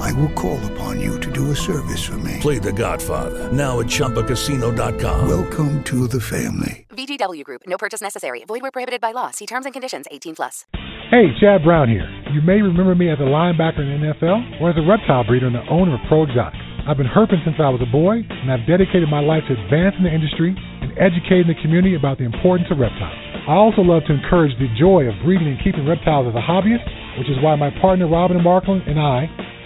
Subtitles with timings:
[0.00, 2.38] I will call upon you to do a service for me.
[2.40, 5.28] Play The Godfather now at ChumbaCasino.com.
[5.28, 6.86] Welcome to the family.
[6.90, 7.62] VGW Group.
[7.66, 8.44] No purchase necessary.
[8.44, 9.30] Void where prohibited by law.
[9.30, 10.06] See terms and conditions.
[10.10, 10.66] 18 plus.
[11.10, 12.08] Hey, Chad Brown here.
[12.32, 15.46] You may remember me as a linebacker in the NFL or as a reptile breeder
[15.46, 16.56] and the owner of Pro Exotics.
[16.88, 20.02] I've been herping since I was a boy, and I've dedicated my life to advancing
[20.02, 23.14] the industry and educating the community about the importance of reptiles.
[23.46, 26.82] I also love to encourage the joy of breeding and keeping reptiles as a hobbyist,
[27.22, 29.30] which is why my partner Robin Markland and I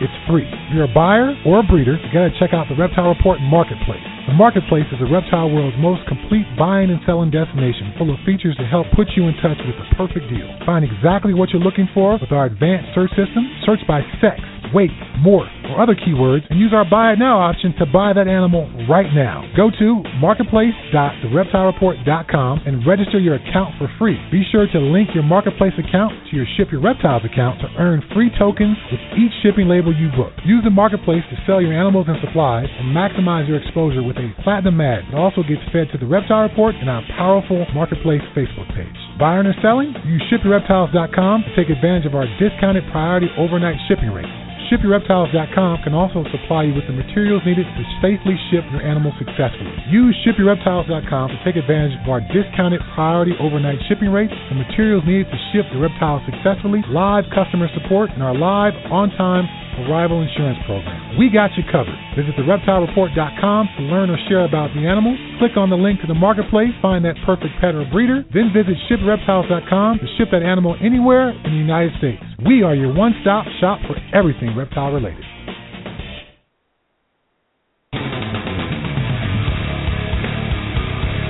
[0.00, 0.44] it's free.
[0.44, 4.04] If you're a buyer or a breeder, you gotta check out the Reptile Report Marketplace.
[4.26, 8.58] The Marketplace is the reptile world's most complete buying and selling destination, full of features
[8.58, 10.50] to help put you in touch with the perfect deal.
[10.66, 13.46] Find exactly what you're looking for with our advanced search system.
[13.62, 14.42] Search by sex,
[14.74, 14.90] weight,
[15.22, 18.68] morph, or other keywords, and use our Buy It Now option to buy that animal
[18.88, 19.44] right now.
[19.56, 24.18] Go to marketplace.thereptilereport.com and register your account for free.
[24.30, 28.02] Be sure to link your Marketplace account to your Ship Your Reptiles account to earn
[28.14, 30.32] free tokens with each shipping label you book.
[30.44, 34.32] Use the Marketplace to sell your animals and supplies and maximize your exposure with a
[34.42, 35.04] platinum ad.
[35.08, 39.05] It also gets fed to the Reptile Report and our powerful Marketplace Facebook page.
[39.18, 39.96] Buying or selling?
[40.04, 44.28] Use ShipYourReptiles.com to take advantage of our discounted priority overnight shipping rate.
[44.70, 49.70] ShipYourReptiles.com can also supply you with the materials needed to safely ship your animal successfully.
[49.86, 55.30] Use ShipYourReptiles.com to take advantage of our discounted priority overnight shipping rates, the materials needed
[55.30, 59.46] to ship the reptiles successfully, live customer support, and our live, on-time
[59.84, 61.18] arrival insurance program.
[61.18, 61.96] We got you covered.
[62.16, 65.18] Visit thereptilereport.com to learn or share about the animals.
[65.38, 68.74] Click on the link to the marketplace, find that perfect pet or breeder, then visit
[68.88, 72.22] shipreptiles.com to ship that animal anywhere in the United States.
[72.44, 75.24] We are your one-stop shop for everything reptile related.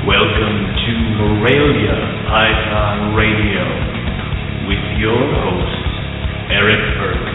[0.03, 1.95] Welcome to Morelia
[2.27, 3.63] Python Radio
[4.67, 5.87] with your hosts,
[6.51, 7.31] Eric Burke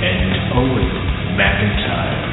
[0.00, 0.88] and Owen
[1.36, 2.24] McIntyre.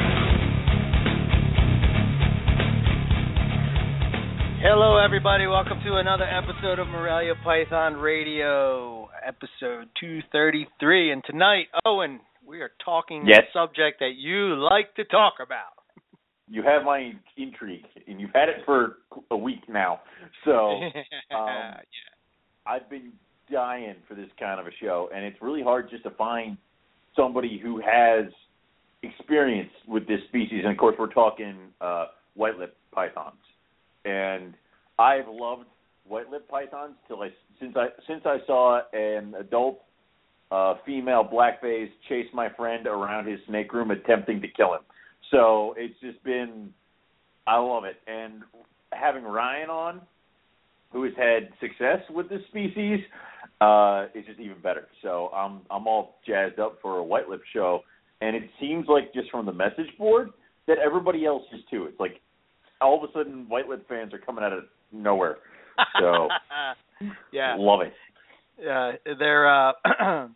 [4.62, 5.46] Hello, everybody.
[5.46, 8.97] Welcome to another episode of Morelia Python Radio,
[9.28, 11.12] episode 233.
[11.12, 13.44] And tonight, Owen, we are talking Yes.
[13.48, 15.74] a subject that you like to talk about.
[16.48, 19.00] You have my intrigue, and you've had it for
[19.30, 20.00] a week now.
[20.46, 20.80] So
[21.36, 21.74] um,
[22.66, 23.12] I've been
[23.52, 26.56] dying for this kind of a show, and it's really hard just to find
[27.14, 28.32] somebody who has
[29.02, 30.60] experience with this species.
[30.64, 33.36] And of course, we're talking uh, white-lipped pythons,
[34.06, 34.54] and
[34.98, 35.66] I've loved
[36.06, 37.28] white-lipped pythons till I
[37.60, 39.80] since I since I saw an adult
[40.50, 44.80] uh, female blackface chase my friend around his snake room, attempting to kill him.
[45.30, 46.72] So it's just been,
[47.46, 47.96] I love it.
[48.06, 48.42] And
[48.92, 50.00] having Ryan on,
[50.90, 53.00] who has had success with this species,
[53.60, 54.88] uh, is just even better.
[55.02, 57.80] So I'm I'm all jazzed up for a white lip show.
[58.20, 60.30] And it seems like just from the message board
[60.66, 61.84] that everybody else is too.
[61.84, 62.20] It's like
[62.80, 65.38] all of a sudden white lip fans are coming out of nowhere.
[66.00, 66.28] So
[67.32, 67.92] yeah, love it.
[68.68, 69.72] uh, they're uh,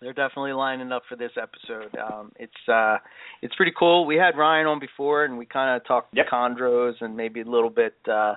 [0.00, 1.96] they're definitely lining up for this episode.
[1.98, 2.98] Um, it's uh,
[3.42, 4.06] it's pretty cool.
[4.06, 6.26] We had Ryan on before, and we kind of talked Yep.
[6.32, 8.34] chondros and maybe a little bit, uh,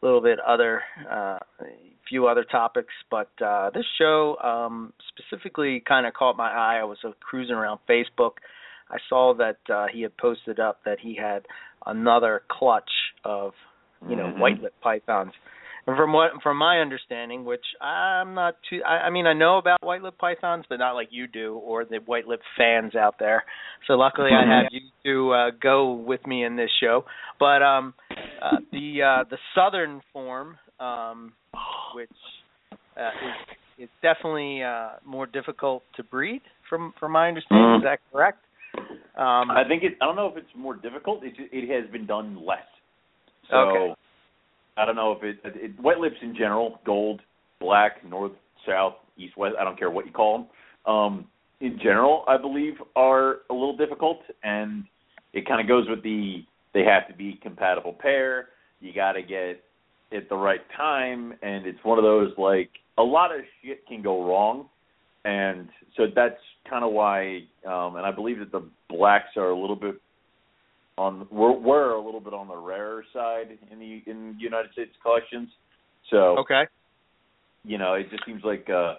[0.00, 1.66] little bit other, uh, a
[2.08, 2.92] few other topics.
[3.10, 6.78] But uh, this show um, specifically kind of caught my eye.
[6.80, 8.32] I was uh, cruising around Facebook.
[8.90, 11.46] I saw that uh, he had posted up that he had
[11.86, 12.90] another clutch
[13.24, 13.54] of,
[14.08, 14.38] you know, Mhm.
[14.38, 15.32] white lip pythons.
[15.86, 19.58] And from what from my understanding, which I'm not too I, I mean I know
[19.58, 23.16] about white lip pythons, but not like you do or the white lip fans out
[23.18, 23.42] there.
[23.88, 27.04] So luckily I have you to uh go with me in this show.
[27.40, 27.94] But um
[28.40, 31.32] uh the uh the southern form, um
[31.96, 32.08] which
[32.96, 33.10] uh
[33.78, 37.66] is is definitely uh more difficult to breed from from my understanding.
[37.66, 37.78] Mhm.
[37.78, 38.38] Is that correct?
[39.18, 39.94] Um I think it.
[40.00, 41.24] I don't know if it's more difficult.
[41.24, 42.68] It it has been done less.
[43.50, 43.94] So Okay.
[44.76, 47.20] I don't know if it, it wet lips in general, gold,
[47.60, 48.32] black, north,
[48.66, 49.54] south, east, west.
[49.60, 50.38] I don't care what you call
[50.86, 50.94] them.
[50.94, 51.26] Um,
[51.60, 54.84] in general, I believe, are a little difficult, and
[55.32, 58.48] it kind of goes with the they have to be compatible pair.
[58.80, 59.62] You got to get
[60.16, 64.02] at the right time, and it's one of those like a lot of shit can
[64.02, 64.66] go wrong,
[65.24, 67.42] and so that's kind of why.
[67.66, 70.00] Um, and I believe that the blacks are a little bit
[71.02, 74.92] on we're, we're a little bit on the rarer side in the in United States
[75.02, 75.48] collections.
[76.10, 76.64] So okay,
[77.64, 78.94] you know, it just seems like uh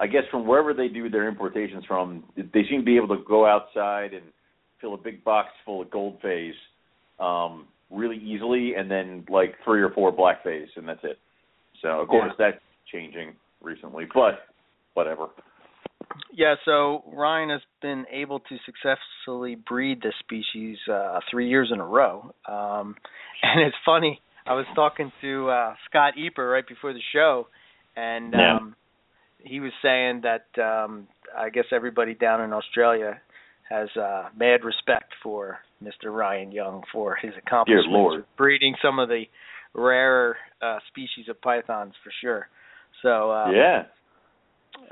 [0.00, 3.22] I guess from wherever they do their importations from, they seem to be able to
[3.28, 4.24] go outside and
[4.80, 6.54] fill a big box full of gold phase
[7.20, 11.18] um, really easily, and then like three or four black phase, and that's it.
[11.80, 12.50] So of course Yeah.
[12.50, 14.46] that's changing recently, but
[14.94, 15.28] whatever.
[16.32, 21.80] Yeah, so Ryan has been able to successfully breed this species uh, three years in
[21.80, 22.32] a row.
[22.48, 22.96] Um,
[23.42, 27.48] and it's funny, I was talking to uh, Scott Eipper right before the show,
[27.96, 28.56] and Yeah.
[28.56, 28.76] um,
[29.42, 31.06] he was saying that um,
[31.36, 33.20] I guess everybody down in Australia
[33.68, 36.14] has uh, mad respect for Mr.
[36.14, 39.24] Ryan Young for his accomplishments breeding some of the
[39.74, 42.48] rarer uh, species of pythons for sure.
[43.02, 43.82] So um, yeah.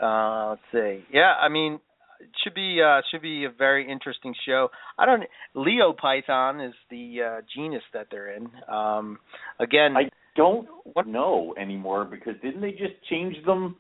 [0.00, 1.04] Uh, let's see.
[1.12, 1.80] Yeah, I mean,
[2.20, 4.68] it should be uh, should be a very interesting show.
[4.98, 5.24] I don't.
[5.56, 8.48] Leiopython is the uh, genus that they're in.
[8.68, 9.18] Um,
[9.58, 13.76] again, I don't What- know anymore because didn't they just change them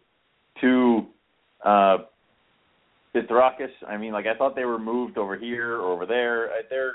[0.60, 1.06] to
[1.64, 1.98] uh
[3.14, 3.70] Pithrachus?
[3.86, 6.46] I mean, like I thought they were moved over here or over there.
[6.50, 6.92] Uh, They're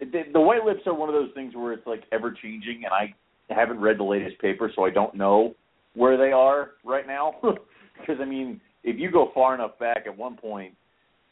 [0.00, 2.92] they, the white lips are one of those things where it's like ever changing, and
[2.94, 3.14] I
[3.52, 5.54] haven't read the latest paper, so I don't know
[5.94, 7.34] where they are right now.
[8.00, 10.74] Because I mean, if you go far enough back, at one point,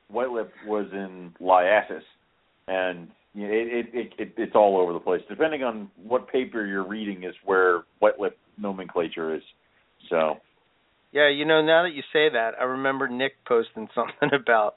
[0.08, 2.02] white lip was in Liasis,
[2.66, 5.20] and you know, it, it, it, it it's all over the place.
[5.28, 9.42] Depending on what paper you're reading, is where white lip nomenclature is.
[10.10, 10.36] So
[11.12, 14.74] yeah, you know, now that you say that, I remember Nick posting something about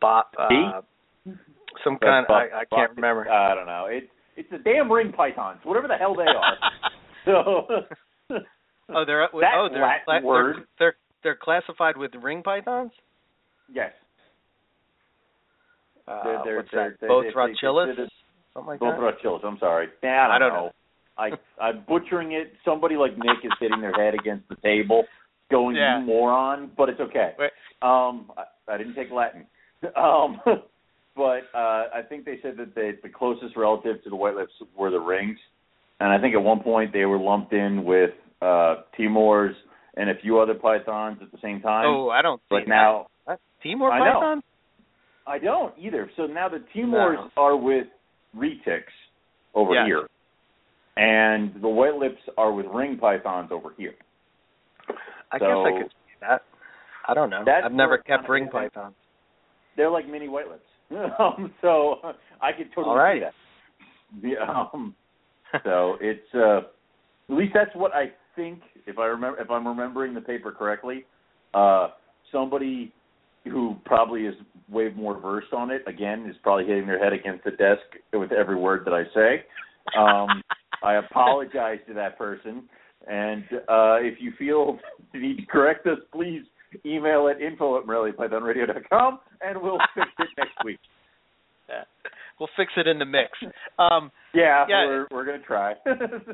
[0.00, 0.32] Bop.
[0.38, 0.80] Uh,
[1.84, 2.26] some kind.
[2.28, 3.30] But- I, I can't but- remember.
[3.30, 3.86] I don't know.
[3.90, 4.06] It's
[4.36, 6.56] it's the damn ring pythons, whatever the hell they are.
[7.24, 7.66] so
[8.94, 10.56] oh, they're that oh they're Latin they're, word.
[10.56, 10.96] they're they're
[11.40, 12.92] classified with ring pythons.
[13.72, 13.92] yes,
[16.06, 17.08] Uh, They're- they're- what's they're- that?
[17.10, 18.08] Bothrochilus?
[18.54, 19.00] Something like both that.
[19.22, 19.44] Rochillus.
[19.44, 19.90] I'm sorry.
[20.02, 20.72] Nah, I don't, I don't know.
[21.18, 22.54] I I'm butchering it.
[22.64, 25.04] Somebody like Nick is hitting their head against the table,
[25.50, 25.98] going Yeah.
[25.98, 27.34] you moron, but it's okay.
[27.38, 27.50] Wait.
[27.82, 29.46] Um, I, I didn't take Latin.
[29.96, 30.40] Um,
[31.14, 34.52] but uh, I think they said that they, the closest relative to the white lips
[34.76, 35.38] were the rings,
[36.00, 38.10] and I think at one point they were lumped in with
[38.40, 39.54] uh, Timors
[39.98, 41.86] and a few other pythons at the same time.
[41.86, 42.68] Oh, I don't see but that.
[42.68, 43.06] now?
[43.62, 44.40] Timor I know.
[45.26, 46.08] I don't either.
[46.16, 47.30] So now the Timors No.
[47.36, 47.86] are with
[48.34, 48.94] retics
[49.54, 49.86] over Yes.
[49.86, 50.06] here,
[50.96, 53.94] and the white lips are with ring pythons over here.
[55.32, 56.42] I guess I could see that.
[57.06, 57.44] I don't know.
[57.46, 58.94] I've never kept ring pythons.
[59.76, 60.64] They're like mini white lips.
[61.18, 61.96] um, so
[62.40, 63.20] I could totally All right.
[63.20, 63.24] see
[64.22, 64.38] that.
[64.38, 64.94] Yeah, um,
[65.64, 66.58] so it's uh,
[67.28, 68.60] at least that's what I think.
[68.88, 71.04] If I remember, if I'm remembering the paper correctly,
[71.54, 71.88] uh,
[72.32, 72.92] somebody
[73.44, 74.34] who probably is
[74.68, 77.82] way more versed on it again is probably hitting their head against the desk
[78.12, 79.44] with every word that I say.
[79.96, 80.42] Um,
[80.82, 82.64] I apologize to that person,
[83.08, 84.78] and uh, if you feel
[85.12, 86.42] the need to correct us, please
[86.84, 90.78] email at info at com, and we'll fix it next week.
[92.38, 93.30] We'll fix it in the mix.
[93.78, 94.86] Um, Yeah, Yeah.
[94.86, 95.74] we're we're gonna try.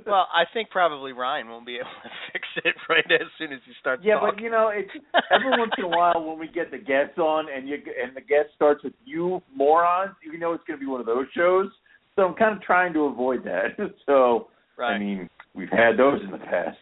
[0.07, 3.61] well, I think probably Ryan won't be able to fix it right as soon as
[3.67, 4.35] he starts yeah, talking.
[4.37, 4.91] but you know, it's
[5.33, 8.21] every once in a while when we get the guests on, and you and the
[8.21, 11.69] guest starts with you morons, you know it's gonna be one of those shows.
[12.17, 13.77] So I'm kind of trying to avoid that.
[14.07, 14.95] So right.
[14.95, 16.79] I mean, we've had those in the past.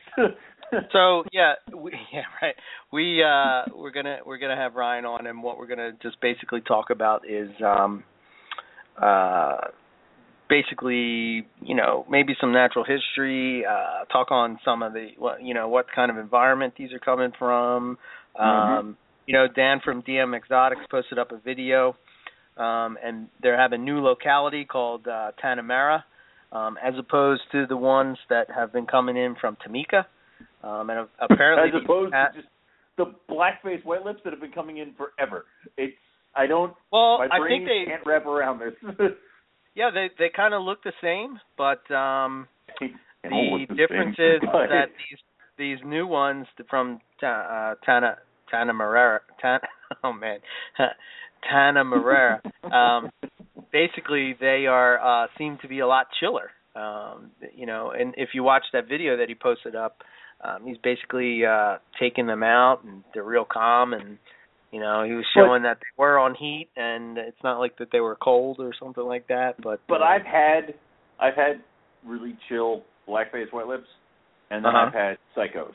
[0.92, 2.54] so yeah, we, yeah, right.
[2.92, 6.60] We uh we're gonna we're gonna have Ryan on, and what we're gonna just basically
[6.62, 8.02] talk about is um
[9.00, 9.56] uh
[10.48, 15.54] basically you know maybe some natural history, uh talk on some of the what you
[15.54, 17.98] know what kind of environment these are coming from.
[18.38, 18.96] Um Mhm.
[19.26, 21.94] You know, Dan from DM Exotics posted up a video,
[22.56, 26.02] um, and they're having a new locality called uh, Tanah Merah,
[26.50, 30.06] um, as opposed to the ones that have been coming in from Timika.
[30.64, 32.52] Um, and apparently, As opposed cat- to just
[32.98, 35.44] the black-faced white lips that have been coming in forever.
[35.76, 35.94] It's
[36.34, 36.74] I don't.
[36.90, 38.74] well, my I think they, can't wrap around this.
[39.74, 42.48] yeah, they they kind of look the same, but um,
[42.80, 45.18] the difference is that these
[45.58, 48.16] these new ones from uh, Tana
[48.52, 49.60] Tanamarera, Tan,
[50.04, 50.38] oh man,
[51.50, 52.40] Tanamarera,
[52.72, 53.10] um,
[53.72, 56.50] basically they are uh, seem to be a lot chiller.
[56.74, 59.98] Um, you know, and if you watch that video that he posted up,
[60.42, 64.16] um, he's basically uh, taking them out, and they're real calm, and
[64.72, 67.88] You know, he was showing that they were on heat, and it's not like that
[67.92, 69.60] they were cold or something like that.
[69.62, 70.74] But but uh, I've had
[71.20, 71.62] I've had
[72.06, 73.86] really chill blackface white lips,
[74.50, 74.86] and then Uh-huh.
[74.86, 75.74] I've had psychos.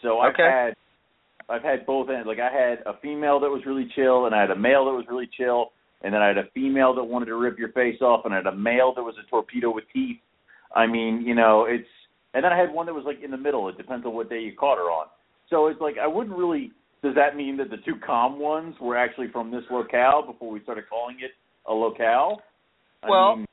[0.00, 0.48] So I've Okay.
[0.48, 0.74] had
[1.48, 2.26] I've had both ends.
[2.26, 4.92] Like I had a female that was really chill, and I had a male that
[4.92, 8.00] was really chill, and then I had a female that wanted to rip your face
[8.00, 10.18] off, and I had a male that was a torpedo with teeth.
[10.74, 11.88] I mean, you know, it's
[12.32, 13.68] and then I had one that was like in the middle.
[13.68, 15.06] It depends on what day you caught her on.
[15.50, 16.70] So it's like I wouldn't really.
[17.04, 20.62] Does that mean that the two calm ones were actually from this locale before we
[20.62, 21.32] started calling it
[21.68, 22.40] a locale?
[23.02, 23.46] I Well, mean,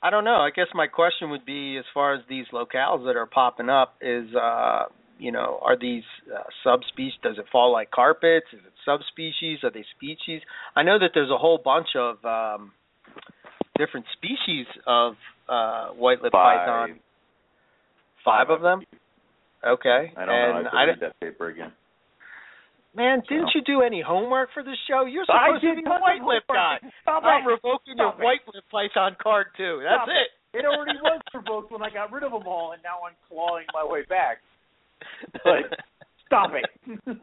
[0.00, 0.36] I don't know.
[0.36, 3.96] I guess my question would be, as far as these locales that are popping up,
[4.00, 4.84] is uh,
[5.18, 7.14] you know, are these uh, subspecies?
[7.24, 8.46] Does it fall like carpets?
[8.52, 9.58] Is it subspecies?
[9.64, 10.40] Are they species?
[10.76, 12.70] I know that there's a whole bunch of um,
[13.76, 15.14] different species of
[15.48, 16.58] uh, white-lipped Five.
[16.60, 17.00] python.
[18.24, 18.82] Five of them.
[19.66, 20.12] Okay.
[20.16, 20.34] I don't know.
[20.34, 21.72] and I have to I read that paper again.
[22.98, 25.06] Man, didn't you do any homework for this show?
[25.06, 26.82] You're supposed to be tons a white-lip guy.
[27.02, 27.54] Stop I'm it.
[27.54, 28.18] revoking your it.
[28.18, 29.80] white-lipped python card too.
[29.86, 30.58] That's Stop it.
[30.58, 33.66] It already was revoked when I got rid of them all, and now I'm clawing
[33.72, 34.38] my way back.
[35.32, 35.78] But
[36.26, 37.18] stop it.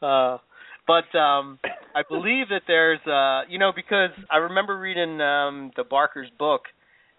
[0.00, 0.38] uh,
[0.86, 1.58] but um,
[1.94, 6.62] I believe that there's, uh, you know, because I remember reading um, the Barker's book,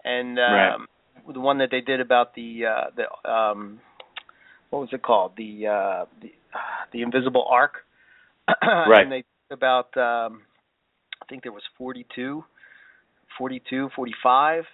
[0.02, 0.86] and um,
[1.32, 3.80] the one that they did about the uh, the um,
[4.70, 6.32] what was it called the uh, the
[6.92, 7.74] the Invisible Ark,
[8.62, 9.02] Right.
[9.02, 10.42] and they about um,
[11.22, 12.42] I think there was 42,
[13.38, 14.64] 42, 45,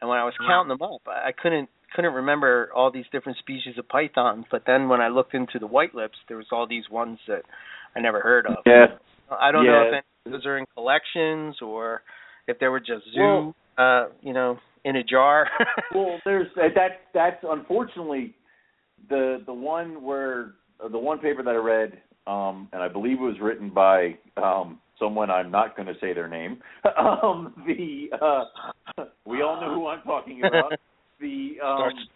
[0.00, 3.38] and when I was counting them up, I, I couldn't couldn't remember all these different
[3.38, 4.44] species of pythons.
[4.50, 7.42] But then when I looked into the white lips, there was all these ones that
[7.96, 8.56] I never heard of.
[8.64, 8.86] yeah.
[9.30, 12.02] I don't know if any of those are in collections or
[12.46, 15.48] if they were just zoo, Well- uh, you know, in a jar.
[15.94, 17.00] Well, there's that.
[17.14, 18.34] That's unfortunately
[19.08, 20.52] the the one where
[20.88, 24.78] the one paper that I read, um, and I believe it was written by um,
[24.98, 26.58] someone I'm not going to say their name.
[26.98, 30.72] um, the uh, we all know who I'm talking about.
[31.20, 32.08] The um, Starts-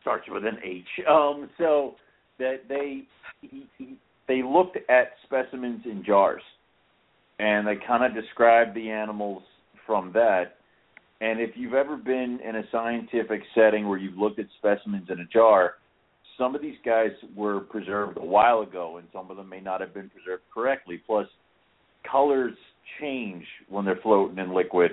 [0.00, 0.86] starts with an H.
[1.06, 1.96] Um, so
[2.38, 3.02] that they
[3.42, 3.96] he, he,
[4.28, 6.40] they looked at specimens in jars,
[7.38, 9.42] and they kind of described the animals
[9.86, 10.56] from that.
[11.20, 15.20] And if you've ever been in a scientific setting where you've looked at specimens in
[15.20, 15.74] a jar,
[16.38, 19.80] some of these guys were preserved a while ago, and some of them may not
[19.80, 21.00] have been preserved correctly.
[21.06, 21.26] Plus,
[22.10, 22.54] colors
[23.00, 24.92] change when they're floating in liquid.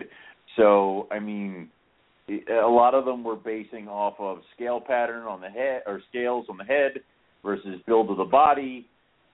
[0.57, 1.69] So, I mean,
[2.29, 6.45] a lot of them were basing off of scale pattern on the head or scales
[6.49, 7.01] on the head
[7.43, 8.87] versus build of the body.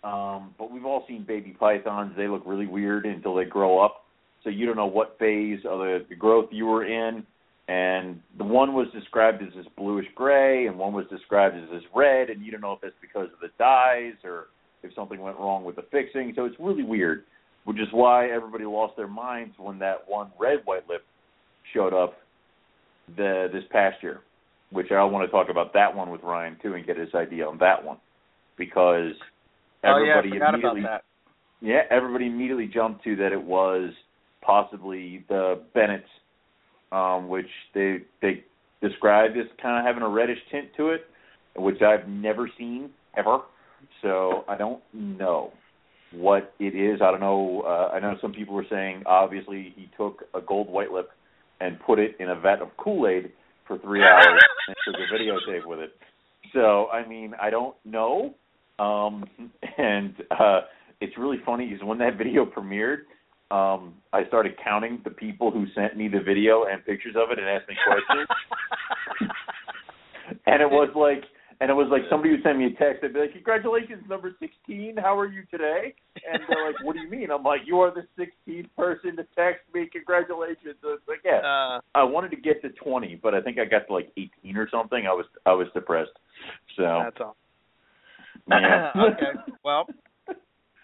[0.04, 4.04] Um, but we've all seen baby pythons; they look really weird until they grow up.
[4.44, 7.26] So you don't know what phase of the, the growth you were in.
[7.68, 11.84] And the one was described as this bluish gray, and one was described as this
[11.96, 14.48] red, and you don't know if that's because of the dyes or
[14.84, 16.34] if something went wrong with the fixing.
[16.36, 17.24] So it's really weird,
[17.64, 21.04] which is why everybody lost their minds when that one red white lip
[21.74, 22.14] showed up
[23.18, 24.22] the this past year.
[24.72, 27.48] Which I want to talk about that one with Ryan too, and get his idea
[27.48, 27.98] on that one
[28.58, 29.14] because
[29.84, 31.00] oh yeah, everybody forgot about immediately
[31.62, 33.92] yeah, everybody immediately jumped to that it was
[34.42, 36.04] possibly the Bennett's,
[36.92, 38.44] um, which they they
[38.82, 41.06] described as kind of having a reddish tint to it,
[41.56, 43.40] which I've never seen ever.
[44.02, 45.52] So I don't know
[46.12, 47.02] what it is.
[47.02, 47.64] I don't know.
[47.66, 51.10] Uh, I know some people were saying obviously he took a gold white lip
[51.60, 53.32] and put it in a vat of Kool Aid
[53.68, 55.92] for three hours and took a videotape with it.
[56.54, 58.34] So I mean, I don't know.
[58.80, 59.26] Um,
[59.78, 60.62] and uh,
[61.02, 63.00] it's really funny because when that video premiered,
[63.52, 67.40] um, I started counting the people who sent me the video and pictures of it
[67.40, 68.28] and asked me questions.
[70.48, 71.24] and it was like,
[71.62, 73.02] and it was like somebody would send me a text.
[73.02, 74.98] They'd be like, "Congratulations, number sixteen.
[74.98, 75.94] How are you today?"
[76.30, 79.26] And they're like, "What do you mean?" I'm like, "You are the 16th person to
[79.38, 79.88] text me.
[79.92, 83.58] Congratulations." So it's like, yeah, Uh, I wanted to get to 20, but I think
[83.58, 85.06] I got to like 18 or something.
[85.08, 86.18] I was I was depressed.
[86.76, 87.38] So that's all.
[88.50, 88.92] yeah.
[89.14, 89.40] okay.
[89.64, 89.88] Well,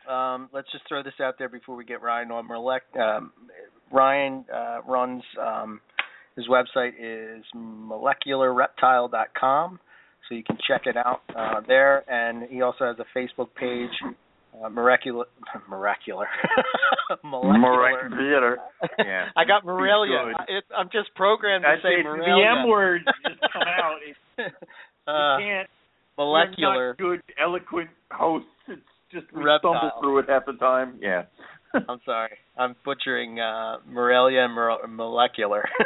[0.10, 2.48] um, let's just throw this out there before we get Ryan on.
[2.48, 3.32] Molec- um,
[3.92, 5.80] Ryan uh, runs um,
[6.36, 9.80] his website is molecularreptile.com,
[10.28, 12.04] so you can check it out uh, there.
[12.10, 13.90] And he also has a Facebook page,
[14.64, 15.26] uh, Miracular,
[15.70, 16.26] Miracular,
[17.24, 18.10] Molecular.
[18.18, 18.58] Theater.
[18.98, 19.26] Yeah.
[19.36, 20.34] I got Morelia.
[20.48, 22.02] It, I'm just programmed to That's say.
[22.04, 22.36] Morelia.
[22.36, 24.00] The M words just come out.
[24.38, 24.56] It's,
[25.08, 25.70] uh, you can't.
[26.18, 26.96] molecular.
[26.98, 28.48] We're not good, eloquent hosts.
[28.68, 28.82] It's
[29.14, 29.74] just we Reptile.
[29.78, 30.98] stumble through it half the time.
[31.02, 31.24] Yeah.
[31.74, 32.32] I'm sorry.
[32.58, 35.64] I'm butchering uh Morelia Mor- molecular.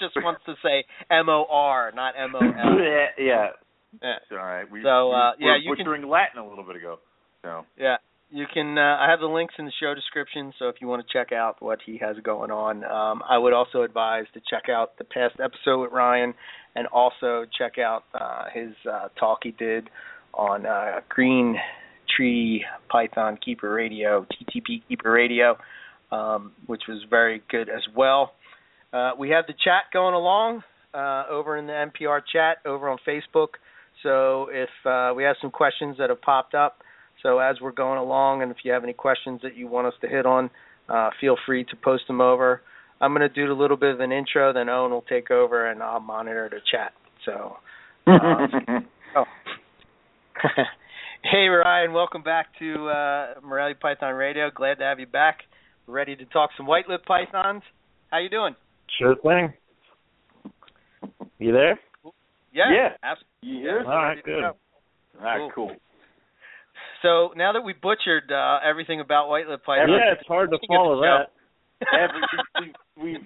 [0.00, 2.78] Just wants to say M O R, not M O L.
[2.80, 3.06] yeah.
[3.18, 3.46] Yeah.
[3.92, 4.70] It's all right.
[4.70, 6.98] We, So, uh, we yeah, were you can- butchering Latin a little bit ago.
[7.42, 7.96] So yeah,
[8.30, 8.76] you can.
[8.78, 11.32] Uh, I have the links in the show description, so if you want to check
[11.32, 15.04] out what he has going on, um, I would also advise to check out the
[15.04, 16.34] past episode with Ryan,
[16.76, 19.88] and also check out uh, his uh, talk he did
[20.34, 21.56] on uh, Green
[22.18, 25.56] Tree Python Keeper Radio, GTP Keeper Radio,
[26.10, 28.32] um, which was very good as well.
[28.92, 32.98] Uh, we have the chat going along uh, over in the MPR chat over on
[33.06, 33.48] Facebook.
[34.02, 36.78] So if uh, we have some questions that have popped up,
[37.22, 39.94] so as we're going along, and if you have any questions that you want us
[40.00, 40.50] to hit on,
[40.88, 42.62] uh, feel free to post them over.
[43.00, 45.70] I'm going to do a little bit of an intro, then Owen will take over,
[45.70, 46.92] and I'll monitor the chat.
[47.24, 47.56] So,
[48.08, 48.80] uh,
[49.16, 49.24] oh.
[51.22, 54.50] hey Ryan, welcome back to uh, Morelia Python Radio.
[54.54, 55.38] Glad to have you back.
[55.86, 57.62] Ready to talk some white lip pythons.
[58.10, 58.54] How you doing?
[58.98, 59.52] Sure thing.
[61.38, 61.78] You there?
[62.52, 62.72] Yeah.
[62.72, 62.88] Yeah.
[63.02, 63.68] Absolutely.
[63.68, 63.86] Yeah.
[63.86, 64.44] All right, good.
[64.44, 64.54] All
[65.20, 65.72] right, cool.
[67.02, 70.58] So now that we butchered uh, everything about white lip python, Yeah, it's hard to
[70.66, 71.30] follow that.
[71.94, 73.18] Every, we, we,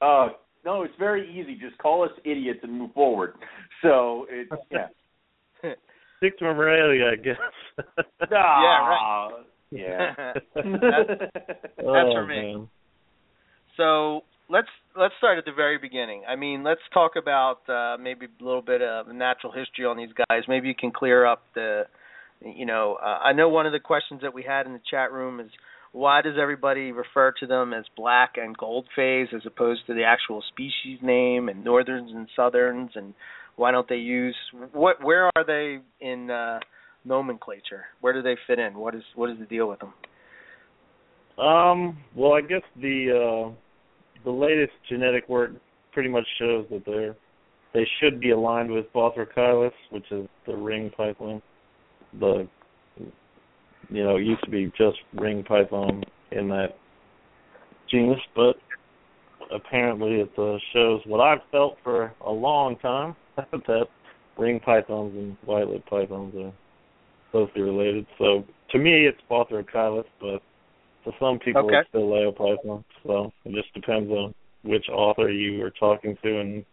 [0.00, 0.28] uh,
[0.64, 1.54] no, it's very easy.
[1.54, 3.34] Just call us idiots and move forward.
[3.82, 4.88] So it's yeah.
[6.20, 7.36] Stick to Morelia, I guess.
[8.32, 9.30] Ah,
[9.70, 10.12] Yeah.
[10.54, 11.30] That's-
[11.82, 12.54] oh, for me.
[12.54, 12.68] Man.
[13.76, 16.24] So let's let's start at the very beginning.
[16.28, 20.10] I mean, let's talk about uh, maybe a little bit of natural history on these
[20.28, 20.42] guys.
[20.48, 21.84] Maybe you can clear up the,
[22.44, 25.12] you know, uh, I know one of the questions that we had in the chat
[25.12, 25.50] room is
[25.92, 30.04] why does everybody refer to them as black and gold phase as opposed to the
[30.04, 33.14] actual species name and northerns and southerns and
[33.60, 34.34] why don't they use
[34.72, 36.58] what where are they in uh
[37.04, 37.84] nomenclature?
[38.00, 38.72] Where do they fit in?
[38.72, 39.92] What is what is the deal with them?
[41.38, 43.52] Um, well, I guess the uh,
[44.24, 45.50] the latest genetic work
[45.92, 47.14] pretty much shows that they're
[47.74, 51.42] they should be aligned with Bothrochilus, which is the ring python.
[52.18, 52.48] The
[53.90, 56.02] you know it used to be just ring python
[56.32, 56.78] in that
[57.90, 58.56] genus, but
[59.54, 63.14] apparently it uh, shows what I've felt for a long time
[63.52, 63.86] that
[64.38, 66.52] ring pythons and white-lipped pythons are
[67.30, 68.06] closely related.
[68.18, 70.42] So to me, it's Bothrochilus, but
[71.04, 71.78] to some people Okay.
[71.78, 72.84] it's still Leiopython.
[73.02, 76.64] So it just depends on which author you are talking to and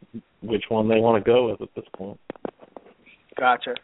[0.42, 2.20] which one they want to go with at this point.
[3.38, 3.76] Gotcha.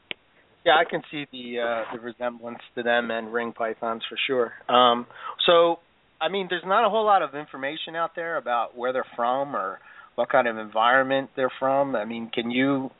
[0.65, 4.53] Yeah, I can see the uh, the resemblance to them and ring pythons for sure.
[4.73, 5.05] Um,
[5.45, 5.79] so,
[6.21, 9.55] I mean, there's not a whole lot of information out there about where they're from
[9.55, 9.79] or
[10.15, 11.95] what kind of environment they're from.
[11.95, 12.91] I mean, can you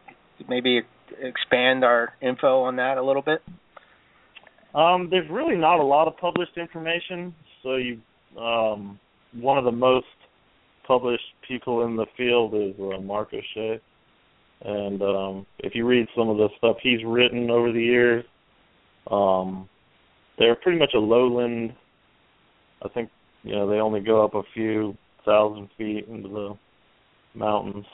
[0.47, 0.81] maybe
[1.21, 3.41] expand our info on that a little bit?
[4.75, 7.33] Um, there's really not a lot of published information.
[7.61, 7.99] So you,
[8.39, 8.99] um,
[9.33, 10.07] one of the most
[10.87, 13.79] published people in the field is uh, Mark O'Shea,
[14.65, 18.25] and um, if you read some of the stuff he's written over the years,
[19.11, 19.69] um,
[20.39, 21.73] they're pretty much a lowland.
[22.83, 23.09] I think
[23.43, 26.57] you know they only go up a few thousand feet into the
[27.35, 27.85] mountains,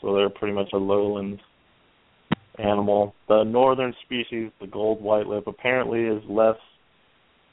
[0.00, 1.40] so they're pretty much a lowland
[2.58, 3.14] animal.
[3.28, 6.56] The northern species, the gold white lip, apparently is less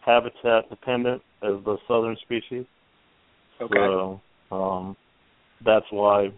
[0.06, 2.66] habitat dependent as the southern species.
[3.62, 3.74] Okay.
[3.74, 4.96] So um,
[5.64, 6.30] that's why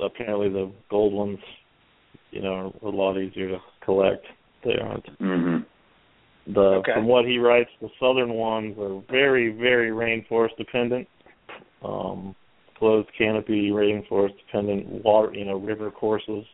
[0.00, 1.38] apparently the gold ones,
[2.30, 4.24] you know, are a lot easier to collect.
[4.64, 5.06] They aren't.
[5.18, 5.56] hmm
[6.52, 6.92] The Okay.
[6.94, 11.06] from what he writes, the southern ones are very, very rainforest dependent.
[11.82, 12.34] Um,
[12.78, 16.44] closed canopy rainforest dependent water, you know, river courses,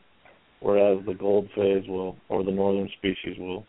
[0.60, 3.64] whereas the gold phase will, or the northern species will,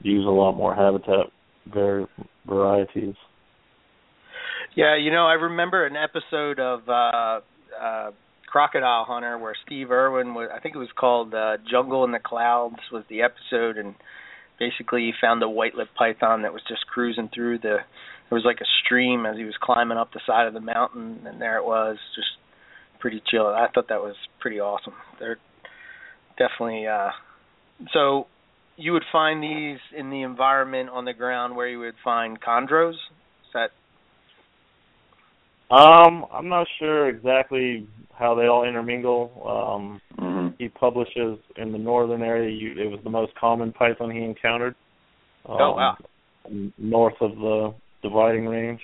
[0.00, 1.26] use a lot more habitat
[1.72, 2.08] var-
[2.46, 3.14] varieties.
[4.76, 7.40] Yeah, you know, I remember an episode of uh
[7.80, 8.10] uh
[8.46, 12.18] Crocodile Hunter where Steve Irwin was I think it was called uh Jungle in the
[12.18, 13.94] Clouds was the episode and
[14.58, 17.78] basically he found a white lip python that was just cruising through the
[18.28, 21.20] there was like a stream as he was climbing up the side of the mountain
[21.26, 22.28] and there it was just
[23.00, 23.46] pretty chill.
[23.46, 24.94] I thought that was pretty awesome.
[25.18, 25.38] They're
[26.38, 27.10] definitely uh
[27.92, 28.26] so
[28.76, 32.92] you would find these in the environment on the ground where you would find chondros.
[32.92, 33.70] Is that
[35.70, 39.30] Um, I'm not sure exactly how they all intermingle.
[39.46, 42.48] Um, hmm he publishes in the northern area.
[42.48, 44.76] You, it was the most common python he encountered.
[45.48, 45.96] Um, Oh, wow.
[46.78, 47.74] North of the
[48.08, 48.80] dividing range.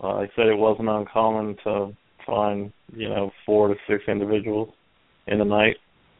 [0.00, 1.96] Uh, he said it wasn't uncommon to
[2.26, 4.68] find, you know, four to six individuals
[5.26, 5.76] in the night.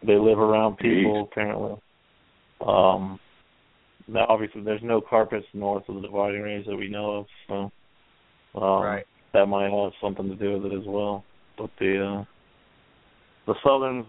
[0.06, 1.76] They live around people apparently.
[2.66, 3.20] Um,
[4.08, 8.60] now obviously there's no carpets north of the dividing range that we know of, so
[8.60, 9.06] um, Right.
[9.34, 11.24] that might have something to do with it as well.
[11.58, 12.24] But the uh,
[13.46, 14.06] the southerns,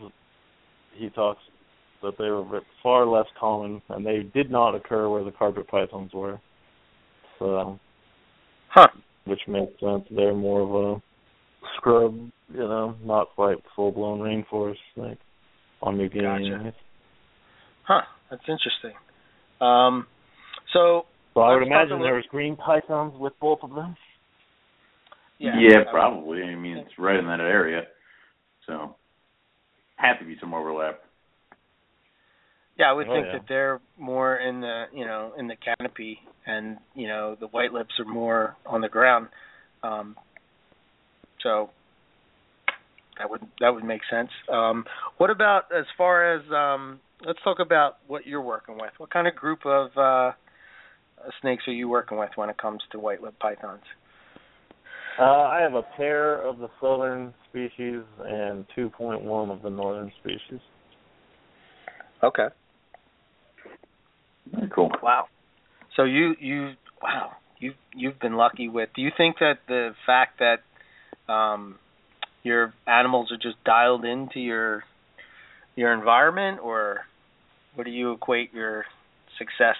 [0.93, 1.41] he talks
[2.01, 6.13] but they were far less common, and they did not occur where the carpet pythons
[6.13, 6.39] were.
[7.39, 7.79] So,
[8.69, 8.87] huh?
[9.25, 10.03] Which makes sense.
[10.09, 11.01] They're more of a
[11.77, 12.15] scrub,
[12.53, 15.17] you know, not quite full blown rainforest like
[15.81, 16.49] on New Guinea.
[16.49, 16.73] Gotcha.
[17.83, 18.01] Huh?
[18.29, 18.93] That's interesting.
[19.61, 20.07] Um,
[20.73, 21.05] so.
[21.33, 23.95] So I would imagine there was green pythons with both of them.
[25.37, 26.41] Yeah, yeah, probably.
[26.41, 27.83] I mean, it's right in that area,
[28.65, 28.95] so
[29.97, 31.01] have to be some overlap.
[32.77, 33.33] Yeah, I would oh, think yeah.
[33.33, 37.73] that they're more in the you know in the canopy, and you know the white
[37.73, 39.27] lips are more on the ground.
[39.83, 40.15] Um,
[41.41, 41.69] so
[43.17, 44.29] that would that would make sense.
[44.51, 44.85] Um,
[45.17, 48.91] what about as far as um, let's talk about what you're working with.
[48.97, 50.31] What kind of group of uh,
[51.41, 53.83] snakes are you working with when it comes to white lip pythons?
[55.19, 60.59] Uh, I have a pair of the southern species and 2.1 of the northern species.
[62.23, 62.47] Okay.
[64.53, 64.91] Very cool.
[65.01, 65.25] Wow.
[65.95, 68.89] So you you wow you you've been lucky with.
[68.95, 71.77] Do you think that the fact that um,
[72.43, 74.83] your animals are just dialed into your
[75.75, 77.01] your environment, or
[77.75, 78.85] what do you equate your
[79.37, 79.75] success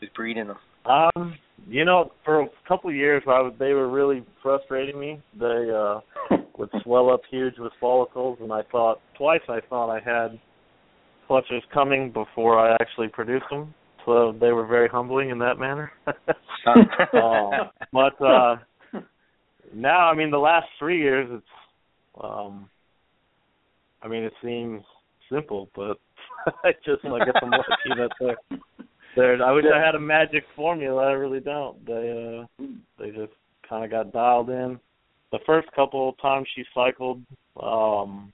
[0.00, 0.58] with breeding them?
[0.86, 1.34] Um,
[1.66, 5.20] you know, for a couple of years, I was, they were really frustrating me.
[5.38, 6.00] They uh
[6.58, 10.38] would swell up huge with follicles, and I thought twice I thought I had
[11.26, 13.74] clutches coming before I actually produced them.
[14.08, 15.92] So they were very humbling in that manner.
[16.06, 16.14] uh,
[17.92, 18.56] but uh
[19.74, 22.70] now, I mean, the last three years, it's um
[24.02, 24.82] I mean, it seems
[25.30, 25.98] simple, but
[26.64, 28.36] I just I guess I'm lucky that they're
[29.14, 29.44] there.
[29.44, 31.02] I wish I had a magic formula.
[31.02, 31.84] I really don't.
[31.84, 32.64] They uh
[32.98, 33.34] they just
[33.68, 34.80] kind of got dialed in.
[35.32, 37.20] The first couple of times she cycled,
[37.62, 38.32] um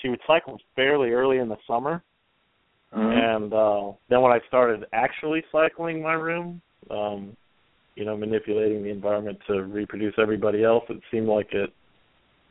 [0.00, 2.04] she would cycle fairly early in the summer.
[2.96, 3.44] Mm-hmm.
[3.44, 7.36] And uh then when I started actually cycling my room, um,
[7.96, 11.70] you know, manipulating the environment to reproduce everybody else, it seemed like it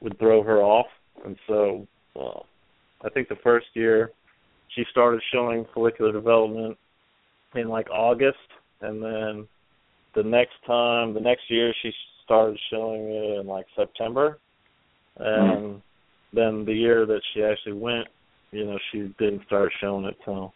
[0.01, 0.87] would throw her off.
[1.25, 1.87] And so
[2.19, 2.39] uh
[3.03, 4.11] I think the first year
[4.75, 6.77] she started showing follicular development
[7.55, 8.37] in like August,
[8.81, 9.47] and then
[10.15, 11.91] the next time, the next year, she
[12.25, 14.39] started showing it in like September,
[15.17, 15.81] and
[16.33, 18.07] then the year that she actually went,
[18.51, 20.53] you know, she didn't start showing it till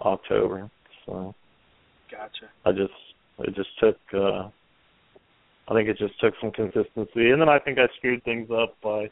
[0.00, 0.70] October.
[1.06, 1.34] So
[2.10, 2.46] Gotcha.
[2.64, 2.92] I just,
[3.40, 4.48] it just took, uh
[5.66, 8.76] I think it just took some consistency, and then I think I screwed things up
[8.82, 9.10] by,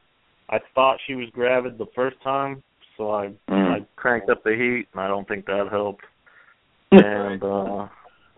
[0.50, 2.62] I thought she was gravid the first time,
[2.98, 3.70] so I Mm.
[3.72, 6.04] I cranked up the heat, and I don't think that helped
[6.92, 7.88] and uh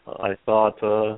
[0.06, 1.16] I thought uh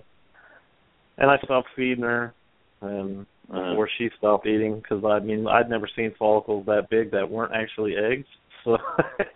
[1.19, 2.35] and I stopped feeding her
[2.81, 7.13] and Uh, before she stopped eating because I mean I'd never seen follicles that big
[7.13, 8.27] that weren't actually eggs
[8.65, 8.77] so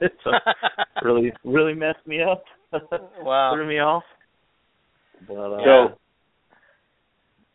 [0.00, 0.52] it uh,
[1.02, 2.42] really really messed me up
[3.22, 3.52] wow.
[3.54, 4.02] threw me off
[5.28, 5.98] but uh So,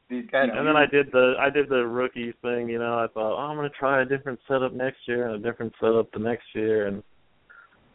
[0.10, 0.48] did, Got it.
[0.48, 3.00] did and then I did the I did the rookie thing, you know.
[3.00, 6.12] I thought, oh, I'm gonna try a different setup next year and a different setup
[6.12, 7.04] the next year, and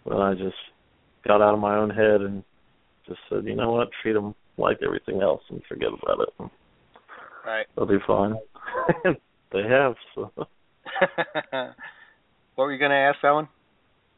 [0.05, 0.57] well, I just
[1.27, 2.42] got out of my own head and
[3.07, 6.51] just said, you know what, treat them like everything else and forget about it.
[7.44, 7.66] Right.
[7.76, 8.35] They'll be fine.
[9.53, 9.94] they have.
[10.14, 10.31] So.
[12.55, 13.48] what were you going to ask, that one?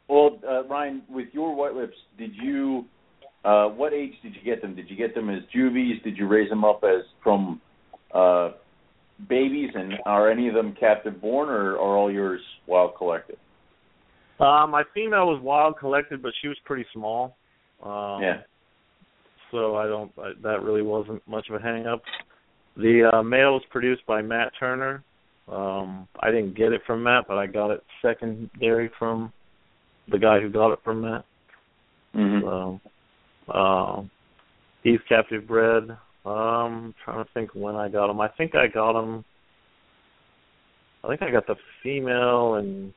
[0.08, 2.84] Well, uh, Ryan, with your white lips, did you?
[3.44, 4.76] Uh, what age did you get them?
[4.76, 6.00] Did you get them as juvies?
[6.04, 7.60] Did you raise them up as from
[8.14, 8.50] uh,
[9.28, 9.70] babies?
[9.74, 13.36] And are any of them captive born, or are all yours wild collected?
[14.38, 17.36] Uh, my female was wild collected, but she was pretty small.
[17.82, 18.40] Um, yeah.
[19.50, 20.12] So I don't.
[20.18, 22.02] I, that really wasn't much of a hang up.
[22.76, 25.04] The uh, male was produced by Matt Turner.
[25.48, 29.32] Um, I didn't get it from Matt, but I got it secondary from
[30.10, 31.24] the guy who got it from Matt.
[32.14, 32.46] Mm-hmm.
[32.46, 32.80] So,
[33.52, 34.10] um,
[34.82, 35.96] he's captive bred.
[36.24, 38.20] Um, trying to think when I got him.
[38.20, 39.24] I think I got him.
[41.02, 42.92] I think I got the female, and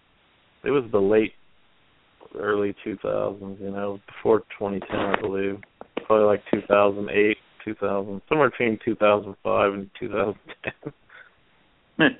[0.63, 1.33] it was the late,
[2.37, 3.59] early 2000s.
[3.59, 5.57] You know, before 2010, I believe.
[6.05, 7.34] Probably like 2008,
[7.65, 10.93] 2000, somewhere between 2005 and 2010.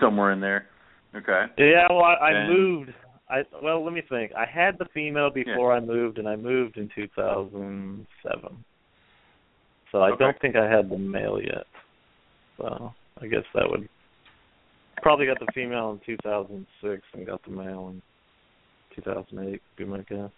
[0.00, 0.66] Somewhere in there.
[1.14, 1.44] Okay.
[1.58, 2.90] Yeah, well, I, I moved.
[3.28, 4.32] I well, let me think.
[4.34, 8.64] I had the female before I moved, and I moved in 2007.
[9.92, 10.18] So I Okay.
[10.18, 11.66] don't think I had the male yet.
[12.56, 13.88] So I guess that would
[15.02, 18.02] probably got the female in 2006 and got the male in
[18.96, 19.60] 2008.
[19.76, 20.30] Be my guess.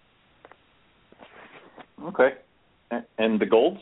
[2.02, 2.30] Okay.
[3.18, 3.80] And the golds?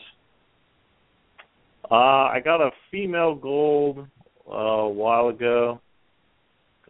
[1.91, 4.05] Uh, I got a female gold
[4.49, 5.79] uh, a while ago.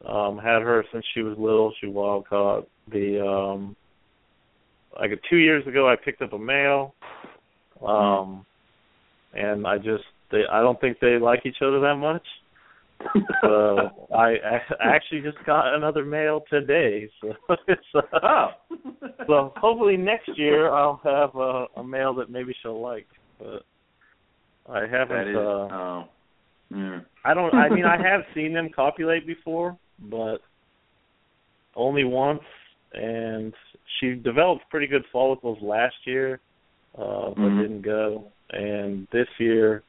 [0.07, 1.73] Um, had her since she was little.
[1.79, 3.75] She wild caught the um,
[4.99, 6.93] like two years ago I picked up a male,
[7.85, 8.45] um,
[9.33, 12.23] and I just they I don't think they like each other that much.
[13.41, 13.77] so
[14.15, 17.09] I, I actually just got another male today.
[17.21, 17.33] So
[17.67, 18.47] it's, uh, oh.
[19.27, 23.07] so hopefully next year I'll have a, a male that maybe she'll like.
[23.39, 23.63] But
[24.69, 25.29] I haven't.
[25.29, 26.07] Is, uh, oh.
[27.25, 27.53] I don't.
[27.53, 30.37] I mean, I have seen them copulate before, but
[31.75, 32.41] only once.
[32.93, 33.53] And
[33.99, 36.39] she developed pretty good follicles last year,
[36.97, 37.61] uh, but Mhm.
[37.61, 38.31] didn't go.
[38.51, 39.81] And this year,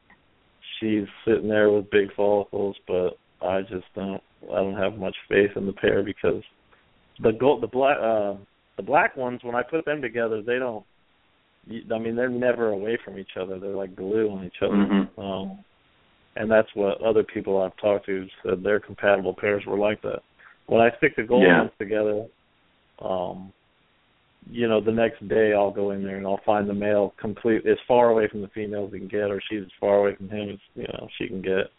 [0.79, 4.23] she's sitting there with big follicles, but I just don't.
[4.51, 6.43] I don't have much faith in the pair because
[7.21, 8.35] the gold, the black, uh,
[8.77, 9.43] the black ones.
[9.43, 10.85] When I put them together, they don't.
[11.71, 13.59] I mean, they're never away from each other.
[13.59, 14.75] They're like glue on each other.
[14.75, 15.19] Mhm.
[15.19, 15.65] Um,
[16.37, 20.23] and that's what other people I've talked to said their compatible pairs were like that.
[20.67, 21.61] When I stick the gold Yeah.
[21.61, 22.27] ones together,
[23.01, 23.53] um,
[24.51, 27.67] you know, the next day I'll go in there and I'll find the male complete
[27.67, 30.15] as far away from the female as he can get, or she's as far away
[30.17, 31.71] from him as you know she can get.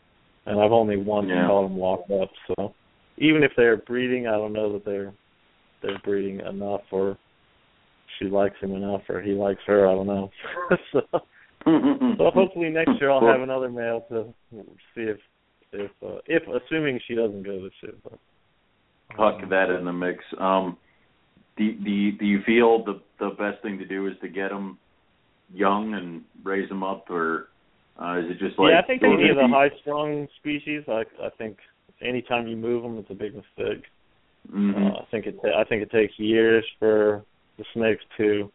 [0.48, 1.48] And I've only once Yeah.
[1.48, 2.74] caught them locked up, so
[3.18, 5.14] even if they're breeding, I don't know that they're
[5.82, 7.18] they're breeding enough, or
[8.20, 9.88] she likes him enough, or he likes her.
[9.88, 10.30] I don't know.
[10.92, 11.02] so
[11.66, 14.34] so hopefully next year I'll have another male to
[14.94, 15.18] see if
[15.72, 17.94] if uh, if assuming she doesn't go this year.
[18.04, 18.20] But,
[19.10, 20.24] Huck that in the mix.
[20.40, 20.78] Um,
[21.58, 24.50] do, do you, do you feel the the best thing to do is to get
[24.50, 24.78] them
[25.54, 27.50] young and raise them up, or
[28.02, 30.84] uh, is it just like yeah, I think go any of the high strung species,
[30.88, 31.58] I I think
[32.02, 33.84] anytime you move them, it's a big mistake.
[34.52, 34.76] Mhm.
[34.76, 37.24] Uh, I think it I think it takes years for
[37.58, 38.52] the snakes to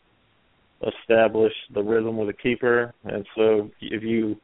[0.87, 4.37] establish the rhythm with a keeper, and so if you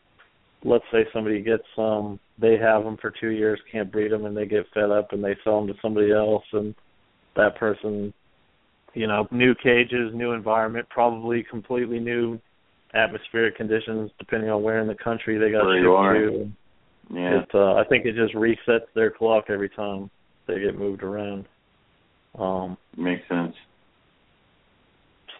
[0.64, 4.36] let's say somebody gets some, they have them for two years, can't breed them, and
[4.36, 6.74] they get fed up and they sell them to somebody else, and
[7.36, 8.12] that person,
[8.94, 12.38] you know, new cages, new environment, probably completely new
[12.94, 16.52] atmospheric conditions, depending on where in the country they got shipped to.
[17.14, 17.40] yeah.
[17.40, 20.10] It, uh, I think it just resets their clock every time
[20.46, 21.46] they get moved around.
[22.38, 23.54] Um, Makes sense.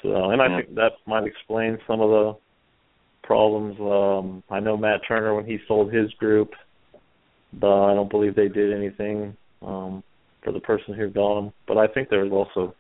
[0.07, 0.57] So, and I Yeah.
[0.57, 2.37] think that might explain some of the
[3.23, 3.79] problems.
[3.81, 6.55] Um, I know Matt Turner when he sold his group,
[7.55, 10.03] but I don't believe they did anything um,
[10.43, 11.53] for the person who got him.
[11.67, 12.75] But I think there was also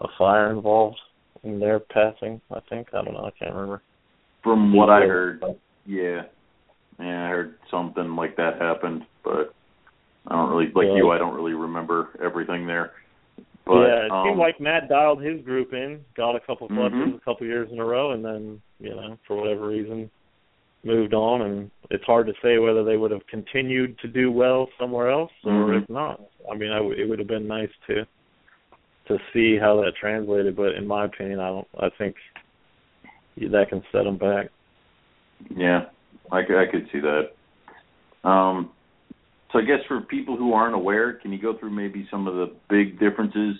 [0.00, 1.00] a fire involved
[1.42, 2.40] in their passing.
[2.50, 3.24] I think I don't know.
[3.24, 3.82] I can't remember.
[4.42, 5.42] From what I heard,
[5.84, 6.22] yeah,
[6.98, 9.54] yeah, I heard something like that happened, but
[10.26, 10.96] I don't really like Yeah.
[10.96, 11.10] you.
[11.10, 12.92] I don't really remember everything there.
[13.66, 16.98] But, yeah, it um, seemed like Matt dialed his group in, got a couple clutches
[16.98, 17.16] Mhm.
[17.16, 20.10] a couple years in a row, and then you know for whatever reason
[20.82, 21.42] moved on.
[21.42, 25.32] And it's hard to say whether they would have continued to do well somewhere else
[25.44, 25.82] or Mhm.
[25.82, 26.20] if not.
[26.50, 28.06] I mean, I w- it would have been nice to
[29.06, 31.68] to see how that translated, but in my opinion, I don't.
[31.78, 32.16] I think
[33.36, 34.48] that can set them back.
[35.56, 35.86] Yeah,
[36.30, 37.32] I, c- I could see that.
[38.22, 38.70] Um,
[39.52, 42.34] so I guess for people who aren't aware, can you go through maybe some of
[42.34, 43.56] the big differences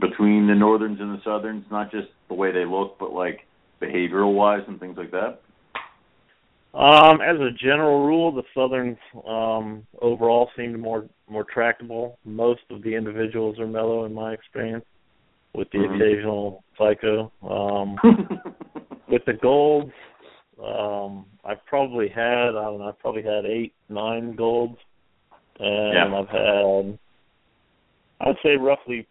[0.00, 1.64] between the northerns and the southerns?
[1.70, 3.40] Not just the way they look, but like
[3.82, 5.40] behavioral wise and things like that.
[6.74, 12.18] Um, as a general rule, the Southerns um, overall seem more more tractable.
[12.24, 14.84] Most of the individuals are mellow, in my experience,
[15.54, 15.94] with the Mhm.
[15.94, 17.30] occasional psycho.
[17.48, 17.96] Um,
[19.08, 19.92] with the golds,
[20.60, 24.78] um, I've probably had I don't know, I've probably had eight, nine golds,
[25.58, 26.18] and Yeah.
[26.18, 26.98] I've had
[28.20, 29.06] I would say roughly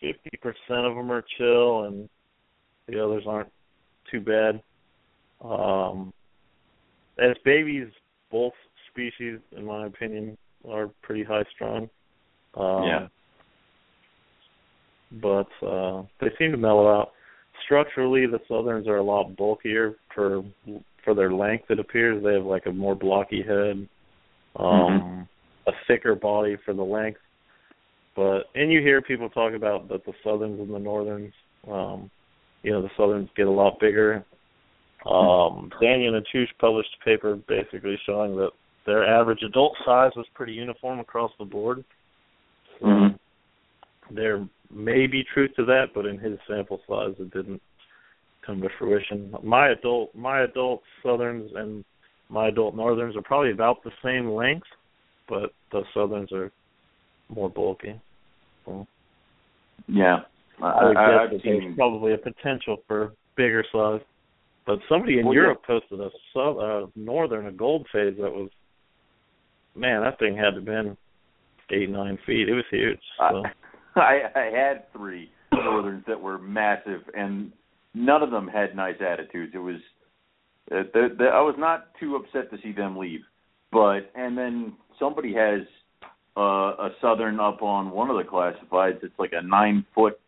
[0.00, 2.08] fifty percent of them are chill, and
[2.88, 3.52] the others aren't
[4.10, 4.62] too bad.
[5.42, 6.12] Um,
[7.18, 7.88] as babies,
[8.30, 8.52] both
[8.90, 10.36] species, in my opinion,
[10.68, 11.88] are pretty high strung.
[12.54, 13.08] Um, Yeah.
[15.20, 17.12] But uh, they seem to mellow out.
[17.64, 20.42] Structurally, the southerns are a lot bulkier for
[21.04, 21.70] for their length.
[21.70, 23.86] It appears they have like a more blocky head,
[24.56, 25.28] um,
[25.66, 27.20] a thicker body for the length.
[28.14, 31.32] But and you hear people talk about that the southerns and the northerns,
[31.70, 32.10] um,
[32.62, 34.24] you know, the southerns get a lot bigger.
[35.06, 38.50] Um, Daniel and Touche published a paper basically showing that
[38.86, 41.84] their average adult size was pretty uniform across the board.
[42.80, 43.18] So Mhm.
[44.10, 47.62] there may be truth to that, but in his sample size, it didn't
[48.42, 49.34] come to fruition.
[49.42, 51.84] My adult, my adult southerns and
[52.32, 54.66] my adult northerns are probably about the same length,
[55.28, 56.50] but the southerns are
[57.28, 58.00] more bulky.
[58.64, 58.86] So
[59.86, 60.20] Yeah,
[60.62, 64.00] I, I would I, guess I've that there's probably a potential for bigger size.
[64.66, 65.42] But somebody in Well, yeah.
[65.42, 68.48] Europe posted a sou- uh, northern, a gold phase that was,
[69.74, 70.96] man, that thing had to have been
[71.70, 72.48] eight, nine feet.
[72.48, 73.00] It was huge.
[73.18, 73.42] So.
[73.96, 75.30] I, I I had three.
[75.52, 77.52] Was that were massive, and
[77.92, 79.52] none of them had nice attitudes.
[79.54, 79.76] It was
[80.70, 83.20] uh, the, the, I was not too upset to see them leave,
[83.70, 85.62] but and then somebody has
[86.36, 89.02] uh, a southern up on one of the classifieds.
[89.02, 90.20] It's like a nine foot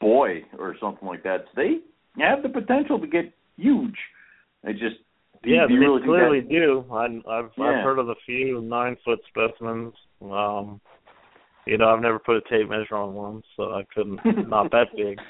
[0.00, 1.44] boy or something like that.
[1.54, 1.78] So they
[2.22, 3.96] have the potential to get huge.
[4.64, 4.96] They just
[5.44, 6.84] yeah, you, do you they really clearly do.
[6.90, 7.64] I, I've Yeah.
[7.64, 9.94] I've heard of a few nine foot specimens.
[10.22, 10.80] Um,
[11.66, 14.20] you know, I've never put a tape measure on one, so I couldn't.
[14.48, 15.18] not that big.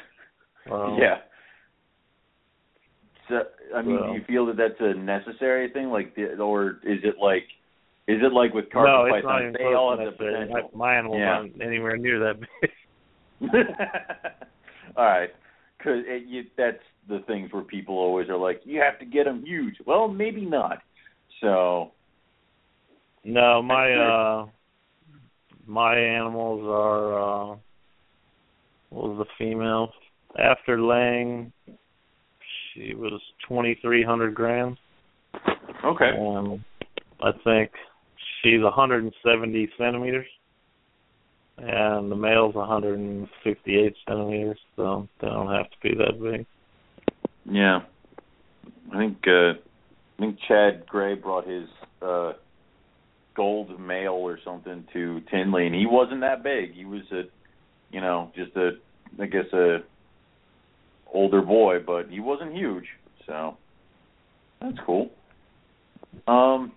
[0.69, 1.19] Um, yeah.
[3.29, 3.43] So
[3.75, 4.13] I mean, Well.
[4.13, 7.45] do you feel that that's a necessary thing, like, the, or is it like,
[8.07, 9.57] is it like with carpet no, it's not pythons?
[9.57, 10.71] even They all have the potential.
[10.75, 11.33] My, animals Yeah.
[11.39, 12.71] aren't anywhere near that big.
[14.97, 15.31] All right,
[15.77, 19.45] because you, that's the things where people always are like, you have to get them
[19.45, 19.75] huge.
[19.85, 20.79] Well, maybe not.
[21.41, 21.93] So
[23.25, 24.47] No, my uh
[25.67, 27.57] my animals are uh
[28.91, 29.93] what was the female?
[30.39, 31.53] After laying
[32.77, 34.79] she was twenty three hundred grams.
[35.85, 36.65] okay, Um
[37.23, 37.71] I think
[38.43, 40.27] she's hundred and seventy centimeters.
[41.59, 46.21] And the male's hundred and fifty eight centimeters, so they don't have to be that
[46.23, 46.47] big.
[47.51, 47.81] yeah.
[48.93, 51.67] I think uh, I think Chad Gray brought his
[52.03, 52.35] uh,
[53.35, 56.75] gold male or something to Tinley, and he wasn't that big.
[56.75, 57.23] He was a,
[57.91, 58.73] you know, just a,
[59.21, 59.79] I guess a
[61.13, 62.85] older boy, but he wasn't huge.
[63.27, 63.57] So
[64.61, 65.11] that's cool.
[66.27, 66.73] Um,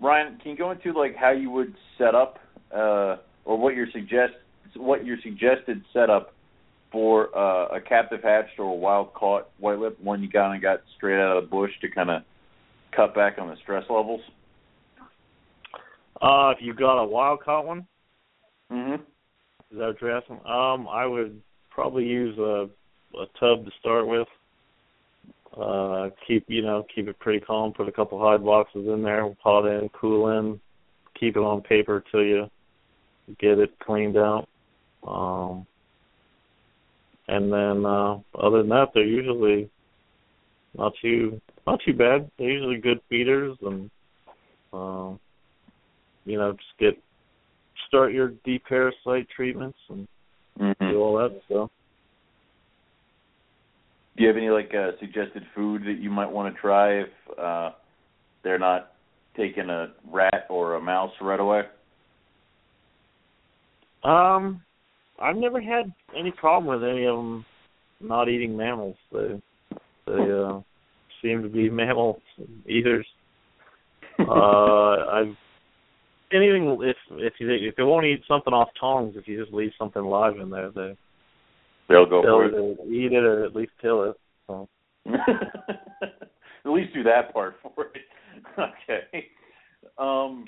[0.00, 2.38] Ryan, can you go into like how you would set up,
[2.74, 4.32] uh, or what your suggest,
[4.76, 6.34] what your suggested setup
[6.92, 10.62] for uh, a captive hatched or a wild caught white lip, one you kind of
[10.62, 12.22] got straight out of the bush to kind of
[12.94, 14.20] cut back on the stress levels?
[16.20, 17.86] Uh if you got a wild caught one,
[18.72, 18.94] Mm-hmm.
[18.94, 20.40] Is that what you're asking?
[20.46, 22.68] Um, I would probably use a
[23.14, 24.28] a tub to start with.
[25.56, 27.72] Uh, keep you know keep it pretty calm.
[27.72, 30.60] Put a couple hide boxes in there, pot in, cool in.
[31.18, 32.48] Keep it on paper till you
[33.40, 34.48] get it cleaned out.
[35.06, 35.66] Um,
[37.28, 39.68] and then uh, other than that, they're usually
[40.76, 42.30] not too not too bad.
[42.38, 43.90] They're usually good feeders, and
[44.72, 45.18] um,
[46.24, 47.02] you know just get
[47.88, 50.06] start your deparasite treatments and
[50.60, 50.90] Mm-hmm.
[50.90, 51.70] do all that stuff.
[54.20, 57.08] Do you have any like uh, suggested food that you might want to try if
[57.42, 57.70] uh,
[58.44, 58.92] they're not
[59.34, 61.62] taking a rat or a mouse right away?
[64.04, 64.60] Um,
[65.18, 67.46] I've never had any problem with any of them
[67.98, 68.96] not eating mammals.
[69.10, 69.40] They
[70.06, 70.60] they uh,
[71.22, 72.20] seem to be mammal
[72.66, 73.06] eaters.
[74.18, 75.36] Uh, I've
[76.30, 79.72] anything if if you if they won't eat something off tongs, if you just leave
[79.78, 80.94] something live in there, they
[81.90, 82.78] They'll go for it.
[82.88, 84.16] Eat it or at least kill it.
[84.46, 84.68] So.
[85.12, 88.02] at least do that part for it.
[88.56, 89.26] okay.
[89.98, 90.46] Um,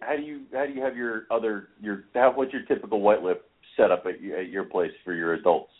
[0.00, 3.22] how do you how do you have your other your how, what's your typical white
[3.22, 5.72] lip setup at, at your place for your adults?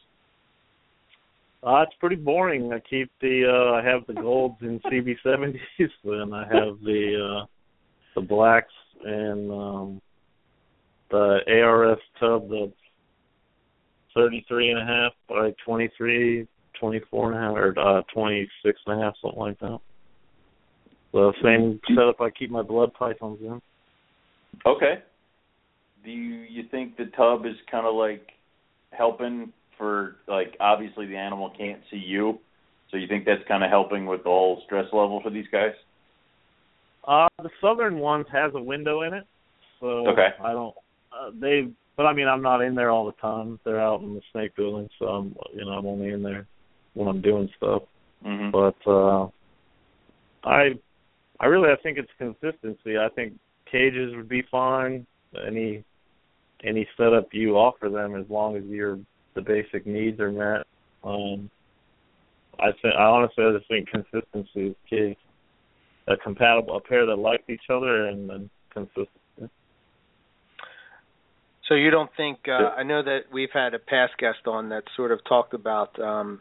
[1.63, 2.73] Uh, it's pretty boring.
[2.73, 5.59] I keep the uh, I have the golds in CB70s,
[6.05, 7.47] and I have the uh,
[8.15, 8.73] the blacks
[9.05, 10.03] and um,
[11.11, 12.73] the ARS tub, that's.
[14.17, 16.49] 33 and a half by 23,
[16.81, 19.79] 24 and a half, or uh, 26 and a half, something like that.
[21.13, 21.95] The same mm-hmm.
[21.95, 23.61] setup I keep my blood pythons in.
[24.65, 24.95] Okay.
[26.05, 28.27] Do you, you think the tub is kind of like
[28.91, 32.39] helping for like obviously the animal can't see you,
[32.91, 35.73] so you think that's kind of helping with the whole stress level for these guys?
[37.07, 39.25] Uh, the southern ones has a window in it,
[39.81, 40.29] so okay.
[40.43, 40.75] I don't.
[41.13, 43.59] Uh, they but I mean, I'm not in there all the time.
[43.65, 46.47] They're out in the snake building, so I'm, you know, I'm only in there
[46.95, 47.83] when I'm doing stuff.
[48.25, 48.51] Mm-hmm.
[48.51, 49.29] But uh,
[50.45, 50.71] I,
[51.41, 52.99] I really, I think it's consistency.
[52.99, 53.35] I think
[53.71, 55.07] cages would be fine.
[55.47, 55.85] Any,
[56.65, 58.99] any setup you offer them, as long as your
[59.35, 60.67] the basic needs are met.
[61.05, 61.51] Um,
[62.59, 65.17] I think, I honestly, I just think consistency is key
[66.09, 69.09] a compatible a pair that likes each other and then consistent.
[71.69, 72.39] So you don't think?
[72.49, 75.99] Uh, I know that we've had a past guest on that sort of talked about
[76.01, 76.41] um,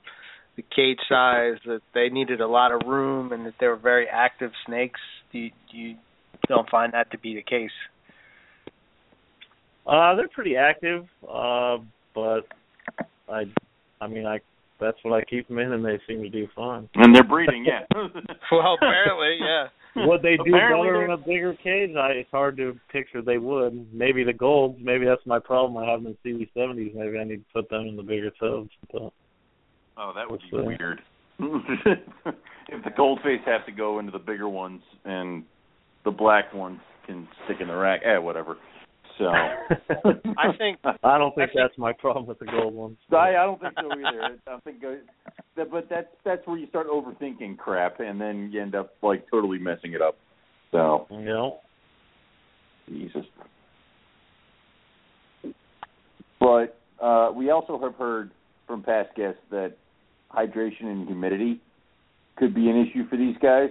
[0.56, 4.08] the cage size, that they needed a lot of room, and that they were very
[4.08, 5.00] active snakes.
[5.32, 5.96] Do you, do you
[6.48, 7.72] don't find that to be the case?
[9.86, 11.78] Uh they're pretty active, uh
[12.16, 12.42] but
[13.30, 13.44] I
[14.02, 14.40] I mean I
[14.80, 16.90] that's what I keep them in, and they seem to do fine.
[16.96, 17.86] And they're breeding, yeah.
[18.52, 19.68] well, apparently, yeah.
[19.96, 21.96] Would they do Apparently better in a bigger cage?
[21.96, 23.94] I, it's hard to picture they would.
[23.94, 24.78] Maybe the golds.
[24.82, 25.82] Maybe that's my problem.
[25.82, 26.94] I have them in CB70s.
[26.94, 28.70] Maybe I need to put them in the bigger tubs.
[28.92, 29.14] But
[29.98, 31.02] Oh, that would be We'll weird.
[31.40, 35.44] if the goldface have to go into the bigger ones and
[36.04, 38.58] the black ones can stick in the rack, eh, whatever.
[39.18, 39.26] So
[40.38, 42.98] I think I don't think I think- that's my problem with the gold ones.
[43.12, 44.22] I, I don't think so either.
[44.22, 48.62] I don't think, uh, but that's that's where you start overthinking crap, and then you
[48.62, 50.18] end up like totally messing it up.
[50.72, 51.58] So You know,
[52.90, 53.26] Jesus.
[56.40, 58.32] But uh, we also have heard
[58.68, 59.76] from past guests that
[60.32, 61.62] hydration and humidity
[62.36, 63.70] could be an issue for these guys.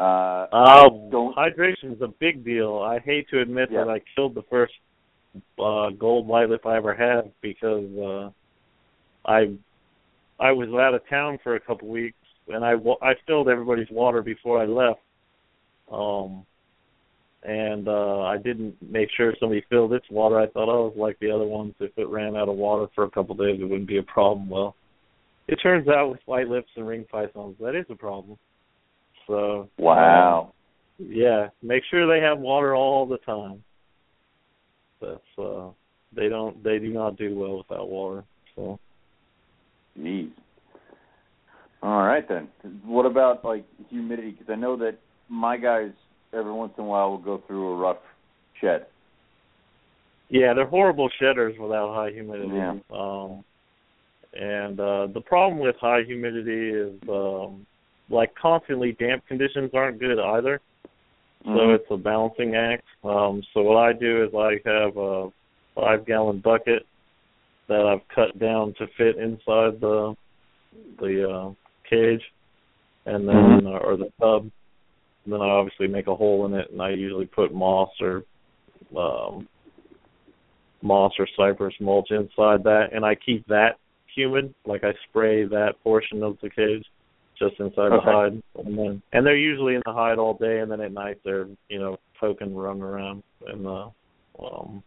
[0.00, 1.36] Uh, I uh, don't.
[1.36, 2.78] hydration is a big deal.
[2.78, 3.84] I hate to admit Yeah.
[3.84, 4.72] that I killed the first
[5.58, 8.30] uh gold white lip I ever had because uh
[9.30, 9.54] I
[10.40, 12.16] I was out of town for a couple weeks
[12.48, 12.72] and I
[13.02, 15.00] I filled everybody's water before I left.
[15.92, 16.46] Um
[17.42, 20.40] and uh I didn't make sure somebody filled its water.
[20.40, 23.04] I thought oh, was like the other ones if it ran out of water for
[23.04, 24.48] a couple of days it wouldn't be a problem.
[24.48, 24.74] Well,
[25.46, 28.38] it turns out with white lips and ring pythons that is a problem.
[29.30, 30.52] So Wow.
[30.98, 33.62] yeah, make sure they have water all the time.
[35.00, 35.68] That's uh
[36.14, 38.24] they don't they do not do well without water.
[38.56, 38.80] So
[39.96, 40.30] Jeez.
[41.82, 42.48] All right then.
[42.84, 44.32] What about like humidity?
[44.32, 45.92] Because I know that my guys
[46.34, 48.02] every once in a while will go through a rough
[48.60, 48.86] shed.
[50.28, 52.50] yeah, they're horrible shedders without high humidity.
[52.52, 52.74] Yeah.
[52.92, 53.44] Um
[54.34, 57.64] and uh the problem with high humidity is um
[58.10, 60.60] like constantly damp conditions aren't good either.
[61.44, 61.74] So Mhm.
[61.74, 62.84] it's a balancing act.
[63.02, 65.32] Um, so what I do is I have a
[65.74, 66.84] five gallon bucket
[67.66, 70.14] that I've cut down to fit inside the
[70.98, 71.50] the uh,
[71.88, 72.22] cage,
[73.06, 74.50] and then uh, or the tub.
[75.24, 78.24] And then I obviously make a hole in it, and I usually put moss or
[78.96, 79.48] um,
[80.82, 83.78] moss or cypress mulch inside that, and I keep that
[84.14, 84.54] humid.
[84.66, 86.84] Like I spray that portion of the cage
[87.40, 90.70] just inside the hide, and then and they're usually in the hide all day, and
[90.70, 93.88] then at night they're you know poking, running around, and uh,
[94.42, 94.82] um,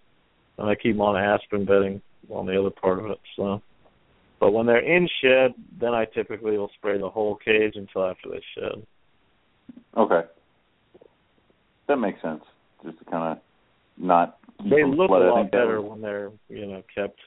[0.58, 3.20] and I keep them on aspen bedding on the other part of it.
[3.36, 3.62] So,
[4.40, 8.30] but when they're in shed, then I typically will spray the whole cage until after
[8.30, 8.86] they shed.
[9.98, 10.22] Okay.
[11.88, 12.44] That makes sense.
[12.84, 13.44] Just to kind of
[13.98, 14.38] not.
[14.60, 15.30] They look a flooded.
[15.30, 17.20] Lot better when they're you know kept.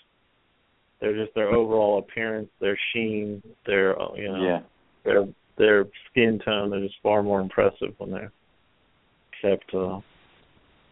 [1.00, 4.60] They're just their overall appearance, their sheen, their uh, you know Yeah.
[5.06, 5.24] Their
[5.56, 8.32] their skin tone is far more impressive when they're
[9.40, 10.00] kept uh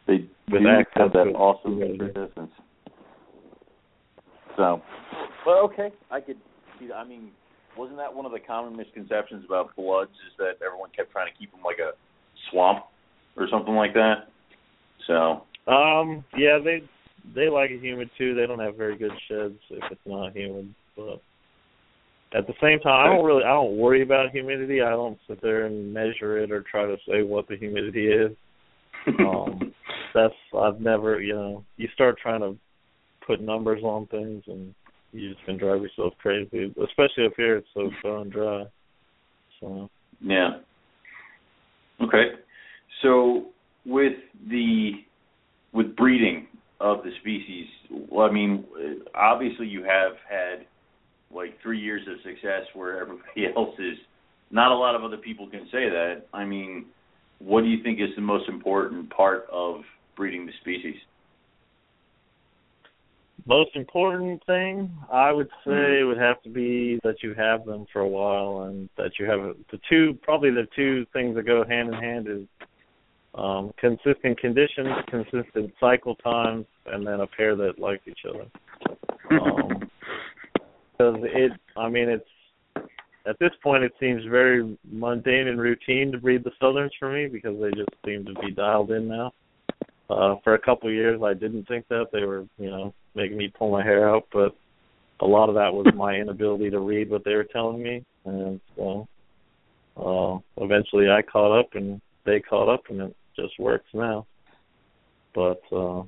[0.07, 2.13] They with do have that awesome humidity.
[2.15, 2.51] resistance.
[4.57, 4.81] So,
[5.45, 6.37] well, okay, I could
[6.79, 6.91] see.
[6.93, 7.31] I mean,
[7.77, 10.13] wasn't that one of the common misconceptions about bloods?
[10.29, 11.93] Is that everyone kept trying to keep them like a
[12.51, 12.85] swamp
[13.37, 14.29] or something like that?
[15.09, 16.83] So, Um, yeah, they
[17.35, 18.35] they like it humid too.
[18.35, 20.73] They don't have very good sheds if it's not humid.
[20.97, 21.21] But
[22.35, 24.83] at the same time, I don't really I don't worry about humidity.
[24.83, 28.33] I don't sit there and measure it or try to say what the humidity is.
[29.21, 29.73] Um,
[30.15, 32.57] that's I've never you know you start trying to
[33.27, 34.75] put numbers on things and
[35.13, 36.75] you just can drive yourself crazy.
[36.83, 38.65] Especially up here, it's so darn dry.
[39.61, 39.89] So
[40.21, 40.59] yeah.
[42.03, 42.33] Okay.
[43.03, 43.47] So
[43.87, 44.15] with
[44.49, 44.93] the
[45.73, 46.49] with breeding
[46.81, 47.67] of the species,
[48.11, 48.65] well, I mean,
[49.15, 50.67] obviously you have had
[51.33, 53.99] like three years of success where everybody else is.
[54.51, 56.27] Not a lot of other people can say that.
[56.33, 56.87] I mean,
[57.39, 59.81] what do you think is the most important part of
[60.17, 60.97] breeding the species?
[63.47, 68.01] most important thing I would say would have to be that you have them for
[68.01, 71.65] a while and that you have a, the two probably the two things that go
[71.69, 72.47] hand in hand is
[73.35, 78.47] um consistent conditions, consistent cycle times, and then a pair that like each other.
[79.31, 79.74] Um,
[80.97, 82.25] because it, I mean, it's
[83.27, 87.27] at this point it seems very mundane and routine to breed the southerns for me
[87.27, 89.33] because they just seem to be dialed in now.
[90.11, 93.39] Uh, for a couple of years, I didn't think that they were, you know, making
[93.39, 94.55] me pull my hair out, but
[95.21, 98.61] a lot of that was my inability to read what they were telling me, and
[98.77, 99.09] so
[99.97, 104.27] uh, eventually I caught up and they caught up, and it just works now.
[105.35, 106.03] But uh,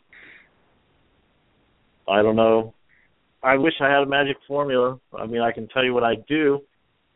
[2.08, 2.74] I don't know.
[3.46, 4.98] I wish I had a magic formula.
[5.16, 6.60] I mean, I can tell you what I do,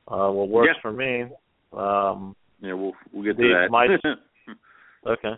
[0.08, 0.80] uh, what works Yeah.
[0.80, 1.24] for me.
[1.72, 3.70] Um, Yeah, we'll we'll get to The- that.
[3.70, 3.86] my-
[5.12, 5.34] okay.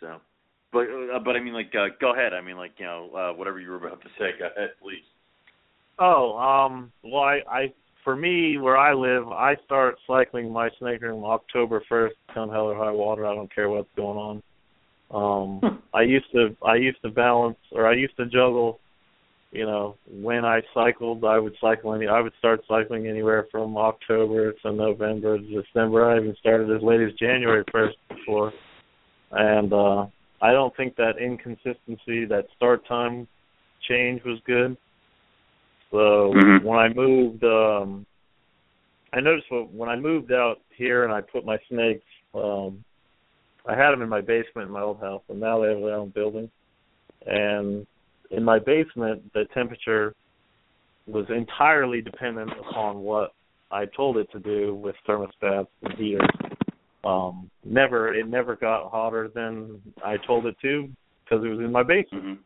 [0.00, 0.20] so,
[0.72, 2.32] but uh, but I mean, like, uh, go ahead.
[2.32, 5.04] I mean, like, you know, uh, whatever you were about to say, go ahead, please.
[5.98, 7.72] Oh, um, well, I, I
[8.04, 12.66] for me where I live, I start cycling my snake room October first, come hell
[12.70, 13.26] or high water.
[13.26, 14.42] I don't care what's going on.
[15.10, 18.78] Um, I used to I used to balance or I used to juggle.
[19.50, 22.06] You know, when I cycled, I would cycle any.
[22.06, 26.10] I would start cycling anywhere from October to November to December.
[26.10, 28.52] I even started as late as January first before,
[29.32, 30.06] and uh
[30.40, 33.26] I don't think that inconsistency, that start time
[33.88, 34.76] change was good.
[35.90, 36.62] So Mhm.
[36.62, 38.04] when I moved, um
[39.14, 42.84] I noticed when I moved out here and I put my snakes, um
[43.64, 45.94] I had them in my basement in my old house, and now they have their
[45.94, 46.50] own building.
[47.26, 47.86] And
[48.30, 50.14] in my basement, the temperature
[51.06, 53.32] was entirely dependent upon what
[53.70, 56.28] I told it to do with thermostats and heaters.
[57.04, 60.88] Um, never, it never got hotter than I told it to
[61.24, 62.24] because it was in my basement.
[62.24, 62.38] Mhm.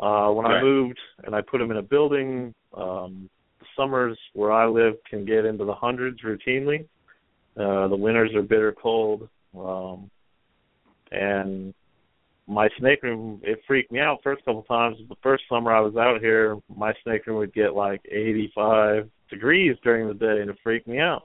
[0.00, 4.52] Uh, when I moved and I put them in a building, um, the summers where
[4.52, 6.86] I live can get into the hundreds routinely.
[7.56, 9.28] Uh, the winters are bitter cold.
[9.58, 10.08] Um,
[11.10, 11.74] and
[12.48, 14.96] my snake room, it freaked me out first couple times.
[15.08, 19.76] The first summer I was out here, my snake room would get like 85 degrees
[19.84, 21.24] during the day and it freaked me out.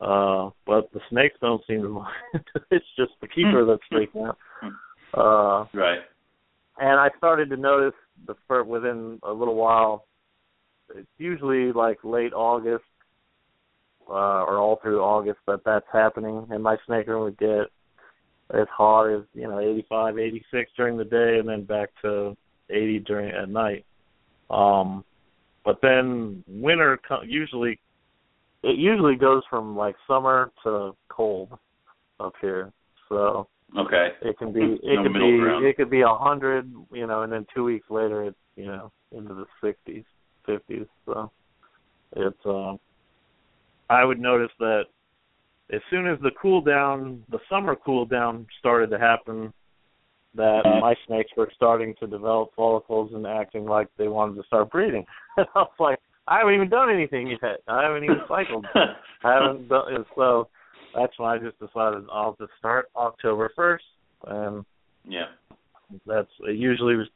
[0.00, 2.14] Uh, but the snakes don't seem to mind.
[2.70, 4.38] it's just the keeper that's freaking out.
[5.12, 5.98] Uh, Right.
[6.78, 7.92] and I started to notice
[8.26, 10.06] the fir- within a little while.
[10.94, 12.84] It's usually like late August
[14.08, 17.66] uh, or all through August that that's happening, and my snake room would get
[18.54, 22.36] as hot as you know 85, 86 during the day, and then back to
[22.68, 23.84] 80 during at night.
[24.50, 25.04] Um,
[25.64, 27.78] but then winter co- usually
[28.62, 31.50] it usually goes from like summer to cold
[32.18, 32.72] up here.
[33.08, 33.48] So
[33.78, 34.08] Okay.
[34.22, 35.64] it can be it No could be ground.
[35.64, 38.90] it could be a hundred, you know, and then two weeks later it's you know
[39.12, 40.04] into the sixties,
[40.44, 40.86] fifties.
[41.06, 41.30] So
[42.16, 42.78] it's um
[43.88, 44.84] I would notice that
[45.72, 49.52] as soon as the cool down, the summer cool down started to happen,
[50.34, 50.80] that Mhm.
[50.80, 55.06] my snakes were starting to develop follicles and acting like they wanted to start breeding.
[55.36, 55.98] I was like,
[56.28, 57.60] I haven't even done anything yet.
[57.66, 58.66] I haven't even cycled.
[59.24, 60.48] I haven't done and so
[60.94, 63.84] that's when I just decided I'll just start October first
[64.26, 64.64] and
[65.04, 65.28] yeah.
[66.06, 67.08] that's it usually was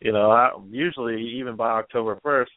[0.00, 2.52] you know, I usually even by October first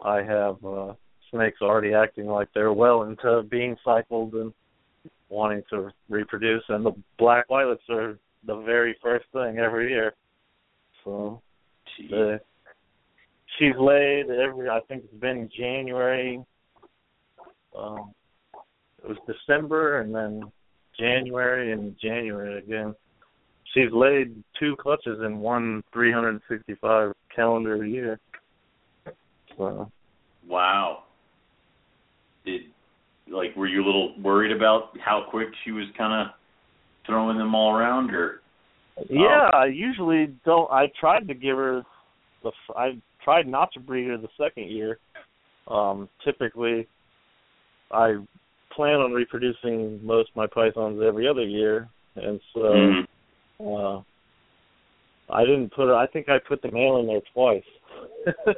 [0.00, 0.94] I have uh
[1.32, 4.52] snakes already acting like they're well into being cycled and
[5.28, 10.12] wanting to reproduce and the black violets are the very first thing every year.
[11.04, 11.40] So
[12.10, 12.40] the
[13.58, 16.42] she's laid every I think it's been January
[17.76, 18.12] um
[19.02, 20.42] it was December and then
[20.98, 22.94] January and January again.
[23.74, 28.20] She's laid two clutches in one three hundred and sixty five calendar year.
[29.56, 29.90] So
[30.46, 31.04] Wow.
[32.44, 32.62] Did
[33.28, 36.34] like were you a little worried about how quick she was kind of
[37.06, 38.40] throwing them all around, or
[39.08, 40.70] Yeah, I usually don't.
[40.70, 41.82] I tried to give her
[42.42, 42.48] the.
[42.48, 44.98] f- I tried not to breed her the second year.
[45.68, 46.86] Um, typically,
[47.92, 48.16] I
[48.74, 53.06] plan on reproducing most of my pythons every other year, and so Mhm.
[53.60, 54.02] uh,
[55.32, 55.86] I didn't put.
[55.86, 57.64] her I think I put the male in there twice.
[58.44, 58.56] but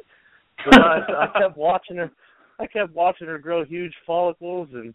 [0.80, 2.10] I, I kept watching her.
[2.58, 4.94] I kept watching her grow huge follicles and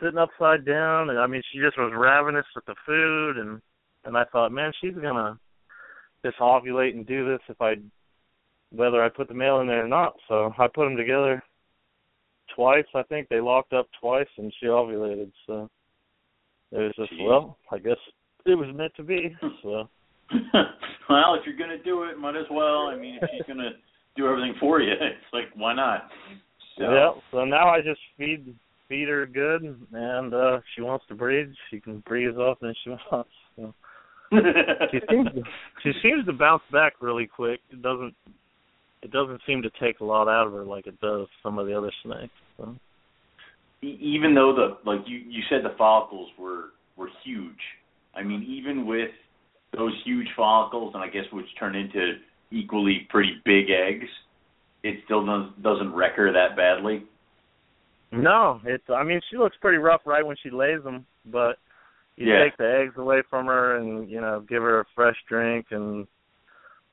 [0.00, 3.60] sitting upside down, and I mean, she just was ravenous with the food, and
[4.04, 5.38] and I thought, man, she's gonna
[6.24, 7.74] just ovulate and do this if I,
[8.70, 10.14] whether I put the male in there or not.
[10.28, 11.42] So I put them together
[12.54, 12.86] twice.
[12.94, 15.30] I think they locked up twice, and she ovulated.
[15.46, 15.68] So
[16.72, 17.26] it was just Gee.
[17.26, 17.98] well, I guess
[18.46, 19.36] it was meant to be.
[19.62, 19.88] So
[21.08, 22.88] well, if you're gonna do it, might as well.
[22.88, 23.70] I mean, if she's gonna
[24.16, 26.08] do everything for you, it's like why not?
[26.80, 27.10] So, yeah.
[27.30, 28.54] So now I just feed
[28.88, 29.62] feed her good,
[29.92, 31.52] and uh if she wants to breed.
[31.70, 33.30] She can breed as often as she wants.
[33.56, 33.74] So.
[34.90, 35.42] she seems to,
[35.82, 37.60] she seems to bounce back really quick.
[37.70, 38.14] It doesn't
[39.02, 41.66] it doesn't seem to take a lot out of her like it does some of
[41.66, 42.32] the other snakes.
[42.56, 42.74] So.
[43.82, 47.60] Even though the like you you said the follicles were were huge.
[48.14, 49.10] I mean, even with
[49.76, 52.14] those huge follicles, and I guess which turn into
[52.50, 54.08] equally pretty big eggs,
[54.82, 57.04] it still does, doesn't wreck her that badly.
[58.12, 61.58] No, it's I mean she looks pretty rough right when she lays them, but
[62.16, 62.44] you Yeah.
[62.44, 66.06] take the eggs away from her and you know give her a fresh drink and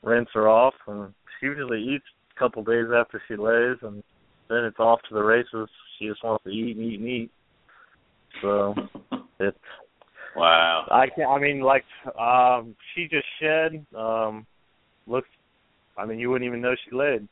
[0.03, 4.03] rinse her off, and she usually eats a couple days after she lays, and
[4.47, 5.69] then it's off to the races.
[5.97, 7.31] She just wants to eat and eat and eat.
[8.41, 8.75] So
[9.39, 9.57] it's
[10.35, 10.85] wow.
[10.91, 11.85] I can I mean like
[12.19, 14.45] um she just shed um
[15.07, 15.29] looks
[15.97, 17.27] I mean you wouldn't even know she laid.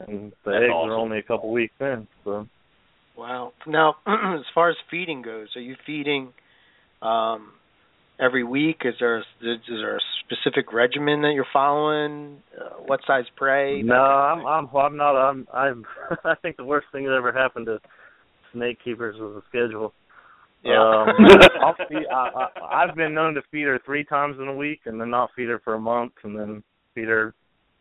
[0.00, 0.90] And the That's eggs awesome.
[0.90, 2.06] are only a couple weeks in.
[2.24, 2.48] So
[3.16, 3.52] Wow.
[3.66, 6.32] Now, as far as feeding goes, are you feeding
[7.02, 7.52] um,
[8.20, 8.82] every week?
[8.84, 9.24] Is there is
[9.68, 12.42] there a specific regimen that you're following?
[12.58, 13.82] Uh, what size prey?
[13.82, 15.84] no, I'm I'm I'm not I'm I'm
[16.24, 17.78] I think the worst thing that ever happened to
[18.52, 19.92] snake keepers was the schedule.
[20.62, 20.80] Yeah.
[20.80, 21.08] Um,
[21.62, 24.80] I'll feed, I, I, I've been known to feed her three times in a week,
[24.86, 26.62] and then not feed her for a month, and then
[26.94, 27.34] feed her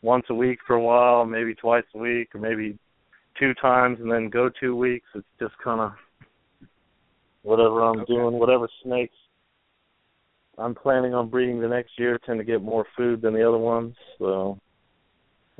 [0.05, 2.77] once a week for a while, maybe twice a week, or maybe
[3.39, 5.07] two times, and then go two weeks.
[5.15, 5.91] It's just kind of
[7.41, 8.13] whatever I'm Okay.
[8.13, 9.15] doing, whatever snakes
[10.57, 13.57] I'm planning on breeding the next year tend to get more food than the other
[13.57, 13.95] ones.
[14.19, 14.57] So,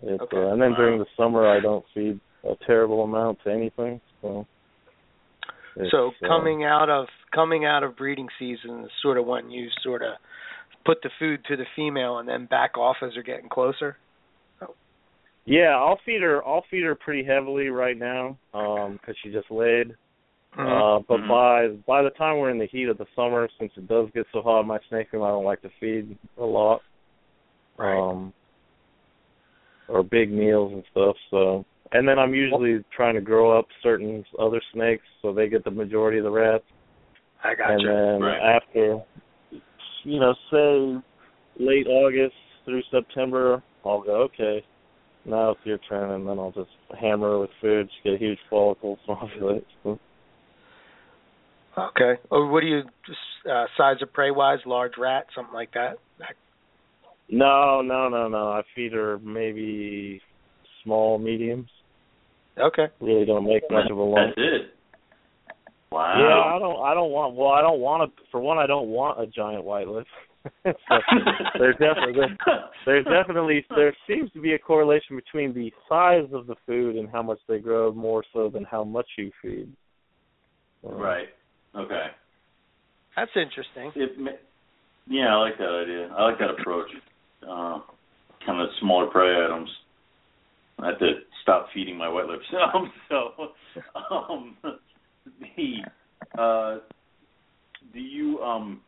[0.03, 0.37] it's, Okay.
[0.37, 0.77] uh, and then Wow.
[0.77, 3.99] during the summer I don't feed a terrible amount to anything.
[4.21, 4.47] So.
[5.75, 9.49] it's, so uh, coming out of coming out of breeding season is sort of when
[9.49, 10.13] you sort of
[10.85, 13.97] put the food to the female and then back off as they're getting closer.
[15.45, 16.45] Yeah, I'll feed her.
[16.45, 19.95] I'll feed her pretty heavily right now, um, 'cause she just laid.
[20.57, 21.27] Uh, but Mhm.
[21.27, 24.25] by by the time we're in the heat of the summer, since it does get
[24.31, 26.81] so hot my snake room, I don't like to feed a lot.
[27.77, 27.99] Right.
[27.99, 28.33] Um,
[29.87, 31.15] or big meals and stuff.
[31.29, 35.63] So, and then I'm usually trying to grow up certain other snakes so they get
[35.63, 36.63] the majority of the rats.
[37.43, 37.87] I got and you.
[37.87, 38.41] then Right.
[38.41, 39.03] after,
[40.03, 41.01] you know, say
[41.59, 44.65] late August through September, I'll go okay.
[45.25, 46.69] Now it's your turn, and then I'll just
[46.99, 47.89] hammer her with food.
[48.03, 49.65] She get huge follicles, ovulate.
[49.83, 49.99] So,
[51.77, 52.13] Okay.
[52.31, 53.19] Or what do you just
[53.51, 54.59] uh, size of prey wise?
[54.65, 55.97] Large rat, something like that.
[56.19, 56.35] That-
[57.29, 58.49] no, no, no, no.
[58.49, 60.21] I feed her maybe
[60.83, 61.69] small, mediums.
[62.57, 62.85] Okay.
[63.01, 64.35] Really don't make much of a lump.
[64.35, 64.71] That's it.
[65.91, 66.15] Wow.
[66.17, 66.83] Yeah, I don't.
[66.83, 67.35] I don't want.
[67.35, 68.23] Well, I don't want to.
[68.31, 70.05] For one, I don't want a giant white lip.
[70.65, 70.73] so
[71.59, 72.25] there's definitely
[72.85, 77.09] there's definitely there seems to be a correlation between the size of the food and
[77.09, 79.71] how much they grow more so than how much you feed.
[80.83, 81.27] Right.
[81.75, 82.07] Okay.
[83.15, 83.91] That's interesting.
[83.95, 84.31] It, ma-
[85.07, 86.09] yeah, I like that idea.
[86.15, 86.89] I like that approach.
[87.43, 87.79] Uh,
[88.45, 89.69] kind of smaller prey items.
[90.79, 92.45] I have to stop feeding my wet lips.
[92.73, 93.31] Um, so,
[94.11, 94.57] um,
[95.39, 96.79] the uh,
[97.93, 98.81] do you um,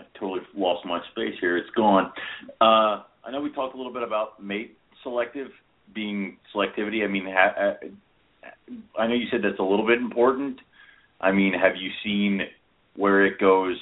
[0.00, 1.56] I totally lost my space here.
[1.56, 2.12] It's gone.
[2.60, 5.48] Uh, I know we talked a little bit about mate selective
[5.94, 7.04] being selectivity.
[7.04, 10.58] I mean, ha- uh, I know you said that's a little bit important.
[11.20, 12.40] I mean, have you seen
[12.96, 13.76] where it goes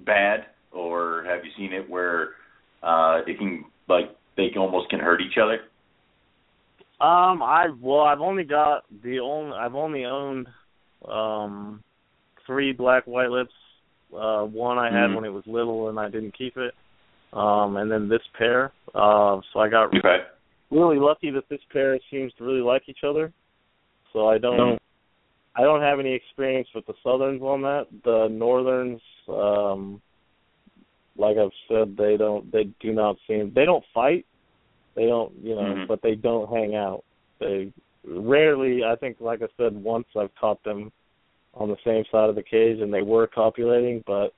[0.00, 2.30] bad, or have you seen it where
[2.82, 5.58] uh, it can like they almost can hurt each other?
[7.00, 10.48] Um, I well, I've only got the only I've only owned
[11.06, 11.82] um
[12.46, 13.52] three black white lips.
[14.14, 15.16] Uh, one I had Mhm.
[15.16, 16.74] when it was little and I didn't keep it.
[17.32, 18.72] Um, and then this pair.
[18.94, 20.24] Uh, so I got Okay.
[20.70, 23.32] really lucky that this pair seems to really like each other.
[24.12, 24.80] So I don't Mhm.
[25.56, 27.86] I don't have any experience with the southerns on that.
[28.02, 30.00] The northerns, um
[31.16, 34.26] like I've said, they don't they do not seem they don't fight.
[34.94, 35.86] They don't you know, Mhm.
[35.86, 37.04] but they don't hang out.
[37.38, 37.72] They
[38.04, 40.92] rarely I think like I said, once I've caught them
[41.54, 44.32] on the same side of the cage and they were copulating, but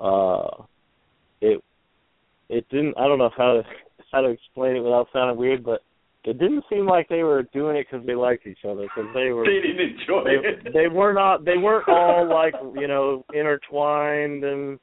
[0.00, 0.62] uh
[1.40, 1.62] it
[2.48, 3.62] it didn't I don't know how to
[4.12, 5.82] how to explain it without sounding weird, but
[6.24, 8.82] it didn't seem like they were doing it because they liked each other.
[8.82, 10.72] Because they were They didn't enjoy they it.
[10.74, 14.78] they were not they weren't all like you know intertwined and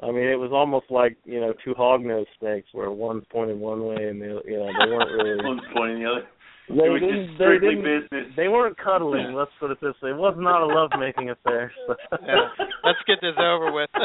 [0.00, 3.84] I mean it was almost like you know two hognose snakes where one's pointing one
[3.84, 6.26] way and the you know they weren't really One's pointing the other.
[6.68, 8.26] They it was didn't just they strictly didn't business.
[8.36, 11.72] they weren't cuddling let's put it this way it was not a love making affair
[11.86, 11.94] so.
[12.12, 12.48] Yeah.
[12.84, 13.90] Let's get this over with.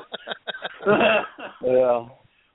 [1.65, 2.05] yeah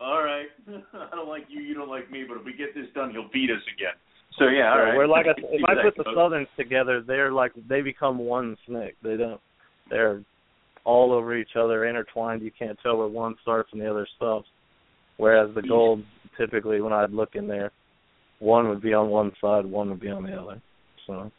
[0.00, 0.46] All right.
[0.94, 1.60] I don't like you.
[1.60, 2.24] You don't like me.
[2.28, 3.94] But if we get this done, he'll beat us again.
[4.38, 4.70] So yeah.
[4.70, 4.96] All right.
[4.96, 8.94] Where like I, if I put the southerns together, they're like they become one snake.
[9.02, 9.40] They don't.
[9.90, 10.22] They're
[10.84, 12.42] all over each other, intertwined.
[12.42, 14.46] You can't tell where one starts and the other stops.
[15.16, 16.04] Whereas the gold,
[16.38, 17.72] typically, when I'd look in there,
[18.38, 20.60] one would be on one side, one would be on the other.
[21.06, 21.30] So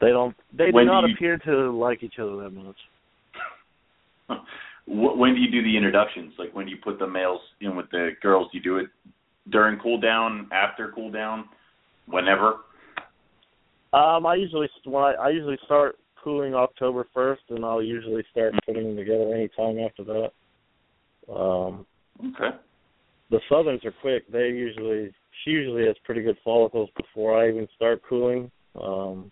[0.00, 0.34] they don't.
[0.56, 2.76] They When do do not you- appear to like each other that much.
[4.86, 6.34] When do you do the introductions?
[6.38, 8.48] Like when do you put the males in with the girls?
[8.52, 8.88] Do you do it
[9.48, 11.46] during cool down, after cool down,
[12.06, 12.56] whenever?
[13.94, 18.52] Um, I usually when I, I usually start cooling October first, and I'll usually start
[18.66, 21.32] putting them together any time after that.
[21.32, 21.86] Um,
[22.20, 22.54] Okay.
[23.30, 24.30] the southerns are quick.
[24.30, 28.50] They usually she usually has pretty good follicles before I even start cooling.
[28.80, 29.30] Um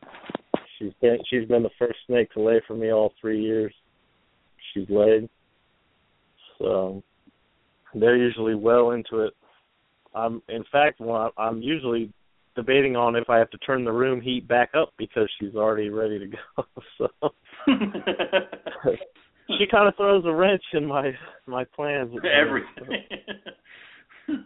[0.79, 3.73] she's been she's been the first snake to lay for me all three years.
[4.73, 5.29] She's laid.
[6.59, 7.03] So
[7.95, 9.35] they're usually well into it.
[10.15, 12.13] I'm in fact when I, I'm usually
[12.55, 15.89] debating on if I have to turn the room heat back up because she's already
[15.89, 16.83] ready to go.
[16.99, 17.09] so
[19.59, 21.13] she kind of throws a wrench in my
[21.47, 22.13] my plans.
[22.17, 23.05] Everything.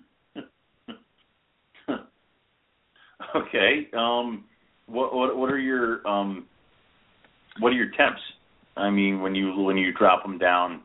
[3.36, 3.88] okay.
[3.96, 4.44] Um.
[4.86, 6.46] What what what are your um.
[7.58, 8.20] What are your temps?
[8.76, 10.82] I mean, when you when you drop them down,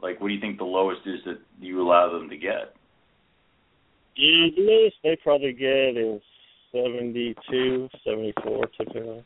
[0.00, 2.74] like what do you think the lowest is that you allow them to get?
[4.16, 6.20] Yeah, the lowest they probably get is
[6.72, 9.24] 72, 74 typically.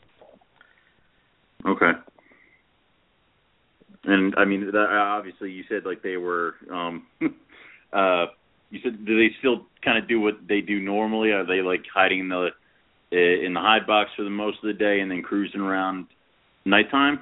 [1.66, 1.92] Okay.
[4.04, 6.54] And I mean, that, obviously, you said like they were.
[6.72, 7.06] um
[7.92, 8.26] uh
[8.70, 11.30] You said, do they still kind of do what they do normally?
[11.30, 12.48] Are they like hiding in the
[13.12, 16.06] in the hide box for the most of the day and then cruising around
[16.64, 17.20] nighttime?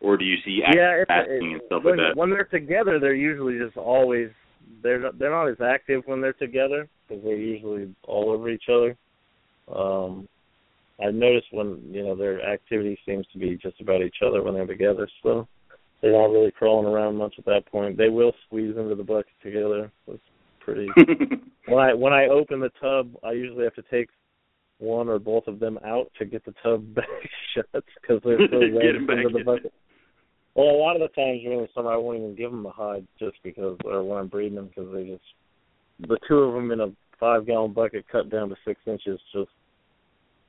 [0.00, 2.16] Or do you see yeah, acting and stuff when, like that?
[2.18, 4.30] When they're together, they're usually just always
[4.82, 8.64] they're not, they're not as active when they're together because they're usually all over each
[8.70, 8.96] other.
[9.74, 10.28] Um,
[11.04, 14.54] I've noticed when you know their activity seems to be just about each other when
[14.54, 15.46] they're together, so
[16.00, 17.96] they're not really crawling around much at that point.
[17.96, 19.90] They will squeeze into the bucket together.
[20.06, 20.22] It's
[20.66, 20.88] pretty.
[21.68, 24.10] when I when I open the tub, I usually have to take
[24.78, 27.06] one or both of them out to get the tub back
[27.54, 29.72] shut because they're so wedged into the bucket.
[30.54, 32.70] Well, a lot of the times during the summer, I won't even give them a
[32.70, 35.24] hide just because, or when I'm breeding them, because they just
[36.00, 36.88] the two of them in a
[37.20, 39.50] five gallon bucket cut down to six inches just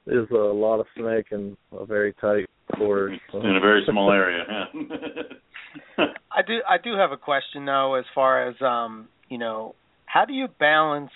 [0.07, 2.45] is a lot of snake and a very tight
[2.75, 3.19] quarters.
[3.31, 3.39] So.
[3.39, 4.43] In a very small area.
[4.47, 6.05] Yeah.
[6.31, 9.75] I do I do have a question though, as far as um you know
[10.07, 11.11] how do you balance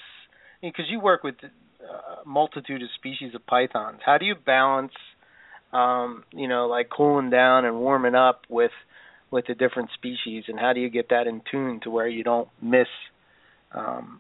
[0.62, 4.00] because you work with a multitude of species of pythons.
[4.06, 4.94] How do you balance
[5.74, 8.72] um you know like cooling down and warming up with
[9.32, 12.24] with the different species and how do you get that in tune to where you
[12.26, 12.88] don't miss
[13.72, 14.20] um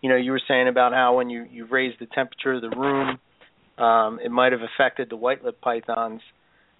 [0.00, 2.70] you know you were saying about how when you you raise the temperature of the
[2.70, 3.18] room
[3.78, 6.22] um, it might have affected the white lip pythons,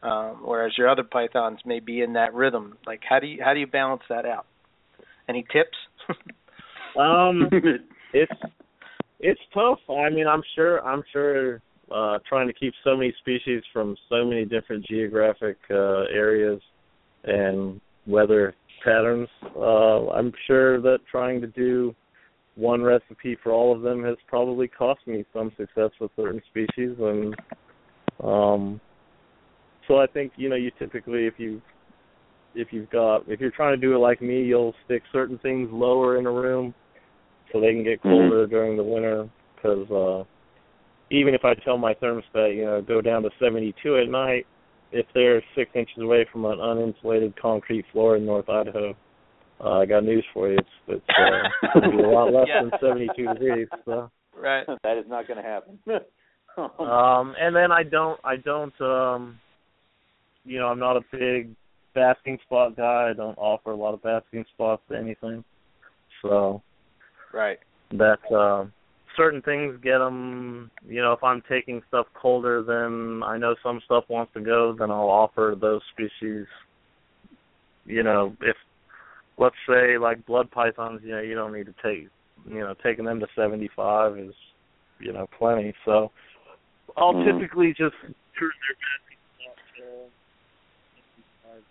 [0.03, 2.79] um, whereas your other pythons may be in that rhythm.
[2.87, 4.47] Like, how do you how do you balance that out?
[5.29, 5.77] Any tips?
[6.99, 7.49] um,
[8.13, 8.33] it's
[9.21, 9.79] it's tough.
[9.89, 14.25] I mean, I'm sure I'm sure uh, trying to keep so many species from so
[14.25, 16.61] many different geographic uh, areas
[17.25, 19.29] and weather patterns.
[19.57, 21.95] Uh, I'm sure that trying to do
[22.57, 26.97] one recipe for all of them has probably cost me some success with certain species
[26.99, 27.37] and
[28.25, 28.81] um
[29.87, 31.61] so I think you know you typically if you
[32.55, 35.69] if you've got if you're trying to do it like me you'll stick certain things
[35.71, 36.75] lower in a room
[37.53, 38.09] so they can get Mm-hmm.
[38.09, 38.51] colder mm-hmm.
[38.51, 40.25] during the winter because uh
[41.11, 44.47] even if I tell my thermostat you know go down to 72 at night
[44.93, 48.95] if they're six inches away from an uninsulated concrete floor in North Idaho
[49.59, 50.59] uh, I got news for you.
[50.59, 52.63] It's it's uh, a lot less Yeah.
[52.63, 53.69] than 72 degrees.
[53.87, 54.11] So.
[54.39, 54.67] right.
[54.85, 55.79] that is not going to happen.
[56.79, 59.39] Um, and then I don't I don't um,
[60.47, 61.55] you know I'm not a big
[61.95, 63.11] basking spot guy.
[63.11, 65.45] I don't offer a lot of basking spots to anything.
[66.23, 66.63] So
[67.37, 67.59] Right.
[67.93, 68.65] that uh,
[69.15, 70.71] certain things get them.
[70.89, 74.75] You know, if I'm taking stuff colder than I know some stuff wants to go,
[74.79, 76.47] then I'll offer those species.
[77.85, 78.57] You know, if
[79.37, 82.09] let's say like blood pythons, you know, you don't need to take,
[82.49, 84.35] you know, taking them to 75 is,
[84.99, 85.75] you know, plenty.
[85.85, 86.11] So
[86.97, 87.39] I'll Mhm.
[87.39, 90.11] typically just turn their basking spot to
[91.05, 91.65] 65.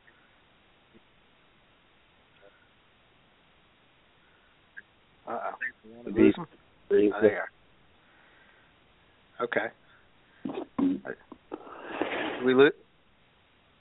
[5.27, 5.51] Uh-oh.
[6.05, 6.47] These Lose 'em?
[6.89, 7.49] these- Oh, there.
[9.41, 9.67] Okay.
[12.45, 12.73] We lose.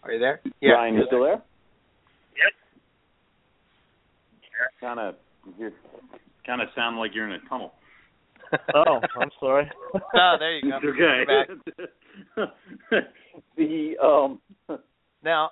[0.02, 0.40] Are you there?
[0.60, 0.72] Yeah.
[0.72, 1.42] Ryan, you still there?
[2.36, 2.52] Yep.
[4.80, 5.14] Kind of,
[5.58, 5.70] you
[6.46, 7.72] kind of sound like you're in a tunnel.
[8.74, 9.70] Oh, I'm sorry.
[10.14, 10.78] Oh, there you go.
[10.82, 11.58] It's
[12.38, 13.02] okay.
[13.56, 14.40] the um.
[15.24, 15.50] Now,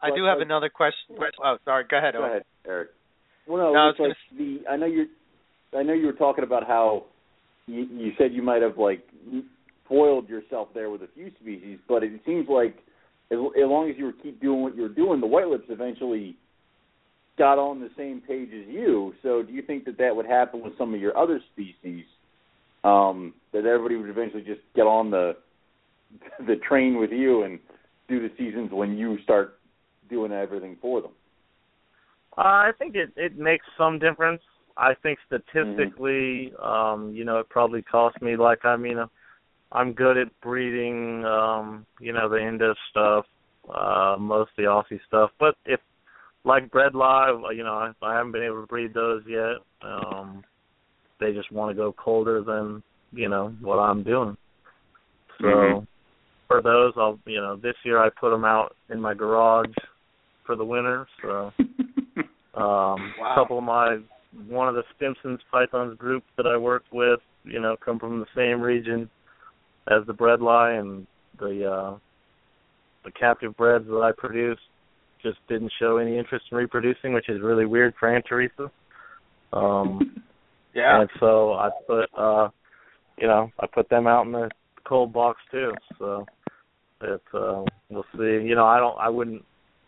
[0.00, 1.16] I do have another question.
[1.44, 1.84] Oh, sorry.
[1.90, 2.14] Go ahead.
[2.14, 2.30] Go Owen.
[2.30, 2.88] ahead, Eric.
[3.46, 4.60] Well, no, No, I it's was like the.
[4.70, 5.06] I know you're.
[5.76, 7.04] I know you were talking about how
[7.66, 9.04] you, you said you might have like
[9.88, 12.76] foiled yourself there with a few species, but it seems like
[13.30, 15.66] as, as long as you were keep doing what you were doing, the white lips
[15.68, 16.36] eventually
[17.38, 19.14] got on the same page as you.
[19.22, 22.04] So, do you think that that would happen with some of your other species?
[22.84, 25.36] Um, that everybody would eventually just get on the
[26.46, 27.58] the train with you and
[28.08, 29.58] do the seasons when you start
[30.08, 31.10] doing everything for them.
[32.36, 34.42] Uh, I think it it makes some difference.
[34.78, 39.06] I think statistically, um, you know, it probably cost me like I mean, uh,
[39.72, 43.26] I'm good at breeding, um, you know, the Indo stuff,
[43.68, 45.30] uh, most of the Aussie stuff.
[45.38, 45.80] But if
[46.44, 49.56] like bredli, you know, I, I haven't been able to breed those yet.
[49.82, 50.42] Um,
[51.20, 54.36] they just want to go colder than you know what I'm doing.
[55.40, 55.86] So Mhm.
[56.46, 59.74] for those, I'll you know this year I put them out in my garage
[60.44, 61.06] for the winter.
[61.22, 61.52] So
[62.54, 63.32] um, Wow.
[63.32, 63.98] a couple of my
[64.48, 68.26] one of the Stimson's Pythons group that I work with, you know, come from the
[68.36, 69.08] same region
[69.90, 71.06] as the bredli and
[71.38, 71.98] the uh
[73.04, 74.58] the captive breads that I produce
[75.22, 78.70] just didn't show any interest in reproducing, which is really weird for Antaresia.
[79.52, 80.22] Um
[80.74, 81.00] Yeah.
[81.00, 82.48] and so I put uh
[83.18, 84.50] you know, I put them out in the
[84.86, 85.72] cold box too.
[85.98, 86.26] So
[87.00, 88.46] it's uh we'll see.
[88.46, 89.42] You know, I don't I wouldn't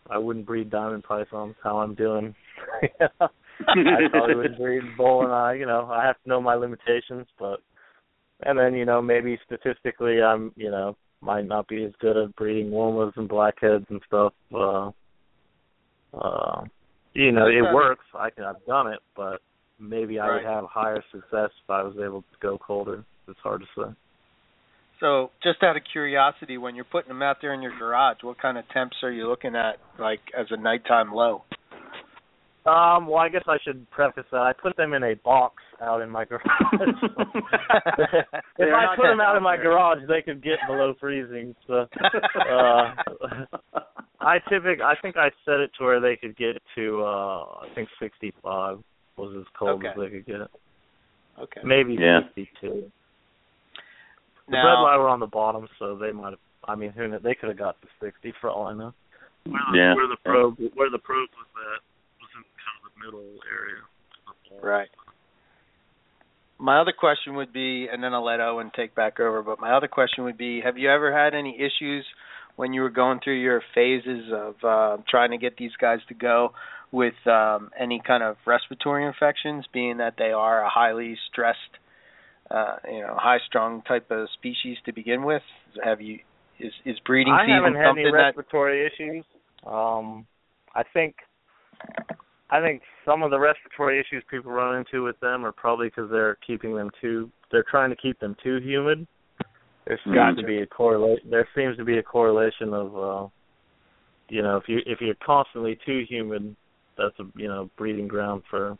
[0.09, 2.33] I wouldn't breed diamond pythons how I'm doing.
[3.67, 7.27] I probably would breed bull and I, you know, I have to know my limitations,
[7.39, 7.59] but
[8.43, 12.35] and then, you know, maybe statistically I'm, you know, might not be as good at
[12.35, 14.33] breeding womas and blackheads and stuff.
[14.53, 14.91] Uh
[16.13, 16.63] uh
[17.13, 18.05] you know, it works.
[18.15, 19.41] I can I've done it, but
[19.79, 23.03] maybe I would have higher success if I was able to go colder.
[23.27, 23.95] It's hard to say.
[25.01, 28.39] So, just out of curiosity, when you're putting them out there in your garage, what
[28.39, 31.43] kind of temps are you looking at, like as a nighttime low?
[32.63, 36.01] Um, well, I guess I should preface that I put them in a box out
[36.01, 36.43] in my garage.
[36.73, 41.55] if I put them out in my garage, they could get below freezing.
[41.65, 41.87] So,
[42.39, 42.93] uh,
[44.19, 47.67] I typically, I think I set it to where they could get to, uh, I
[47.73, 48.77] think 65
[49.17, 50.41] was as cold as they could get.
[51.39, 51.61] Okay.
[51.63, 52.19] Maybe Yeah.
[52.35, 52.91] 62.
[54.47, 56.39] The Now- bredli were on the bottom, so they might have.
[56.67, 57.23] I mean, who knows?
[57.23, 58.93] They could have got to 60 for all I know.
[59.45, 59.95] Where the, Yeah.
[59.95, 61.81] where the probe, where the probe was at,
[62.21, 63.81] was in kind of the middle area.
[64.61, 64.89] Right.
[66.59, 69.41] My other question would be, and then I'll let Owen take back over.
[69.41, 72.05] But my other question would be, have you ever had any issues
[72.55, 76.13] when you were going through your phases of uh, trying to get these guys to
[76.13, 76.53] go
[76.91, 81.57] with um, any kind of respiratory infections, being that they are a highly stressed,
[82.51, 85.41] uh, you know, high-strung type of species to begin with?
[85.83, 86.19] Have you
[86.59, 89.25] is is breeding I season haven't had something any that respiratory issues.
[89.65, 90.27] Um,
[90.75, 91.15] I think,
[92.51, 96.11] I think some of the respiratory issues people run into with them are probably because
[96.11, 97.31] they're keeping them too.
[97.49, 99.07] They're trying to keep them too humid.
[99.87, 101.29] There's got to be a correlation.
[101.29, 103.27] There seems to be a correlation of, uh,
[104.29, 106.55] you know, if you if you're constantly too humid,
[106.97, 108.77] that's a you know breeding ground for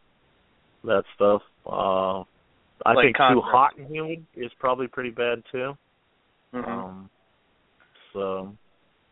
[0.83, 1.41] that stuff.
[1.65, 2.21] Uh,
[2.85, 5.77] I Like think too hot and humid is probably pretty bad too.
[6.53, 6.67] Mhm.
[6.67, 7.09] Um,
[8.13, 8.55] so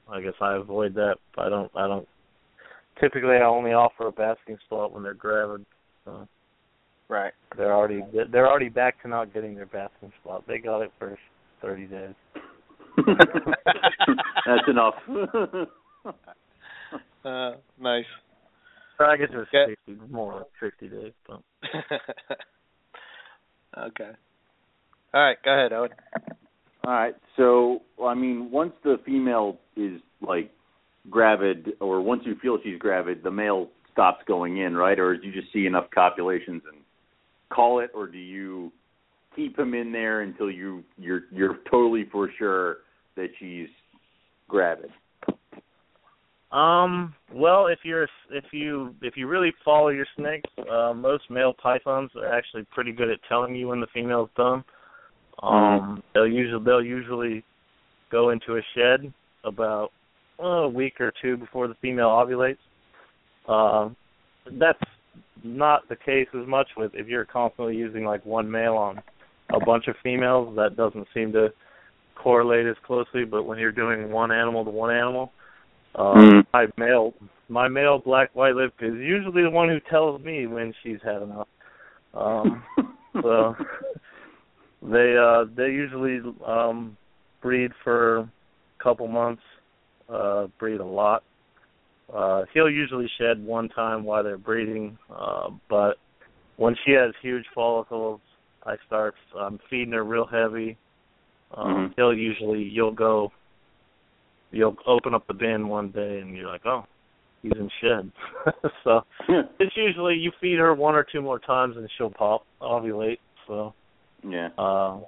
[0.09, 1.17] I guess I avoid that.
[1.37, 1.71] I don't.
[1.75, 2.07] I don't.
[2.99, 5.65] Typically, I only offer a basking spot when they're gravid.
[6.05, 6.27] So
[7.07, 7.33] right?
[7.57, 10.43] they're already they're already back to not getting their basking spot.
[10.47, 11.17] They got it for
[11.61, 12.13] thirty days.
[14.45, 14.95] That's enough.
[17.25, 18.05] Uh, nice.
[18.97, 19.75] Or I guess it was Okay.
[19.85, 21.11] sixty, more like sixty days.
[21.27, 21.41] But
[23.77, 24.11] okay.
[25.13, 25.89] All right, go ahead, Owen.
[26.85, 27.15] All right.
[27.35, 30.51] So, I mean, once the female is like
[31.09, 34.99] gravid, or once you feel she's gravid, the male stops going in, right?
[34.99, 36.81] Or do you just see enough copulations and
[37.53, 38.71] call it, or do you
[39.35, 42.77] keep him in there until you you're you're totally for sure
[43.15, 43.67] that she's
[44.47, 44.91] gravid?
[46.51, 47.13] Um.
[47.31, 52.09] Well, if you're if you if you really follow your snakes, uh, most male pythons
[52.15, 54.63] are actually pretty good at telling you when the female's done.
[55.43, 56.03] Um.
[56.13, 57.43] They'll usually they'll usually
[58.11, 59.91] go into a shed about
[60.39, 62.57] a week or two before the female ovulates.
[63.47, 63.95] Um.
[64.51, 64.79] That's
[65.43, 69.01] not the case as much with if you're constantly using like one male on
[69.53, 70.55] a bunch of females.
[70.55, 71.53] That doesn't seem to
[72.15, 73.25] correlate as closely.
[73.25, 75.31] But when you're doing one animal to one animal.
[75.95, 76.45] Uh, Mhm.
[76.53, 77.13] My male,
[77.47, 81.21] my male black white lip is usually the one who tells me when she's had
[81.21, 81.47] enough.
[82.13, 82.63] Um,
[83.21, 83.55] so
[84.81, 86.95] they uh they usually um
[87.41, 88.29] breed for a
[88.83, 89.41] couple months,
[90.11, 91.23] uh breed a lot.
[92.13, 95.97] Uh he'll usually shed one time while they're breeding, uh but
[96.57, 98.19] when she has huge follicles,
[98.65, 100.77] I start um feeding her real heavy.
[101.55, 101.93] Um Mhm.
[101.95, 103.31] he'll usually you'll go
[104.51, 106.83] you'll open up the bin one day and you're like, Oh,
[107.41, 108.11] he's in shed.
[108.83, 109.01] so
[109.59, 113.19] it's usually you feed her one or two more times and she'll pop ovulate.
[113.47, 113.73] So
[114.23, 114.49] yeah.
[114.57, 114.99] uh,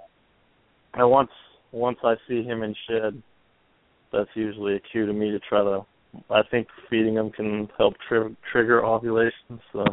[0.93, 1.31] and once
[1.71, 3.21] once I see him in shed,
[4.11, 5.85] that's usually a cue to me to try to.
[6.29, 9.85] I think feeding him can help tri- trigger ovulation, so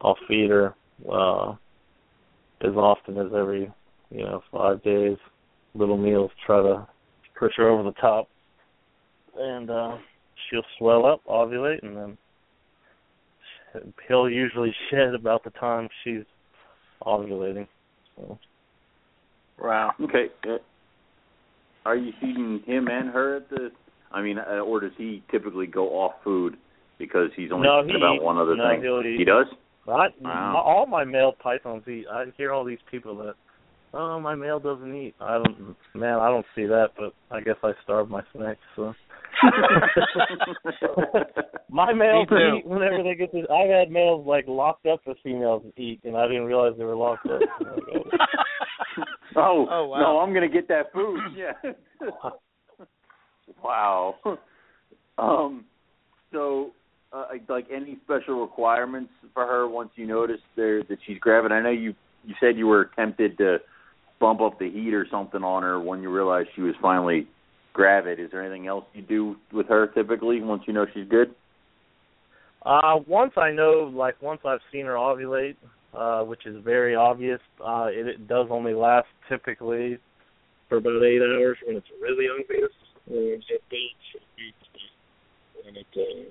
[0.00, 0.74] I'll feed her
[1.10, 1.52] uh,
[2.60, 3.70] as often as every
[4.10, 5.16] you know five days,
[5.74, 6.30] little meals.
[6.46, 6.86] Try to
[7.38, 8.28] push her over the top,
[9.36, 9.96] and uh,
[10.48, 12.18] she'll swell up, ovulate, and then
[14.06, 16.24] he'll usually shed about the time she's
[17.04, 17.66] ovulating.
[18.16, 18.38] So
[19.60, 19.92] Wow.
[20.00, 20.26] Okay.
[21.86, 23.70] Are you feeding him and her at the?
[24.12, 26.56] I mean, uh, or does he typically go off food
[26.98, 28.24] because he's only No, he about eats.
[28.24, 28.82] one other No, thing?
[29.06, 29.18] eat.
[29.18, 29.46] He does.
[29.86, 30.52] I, Wow.
[30.52, 32.06] my, all my male pythons eat.
[32.10, 33.34] I hear all these people that,
[33.94, 35.14] oh, my male doesn't eat.
[35.20, 38.60] I don't, man, I don't see that, but I guess I starve my snakes.
[38.76, 38.94] So
[41.70, 43.46] my males eat whenever they get to.
[43.50, 46.84] I've had males like locked up for females to eat, and I didn't realize they
[46.84, 47.40] were locked up.
[49.36, 49.66] Oh.
[49.70, 50.00] oh, wow.
[50.00, 51.20] no, I'm gonna get that food.
[51.36, 51.52] Yeah.
[53.62, 54.14] wow.
[55.18, 55.64] Um.
[56.32, 56.70] So,
[57.12, 61.52] uh, like, any special requirements for her once you notice there that she's gravid?
[61.52, 61.94] I know you
[62.24, 63.58] you said you were tempted to
[64.20, 67.28] bump up the heat or something on her when you realized she was finally
[67.72, 68.18] gravid.
[68.18, 71.34] Is there anything else you do with her typically once you know she's good?
[72.66, 75.56] Uh, once I know, like once I've seen her ovulate,
[75.94, 79.98] uh, which is very obvious, uh, it, it does only last typically
[80.68, 82.70] for about eight hours when it's really obvious.
[83.06, 84.24] When it peaks,
[85.64, 86.30] when it uh,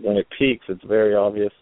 [0.00, 1.52] when it peaks, it's very obvious.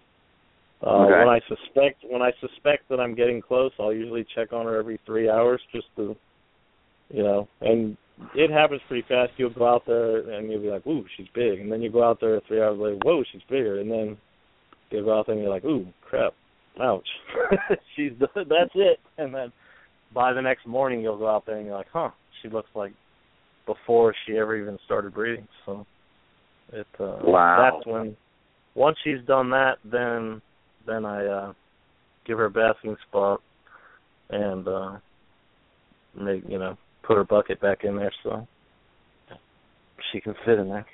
[0.82, 1.18] Uh, Okay.
[1.18, 4.78] When I suspect when I suspect that I'm getting close, I'll usually check on her
[4.78, 6.14] every three hours just to,
[7.08, 7.96] you know, and
[8.34, 9.32] it happens pretty fast.
[9.36, 12.04] You'll go out there and you'll be like, "Ooh, she's big," and then you go
[12.04, 14.16] out there three hours later, "Whoa, she's bigger," and then
[14.90, 16.34] you go out there and you're like, "Ooh, crap,
[16.80, 17.08] ouch,
[17.96, 19.52] she's done, that's it," and then
[20.14, 22.10] by the next morning you'll go out there and you're like, "Huh,
[22.42, 22.92] she looks like
[23.66, 25.46] before she ever even started breathing.
[25.66, 25.84] So
[26.72, 27.72] it uh, Wow.
[27.74, 28.16] that's when
[28.74, 30.40] once she's done that, then
[30.86, 31.52] then I uh
[32.26, 33.40] give her a basking spot
[34.30, 34.96] and uh
[36.18, 38.46] make you know put her bucket back in there so
[40.12, 40.86] she can fit in there.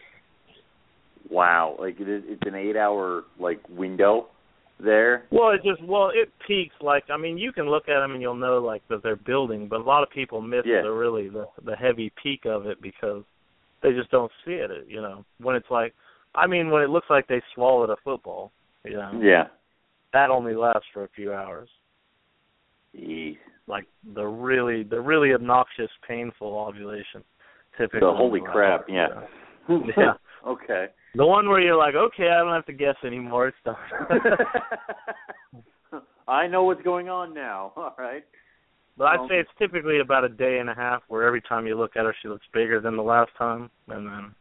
[1.30, 1.76] Wow.
[1.78, 4.28] Like it is, it's an eight hour like window
[4.83, 5.24] there.
[5.30, 8.22] Well, it just well it peaks like I mean you can look at them and
[8.22, 10.83] you'll know like that they're building, but a lot of people miss Yeah.
[10.83, 13.22] the really the the heavy peak of it because
[13.83, 14.70] they just don't see it.
[14.89, 15.95] You know when it's like
[16.35, 18.53] I mean when it looks like they swallowed a football.
[18.85, 19.45] You know Yeah.
[20.12, 21.68] that only lasts for a few hours.
[22.97, 23.37] Jeez.
[23.66, 27.22] Like the really the really obnoxious painful ovulation.
[27.78, 29.22] Typically, The holy crap, yeah.
[29.68, 30.12] Yeah.
[30.47, 30.86] okay.
[31.14, 33.49] The one where you're like, okay, I don't have to guess anymore.
[33.49, 33.76] It's done.
[36.28, 37.72] I know what's going on now.
[37.76, 38.24] All right.
[38.97, 41.66] But I'd Um, say it's typically about a day and a half where every time
[41.66, 44.34] you look at her, she looks bigger than the last time, and then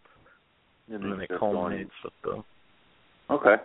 [0.94, 2.44] and then it culminates with the.
[3.34, 3.56] Okay.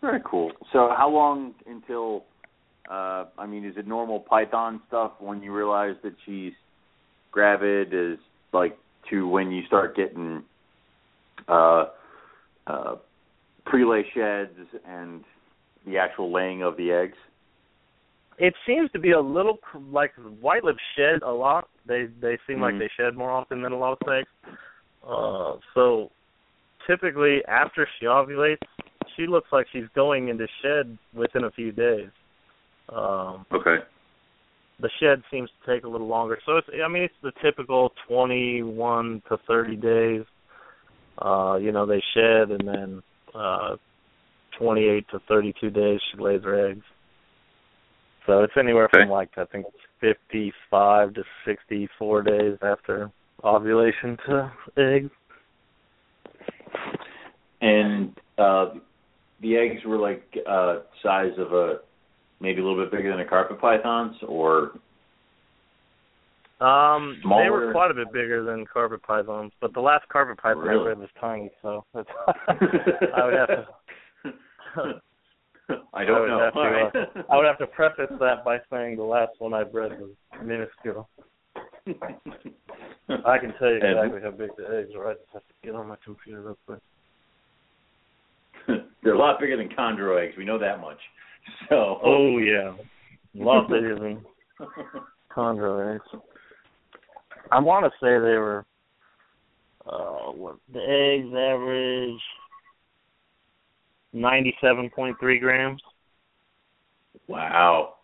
[0.00, 0.52] Very cool.
[0.72, 2.24] So how long until
[2.90, 6.54] uh I mean is it normal python stuff when you realize that she's
[7.30, 8.18] gravid is
[8.54, 8.78] like
[9.10, 10.42] to when you start getting
[11.48, 11.86] uh
[12.66, 12.96] uh
[13.66, 15.24] prelay sheds and
[15.86, 17.16] the actual laying of the eggs?
[18.38, 19.58] It seems to be a little
[19.90, 21.68] like white lips shed a lot.
[21.86, 22.78] They they seem like Mhm.
[22.78, 24.30] they shed more often than a lot of snakes.
[25.06, 26.10] Uh, so
[26.86, 28.58] typically after she ovulates,
[29.16, 32.10] she looks like she's going into shed within a few days.
[32.88, 33.84] Um, Okay.
[34.80, 36.40] the shed seems to take a little longer.
[36.46, 40.24] So it's I mean it's the typical 21 to 30 days.
[41.20, 43.02] Uh you know they shed and then
[43.34, 43.76] uh
[44.58, 46.84] 28 to 32 days she lays her eggs.
[48.26, 49.02] So it's anywhere Okay.
[49.02, 49.66] from like I think
[50.00, 53.10] 55 to 64 days after
[53.44, 55.10] ovulation to eggs.
[57.60, 58.74] And uh
[59.42, 61.78] the eggs were like uh size of a
[62.40, 64.72] maybe a little bit bigger than a carpet python's or
[66.60, 70.62] Um, they were quite a bit bigger than carpet pythons, but the last carpet python
[70.62, 70.84] Really?
[70.84, 72.08] I read was tiny, so that's,
[72.48, 73.66] I would have to.
[75.94, 76.40] I don't would know.
[76.40, 76.94] have to, right.
[76.96, 80.10] uh, I would have to preface that by saying the last one I've read was
[80.44, 81.08] minuscule.
[81.86, 85.08] I can tell you And- exactly how big the eggs are.
[85.10, 86.80] I just have to get on my computer real quick.
[89.02, 90.34] They're a lot bigger than chondro eggs.
[90.36, 90.98] We know that much.
[91.70, 92.00] So.
[92.04, 92.74] Oh yeah,
[93.40, 94.22] a lot bigger than
[95.34, 96.22] chondro eggs.
[97.50, 98.64] I want to say they were.
[99.86, 102.20] Uh, what the eggs average
[104.12, 105.80] ninety-seven point three grams.
[107.26, 107.94] wow.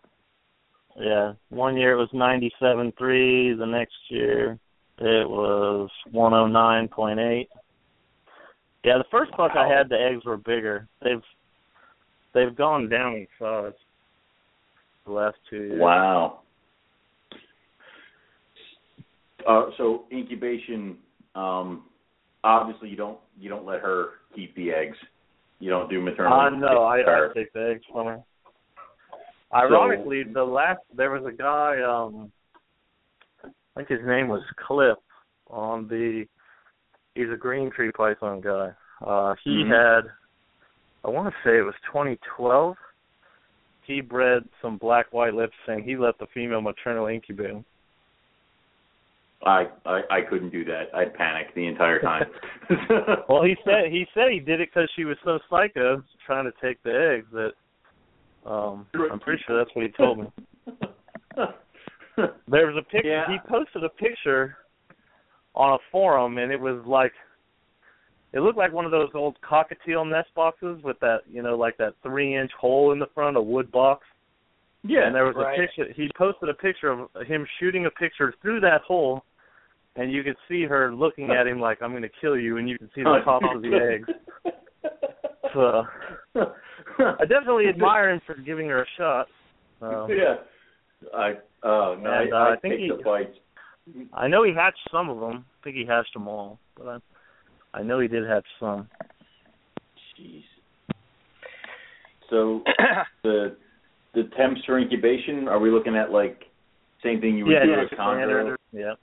[0.99, 3.53] Yeah, one year it was ninety-seven three.
[3.53, 4.57] The next year
[4.97, 7.49] it was one oh nine point eight.
[8.83, 10.87] Yeah, the first buck I had, the eggs were bigger.
[11.03, 11.21] They've
[12.33, 13.73] they've gone down in size
[15.05, 15.79] the last two years.
[15.79, 16.41] Wow.
[19.47, 20.97] Uh, so incubation,
[21.35, 21.85] um,
[22.43, 24.97] obviously you don't you don't let her keep the eggs.
[25.59, 26.33] You don't do maternal.
[26.33, 28.19] Uh, no, I, I take the eggs from her.
[29.53, 31.81] Ironically, so, the last there was a guy.
[31.81, 32.31] um
[33.43, 34.97] I think his name was Cliff
[35.49, 36.25] on the.
[37.15, 38.71] He's a green tree python guy.
[39.05, 39.71] Uh He mm-hmm.
[39.71, 40.11] had,
[41.05, 42.75] I want to say it was 2012.
[43.85, 47.63] He bred some black white lips, and he let the female maternal incubate.
[49.45, 50.85] I, I I couldn't do that.
[50.93, 52.23] I'd panic the entire time.
[53.29, 56.53] well, he said he said he did it because she was so psycho trying to
[56.61, 60.25] take the eggs that um I'm pretty sure that's what he told me.
[62.47, 63.25] there was a picture yeah.
[63.27, 64.57] he posted a picture
[65.53, 67.13] on a forum and it was like
[68.33, 71.77] it looked like one of those old cockatiel nest boxes with that you know like
[71.77, 74.05] that three inch hole in the front a wood box
[74.87, 75.59] yeah and there was right.
[75.59, 79.23] a picture he posted a picture of him shooting a picture through that hole
[79.95, 82.69] and you could see her looking at him like i'm going to kill you and
[82.69, 84.09] you can see the top of the eggs
[85.53, 85.83] so
[86.99, 89.27] I definitely admire him for giving her a shot.
[89.81, 90.35] Um, yeah.
[91.15, 91.31] I
[91.63, 93.31] uh no, and, uh, I, I, I think he, the fight.
[94.13, 95.45] I know he hatched some of them.
[95.61, 96.97] I think he hatched them all, but I
[97.79, 98.87] I know he did hatch some.
[100.19, 100.41] Jeez.
[102.31, 102.63] So
[103.23, 103.57] the
[104.17, 106.41] the temps for incubation, are we looking at like
[107.03, 108.55] same thing you would yeah, do yeah, with Chondro?
[108.71, 108.93] Yeah.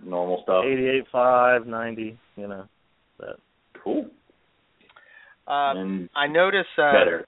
[0.00, 0.64] Normal stuff.
[0.64, 2.16] Eighty-eight five, ninety.
[2.36, 2.64] You know
[3.18, 3.36] that.
[3.82, 4.06] Cool.
[5.48, 6.68] Um, I noticed.
[6.78, 7.26] Uh, better.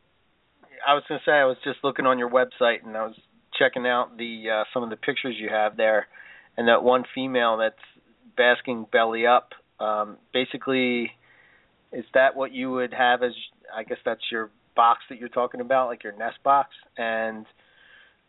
[0.87, 3.17] I was going to say I was just looking on your website and I was
[3.59, 6.07] checking out the uh, some of the pictures you have there,
[6.57, 7.75] and that one female that's
[8.37, 9.51] basking belly up.
[9.81, 11.11] Um, basically,
[11.93, 13.33] is that what you would have as?
[13.75, 14.51] I guess that's your
[14.81, 16.71] box that you're talking about, like your nest box.
[16.97, 17.45] And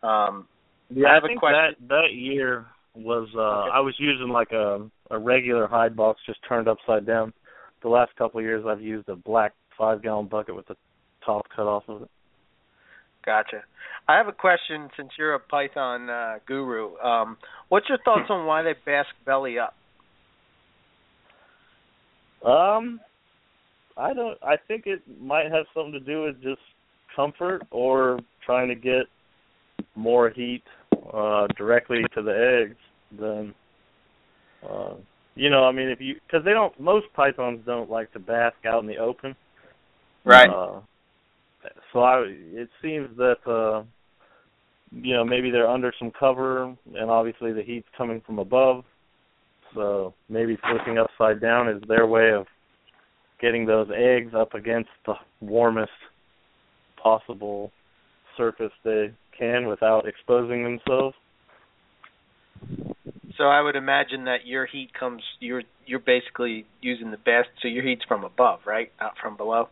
[0.02, 0.46] um,
[0.90, 1.76] yeah, I have I think a question.
[1.80, 3.70] that that year was uh okay.
[3.72, 7.32] I was using like a a regular hide box just turned upside down.
[7.82, 10.76] The last couple of years I've used a black five gallon bucket with the
[11.24, 12.10] top cut off of it.
[13.24, 13.62] Gotcha.
[14.06, 16.98] I have a question since you're a Python uh, guru.
[16.98, 17.38] Um,
[17.70, 19.74] what's your thoughts on why they bask belly up?
[22.46, 23.00] Um,
[23.96, 24.38] I don't.
[24.42, 26.60] I think it might have something to do with just
[27.14, 29.04] comfort or trying to get
[29.94, 30.62] more heat
[31.12, 32.76] uh directly to the eggs
[33.20, 33.54] than
[34.66, 34.94] uh
[35.34, 38.56] you know i mean if you because they don't most pythons don't like to bask
[38.64, 39.34] out in the open
[40.24, 40.48] Right.
[40.48, 40.80] Uh,
[41.92, 43.84] so I, it seems that uh,
[44.90, 46.64] you know maybe they're under some cover,
[46.94, 48.84] and obviously the heat's coming from above.
[49.74, 52.46] So maybe flipping upside down is their way of
[53.42, 55.90] getting those eggs up against the warmest
[57.02, 57.72] possible
[58.36, 61.16] surface they can without exposing themselves.
[63.36, 67.68] So I would imagine that your heat comes you're you're basically using the best so
[67.68, 68.92] your heat's from above, right?
[69.00, 69.68] Not from below.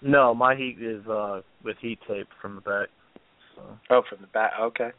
[0.00, 2.88] No, my heat is uh with heat tape from the back.
[3.54, 3.62] So.
[3.90, 4.52] Oh, from the back.
[4.60, 4.90] Okay.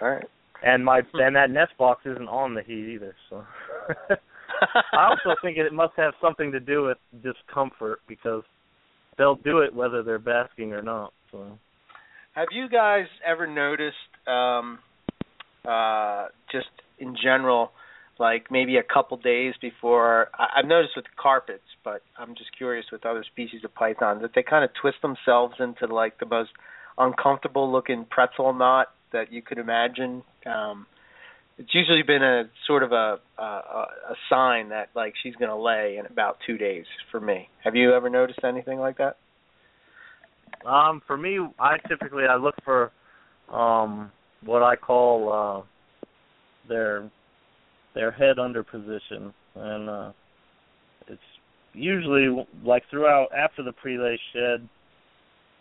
[0.00, 0.26] All right.
[0.62, 3.16] And my and that nest box isn't on the heat either.
[3.28, 3.44] So.
[4.92, 8.42] I also think it must have something to do with discomfort because
[9.18, 11.12] they'll do it whether they're basking or not.
[11.32, 11.58] So.
[12.34, 13.96] Have you guys ever noticed,
[14.26, 14.78] um,
[15.66, 17.72] uh, just in general,
[18.20, 20.28] like maybe a couple days before.
[20.38, 24.32] I, I've noticed with carpets, but I'm just curious with other species of python that
[24.34, 26.50] they kind of twist themselves into like the most
[26.98, 30.22] uncomfortable looking pretzel knot that you could imagine.
[30.46, 30.86] Um,
[31.60, 35.56] it's usually been a sort of a a, a sign that like she's going to
[35.56, 37.48] lay in about two days for me.
[37.62, 39.18] Have you ever noticed anything like that?
[40.66, 42.92] Um, for me, I typically I look for
[43.52, 44.10] um
[44.42, 45.66] what I call uh
[46.66, 47.10] their
[47.94, 50.12] their head under position, and uh,
[51.08, 51.20] it's
[51.74, 54.66] usually like throughout after the prelay shed,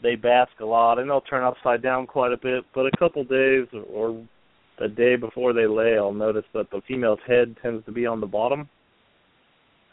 [0.02, 2.64] they bask a lot, and they'll turn upside down quite a bit.
[2.74, 4.24] But a couple days or
[4.80, 8.22] a day before they lay, I'll notice that the female's head tends to be on
[8.22, 8.70] the bottom.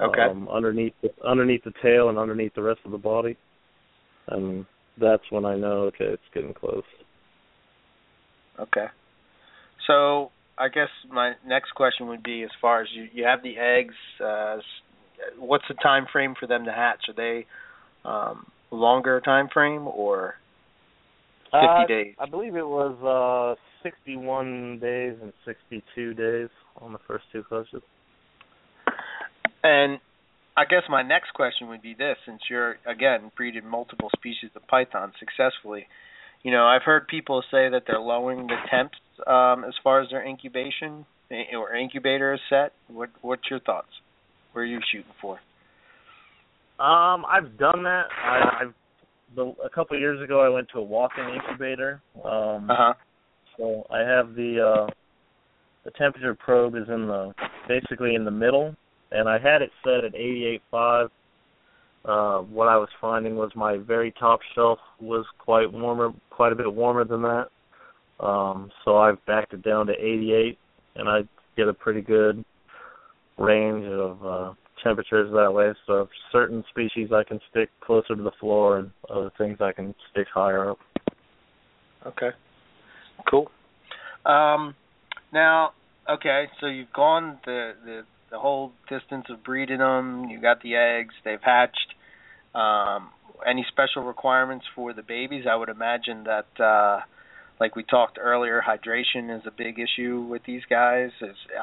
[0.00, 0.22] Okay.
[0.22, 3.36] Um, underneath the, underneath the tail and underneath the rest of the body,
[4.28, 4.66] and
[5.00, 6.84] that's when I know okay, it's getting close.
[8.60, 8.86] Okay.
[9.86, 13.56] So I guess my next question would be as far as you you have the
[13.58, 13.94] eggs
[14.24, 14.56] uh
[15.38, 17.46] what's the time frame for them to hatch are they
[18.04, 20.34] um longer time frame or
[21.46, 26.48] 50 uh, days I believe it was uh 61 days and 62 days
[26.80, 27.82] on the first two clutches
[29.62, 29.98] and
[30.56, 34.66] I guess my next question would be this since you're again breeded multiple species of
[34.66, 35.86] python successfully
[36.42, 38.96] you know I've heard people say that they're lowering the temps
[39.26, 42.72] um, as far as their incubation eh, or incubator is set?
[42.88, 43.88] What what's your thoughts?
[44.52, 45.34] Where are you shooting for?
[46.78, 48.04] Um, I've done that.
[48.22, 48.74] I, I've
[49.34, 52.00] the, a couple of years ago, I went to a walk-in incubator.
[52.24, 52.94] Um, uh huh.
[53.57, 54.91] So I have the uh,
[55.85, 57.33] the temperature probe is in the
[57.69, 58.74] basically in the middle,
[59.12, 61.09] and I had it set at 88.5.
[62.05, 66.57] Uh, what I was finding was my very top shelf was quite warmer, quite a
[66.57, 67.49] bit warmer than that.
[68.20, 70.57] Um, so I've backed it down to 88,
[70.95, 71.23] and I
[71.57, 72.45] get a pretty good
[73.39, 74.53] range of uh,
[74.85, 75.73] temperatures that way.
[75.87, 79.95] So certain species I can stick closer to the floor, and other things I can
[80.12, 80.78] stick higher up.
[82.07, 82.31] Okay.
[83.28, 83.51] Cool.
[84.24, 84.74] Um,
[85.32, 85.73] now,
[86.09, 90.27] okay, so you've gone the, the the whole distance of breeding them.
[90.28, 91.15] You got the eggs.
[91.24, 91.94] They've hatched.
[92.55, 93.11] Um,
[93.47, 95.44] any special requirements for the babies?
[95.51, 97.01] I would imagine that, uh,
[97.61, 101.11] like we talked earlier, hydration is a big issue with these guys.
[101.20, 101.62] Is uh,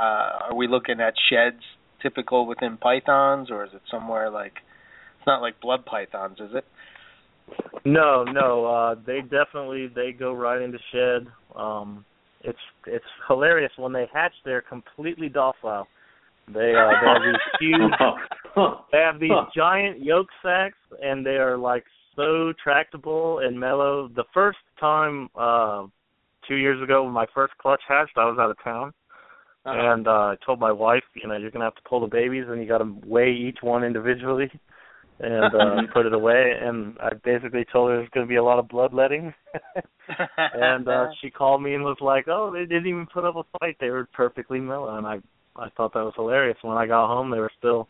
[0.50, 1.64] are we looking at sheds
[2.02, 4.54] typical within pythons, or is it somewhere like
[5.18, 6.66] it's not like blood pythons, is it?
[7.86, 8.66] No, no.
[8.66, 11.28] Uh, they definitely they go right into shed.
[11.56, 12.06] Um,
[12.42, 12.58] it's
[12.88, 14.34] it's hilarious when they hatch.
[14.46, 15.88] They're completely docile.
[16.48, 17.92] They uh, they have these huge,
[18.92, 24.10] they have these giant yolk sacs, and they are like so tractable and mellow.
[24.16, 25.86] The first time, uh,
[26.48, 28.94] two years ago, when my first clutch hatched, I was out of town,
[29.66, 29.94] Uh-huh.
[29.94, 32.46] and uh, I told my wife, you know, you're gonna have to pull the babies,
[32.50, 34.52] and you got to weigh each one individually,
[35.20, 36.54] and uh, put it away.
[36.62, 39.34] And I basically told her there's gonna be a lot of bloodletting.
[40.38, 43.44] and uh she called me and was like, "Oh, they didn't even put up a
[43.60, 43.78] fight.
[43.80, 45.20] They were perfectly mellow." And I
[45.56, 46.58] I thought that was hilarious.
[46.62, 47.88] When I got home, they were still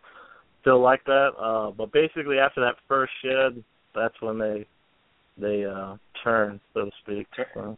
[0.62, 1.30] still like that.
[1.40, 3.64] Uh but basically after that first shed,
[3.96, 4.66] that's when they
[5.38, 7.28] they uh turn, so to speak.
[7.54, 7.78] So,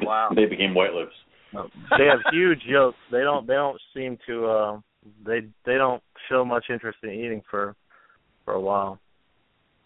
[0.00, 0.30] Wow.
[0.34, 1.12] They became white lips.
[1.52, 2.96] they have huge yolks.
[3.12, 4.80] They don't they don't seem to uh
[5.24, 7.74] they they don't show much interest in eating for
[8.50, 8.98] for a while.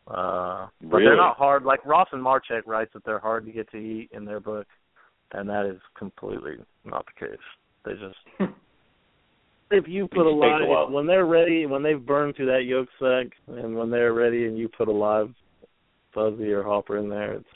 [0.06, 1.04] Uh but Really?
[1.06, 4.10] they're not hard like Ross and Marzec writes that they're hard to get to eat
[4.12, 4.66] in their book
[5.32, 7.38] and that is completely not the case.
[7.84, 8.16] They just
[9.70, 10.90] if you put a just takes live a while.
[10.90, 14.58] when they're ready when they've burned through that yolk sac and when they're ready and
[14.58, 15.30] you put a live
[16.14, 17.46] fuzzy or hopper in there it's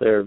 [0.00, 0.26] they're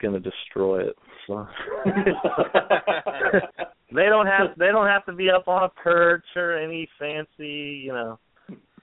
[0.00, 0.96] gonna destroy it.
[1.26, 1.46] So
[3.94, 7.82] they don't have they don't have to be up on a perch or any fancy,
[7.84, 8.18] you know.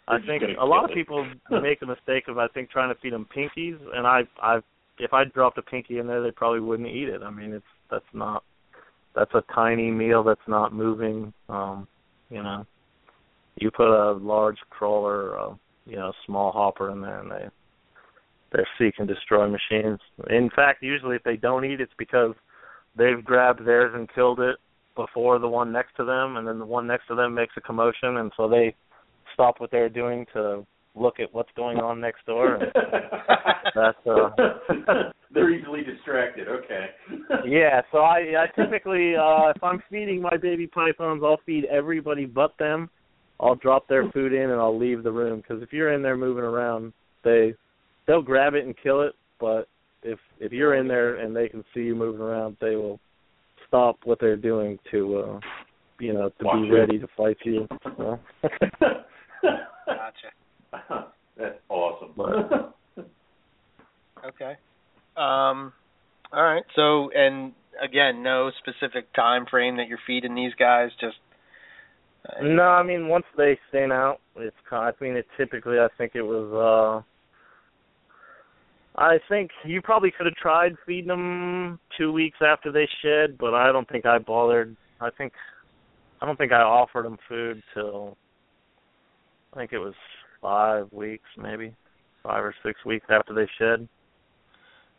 [0.07, 0.93] I think a lot of it.
[0.93, 1.29] people
[1.61, 4.59] make a mistake of I think trying to feed them pinkies, and I I
[4.99, 7.21] if I dropped a pinky in there, they probably wouldn't eat it.
[7.23, 8.43] I mean, it's that's not
[9.15, 11.34] that's a tiny meal that's not moving.
[11.49, 11.88] Um,
[12.29, 12.65] you know,
[13.55, 17.45] you put a large crawler, or a, you know, small hopper in there, and they
[18.51, 19.99] they're seek and destroy machines.
[20.29, 22.34] In fact, usually if they don't eat, it's because
[22.95, 24.55] they've grabbed theirs and killed it
[24.95, 27.61] before the one next to them, and then the one next to them makes a
[27.61, 28.75] commotion, and so they
[29.38, 30.65] stop what they're doing to
[30.95, 32.59] look at what's going on next door.
[33.76, 34.30] That's uh
[35.31, 36.47] They're easily distracted.
[36.47, 36.88] Okay.
[37.47, 42.26] yeah, so I I typically uh if I'm feeding my baby pythons, I'll feed everybody
[42.26, 42.89] but them.
[43.39, 46.18] I'll drop their food in and I'll leave the room because if you're in there
[46.18, 46.93] moving around,
[47.23, 47.53] they
[48.07, 49.68] they'll grab it and kill it, but
[50.01, 52.99] if if you're in there and they can see you moving around, they will
[53.68, 55.39] stop what they're doing to uh
[55.99, 57.68] you know, to Watch be ready to fight you.
[59.85, 61.07] Gotcha.
[61.37, 62.73] That's awesome.
[64.25, 64.55] Okay.
[65.15, 65.73] Um
[66.33, 66.63] all right.
[66.75, 71.17] So and again, no specific time frame that you're feeding these guys, just
[72.27, 74.55] uh, No, I mean once they thin out, it's.
[74.71, 75.79] I mean, it typically.
[75.79, 77.03] I think it was.
[77.03, 77.03] uh
[78.99, 83.53] I think you probably could have tried feeding them two weeks after they shed, but
[83.53, 84.75] I don't think I bothered.
[84.99, 85.33] I think
[86.19, 88.17] I don't think I offered them food till
[89.57, 89.95] I think it was
[90.39, 91.75] five weeks, maybe
[92.21, 93.88] five or six weeks after they shed.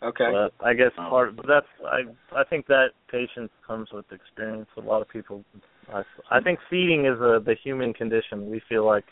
[0.03, 0.31] Okay.
[0.33, 1.09] But I guess Oh.
[1.09, 4.69] part, but that's I I think that patience comes with experience.
[4.77, 5.45] A lot of people,
[5.93, 8.51] I I think feeding is a the human condition.
[8.51, 9.05] We feel like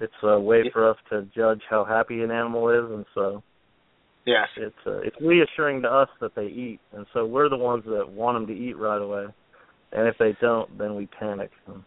[0.00, 3.44] it's a way for us to judge how happy an animal is, and so
[4.24, 4.48] yes.
[4.56, 8.08] it's uh, it's reassuring to us that they eat, and so we're the ones that
[8.08, 9.26] want them to eat right away.
[9.92, 11.52] And if they don't, then we panic.
[11.68, 11.84] And,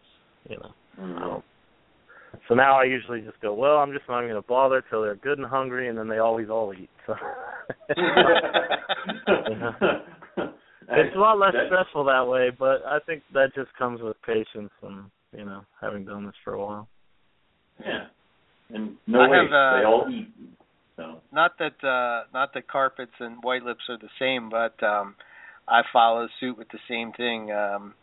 [0.50, 1.44] you know, I don't.
[2.48, 5.16] So now I usually just go, well, I'm just not going to bother till they're
[5.16, 6.90] good and hungry, and then they always all eat.
[7.06, 7.16] So.
[10.90, 14.16] It's a lot less That- stressful that way, but I think that just comes with
[14.26, 16.88] patience and you know having done this for a while.
[17.86, 18.06] Yeah.
[18.74, 19.42] And no I waste.
[19.44, 20.30] have, uh, they all eat.
[20.96, 21.22] So.
[21.34, 25.16] not that uh not that carpets and white lips are the same, but um
[25.68, 27.52] I follow suit with the same thing.
[27.52, 27.94] Um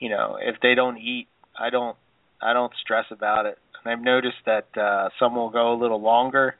[0.00, 1.28] you know, if they don't eat,
[1.58, 1.96] I don't
[2.42, 3.58] I don't stress about it.
[3.84, 6.56] And I've noticed that uh some will go a little longer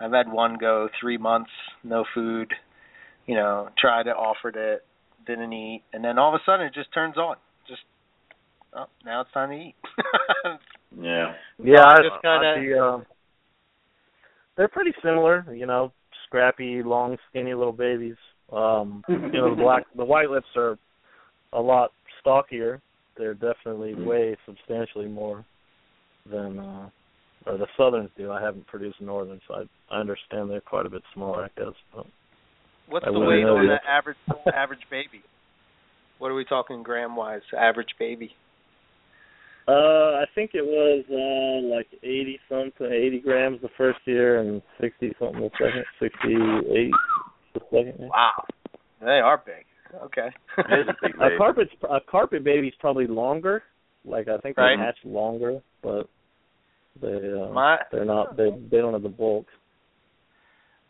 [0.00, 1.50] I've had one go three months,
[1.84, 2.52] no food.
[3.26, 4.84] You know, tried it, offered it,
[5.26, 7.36] didn't eat, and then all of a sudden it just turns on.
[7.68, 7.82] Just
[8.74, 9.74] oh, now it's time to eat.
[11.00, 11.34] yeah.
[11.62, 13.00] Yeah, I I just kinda- I, uh,
[14.56, 15.46] they're pretty similar.
[15.54, 15.92] You know,
[16.26, 18.16] scrappy, long, skinny little babies.
[18.52, 20.76] Um, you know, the black, the white lips are
[21.52, 22.80] a lot stockier.
[23.20, 25.44] They're definitely way substantially more
[26.30, 26.88] than uh
[27.46, 28.32] or the southerns do.
[28.32, 31.74] I haven't produced northern, so I I understand they're quite a bit smaller, I guess.
[31.94, 32.06] But
[32.88, 34.16] What's I the weight know on the average
[34.54, 35.22] average baby?
[36.18, 37.42] What are we talking gram wise?
[37.56, 38.30] Average baby.
[39.68, 44.62] Uh, I think it was uh like eighty something, eighty grams the first year, and
[44.80, 46.34] sixty something the second, sixty
[46.72, 46.92] eight
[47.52, 47.98] the second.
[48.00, 48.08] year.
[48.08, 48.44] Wow,
[49.02, 49.66] they are big.
[50.04, 50.28] Okay.
[50.58, 50.62] A
[51.02, 51.36] big A baby.
[51.38, 53.62] carpet's a carpet baby's probably longer.
[54.04, 54.76] Like I think Right.
[54.76, 56.08] they hatch longer, but
[57.00, 59.46] they uh, My they're not they they don't have the bulk.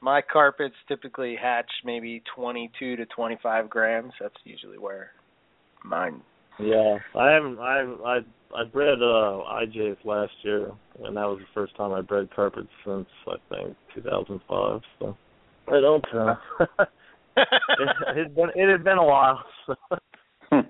[0.00, 4.12] my carpets typically hatch maybe 22 to 25 grams.
[4.20, 5.10] That's usually where
[5.84, 6.22] mine.
[6.58, 8.18] Yeah, I haven't I I
[8.54, 10.70] I bred uh IJs last year,
[11.04, 14.80] and that was the first time I bred carpets since I think 2005.
[14.98, 15.16] So
[15.68, 16.04] I don't.
[16.14, 16.34] Uh,
[17.36, 19.44] it, had been it had been a while.
[19.66, 19.74] So.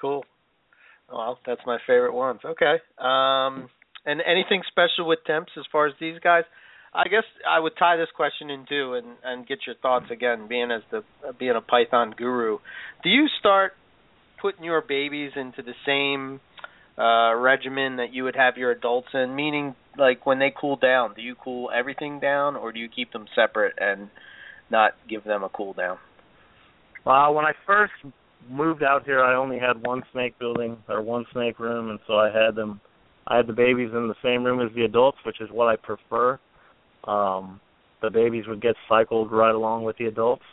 [0.00, 0.24] Cool.
[1.10, 2.40] Well, that's my favorite ones.
[2.44, 2.76] Okay.
[2.98, 3.68] Um,
[4.04, 6.44] and anything special with temps as far as these guys?
[6.94, 10.48] I guess I would tie this question in too, and and get your thoughts again.
[10.48, 11.02] Being as the
[11.38, 12.58] being a Python guru,
[13.02, 13.72] do you start
[14.40, 16.40] putting your babies into the same
[16.98, 19.34] uh regimen that you would have your adults in?
[19.34, 23.12] Meaning, like when they cool down, do you cool everything down, or do you keep
[23.12, 24.08] them separate and
[24.70, 25.98] not give them a cool down?
[27.04, 27.92] Uh, when I first
[28.50, 32.14] moved out here, I only had one snake building or one snake room, and so
[32.14, 32.80] I had them.
[33.28, 35.76] I had the babies in the same room as the adults, which is what I
[35.76, 36.38] prefer.
[37.04, 37.60] Um,
[38.02, 40.44] the babies would get cycled right along with the adults,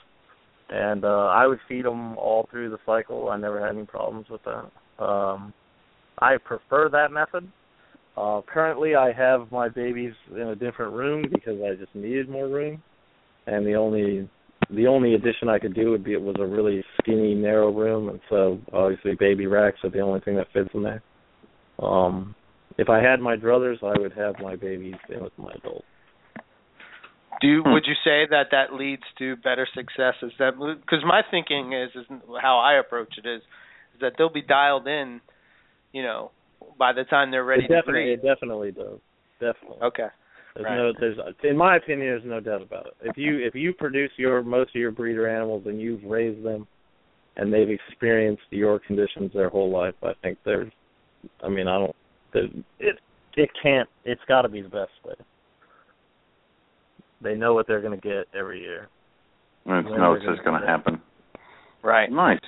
[0.69, 3.29] and uh, I would feed them all through the cycle.
[3.29, 5.03] I never had any problems with that.
[5.03, 5.53] Um,
[6.19, 7.51] I prefer that method.
[8.15, 12.47] Uh, currently, I have my babies in a different room because I just needed more
[12.47, 12.81] room,
[13.47, 14.29] and the only
[14.69, 18.09] the only addition I could do would be it was a really skinny, narrow room,
[18.09, 21.03] and so obviously baby racks are the only thing that fits in there.
[21.79, 22.33] Um,
[22.77, 25.85] if I had my druthers, I would have my babies in with my adults.
[27.41, 27.73] Do you, Hmm.
[27.73, 30.15] would you say that that leads to better success?
[30.21, 32.05] Is that because my thinking is is
[32.41, 35.19] how I approach it is is that they'll be dialed in,
[35.91, 36.31] you know,
[36.79, 38.13] by the time they're ready it to definitely, breed.
[38.13, 38.99] it definitely does.
[39.39, 39.81] Definitely.
[39.83, 40.07] Okay.
[40.55, 40.77] There's Right.
[40.77, 42.93] no, there's, in my opinion, there's no doubt about it.
[43.01, 46.67] If you if you produce your most of your breeder animals and you've raised them,
[47.37, 50.71] and they've experienced your conditions their whole life, I think there's,
[51.43, 51.95] I mean, I don't,
[52.33, 52.43] there-
[52.79, 52.99] it
[53.35, 55.15] it can't, it's got to be the best way.
[57.21, 58.89] They know what they're going to get every year.
[59.65, 61.01] It's When no, it's just gonna going to happen.
[61.81, 62.11] Right.
[62.11, 62.39] Nice.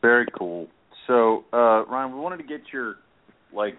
[0.00, 0.68] Very cool.
[1.06, 2.96] So, uh, Ryan, we wanted to get your
[3.52, 3.76] like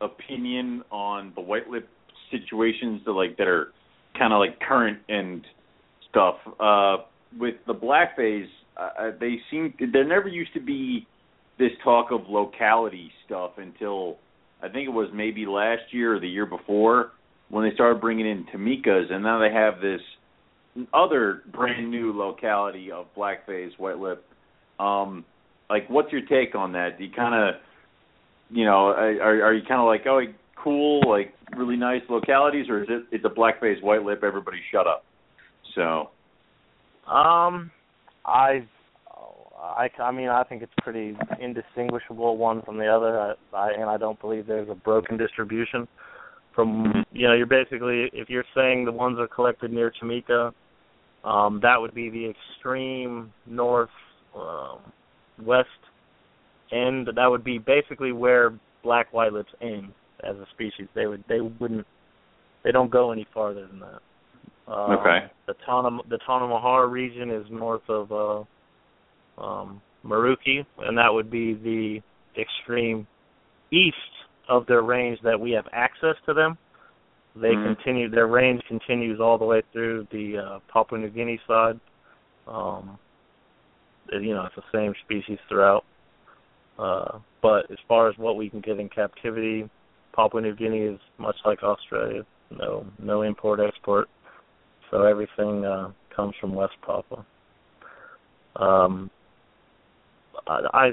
[0.00, 1.88] opinion on the white lip
[2.30, 3.72] situations that like that are
[4.18, 5.44] kind of like current and
[6.10, 6.36] stuff.
[6.60, 6.96] Uh,
[7.38, 11.06] with the black phase, uh, they seem there never used to be
[11.58, 14.16] this talk of locality stuff until
[14.62, 17.12] I think it was maybe last year or the year before
[17.48, 20.00] when they started bringing in Timikas, and now they have this
[20.92, 24.24] other brand new locality of blackface white lip.
[24.78, 25.24] Um,
[25.70, 26.98] like, what's your take on that?
[26.98, 27.60] Do you kind of,
[28.50, 30.20] you know, are are you kind of like, oh,
[30.62, 34.22] cool, like really nice localities, or is it it's a blackface white lip?
[34.24, 35.04] Everybody shut up.
[35.74, 36.10] So,
[37.06, 37.70] Um,
[38.24, 38.66] I,
[39.60, 43.20] I, I mean, I think it's pretty indistinguishable one from the other.
[43.20, 45.86] I, I and I don't believe there's a broken distribution.
[46.54, 50.52] From you know, you're basically if you're saying the ones are collected near Timika,
[51.24, 53.90] um, that would be the extreme north
[54.34, 54.78] um,
[55.44, 55.68] west
[56.72, 57.08] end.
[57.14, 58.52] That would be basically where
[58.82, 60.88] black white lips end as a species.
[60.94, 61.86] They would they wouldn't
[62.64, 64.72] they don't go any farther than that.
[64.72, 65.26] Um, Okay.
[65.46, 71.30] The Tana the Tanah Merah region is north of uh, um, Merauke, and that would
[71.30, 72.00] be the
[72.40, 73.06] extreme
[73.70, 73.96] east
[74.48, 76.56] of their range that we have access to them.
[77.34, 77.76] They Mhm.
[77.76, 81.78] continue their range continues all the way through the uh, Papua New Guinea side.
[82.46, 82.98] Um,
[84.12, 85.84] you know, it's the same species throughout.
[86.78, 89.68] Uh, but as far as what we can get in captivity,
[90.14, 92.24] Papua New Guinea is much like Australia.
[92.50, 94.08] No, no import export.
[94.90, 97.24] So everything uh, comes from West Papua.
[98.56, 99.10] Um,
[100.46, 100.90] I,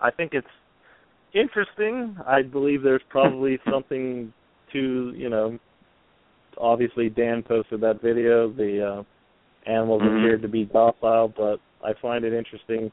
[0.00, 0.46] I think it's
[1.34, 2.16] interesting.
[2.26, 4.32] I believe there's probably something
[4.72, 5.58] to you know,
[6.58, 8.50] obviously Dan posted that video.
[8.52, 10.18] The uh, animals Mhm.
[10.18, 12.90] appeared to be docile, but I find it interesting.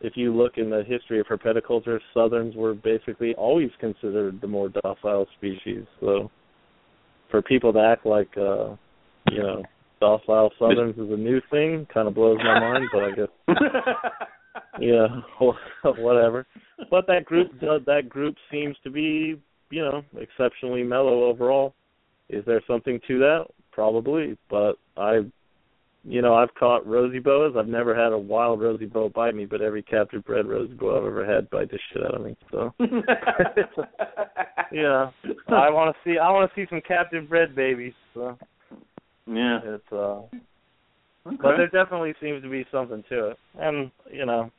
[0.00, 4.68] If you look in the history of herpetoculture, southerns were basically always considered the more
[4.68, 5.84] docile species.
[6.00, 6.30] So,
[7.30, 8.76] for people to act like, uh,
[9.30, 9.62] you know,
[10.00, 12.84] docile southerns is a new thing, kind of blows my mind.
[12.92, 13.28] But I guess
[14.80, 15.06] yeah,
[15.82, 16.46] whatever.
[16.90, 19.40] But that group that group seems to be,
[19.70, 21.74] you know, exceptionally mellow overall.
[22.28, 23.44] Is there something to that?
[23.72, 25.20] Probably, but I,
[26.06, 27.54] you know, I've caught rosy boas.
[27.58, 31.00] I've never had a wild rosy boa bite me, but every captive bred rosy boa
[31.00, 32.36] I've ever had bite the shit out of me.
[32.50, 32.72] So,
[34.72, 35.10] yeah,
[35.48, 37.94] I want to see I want to see some captive bred babies.
[38.14, 38.38] So
[39.26, 40.22] yeah, it's uh
[41.26, 41.36] Okay.
[41.42, 43.38] but there definitely seems to be something to it.
[43.58, 44.50] And, you know,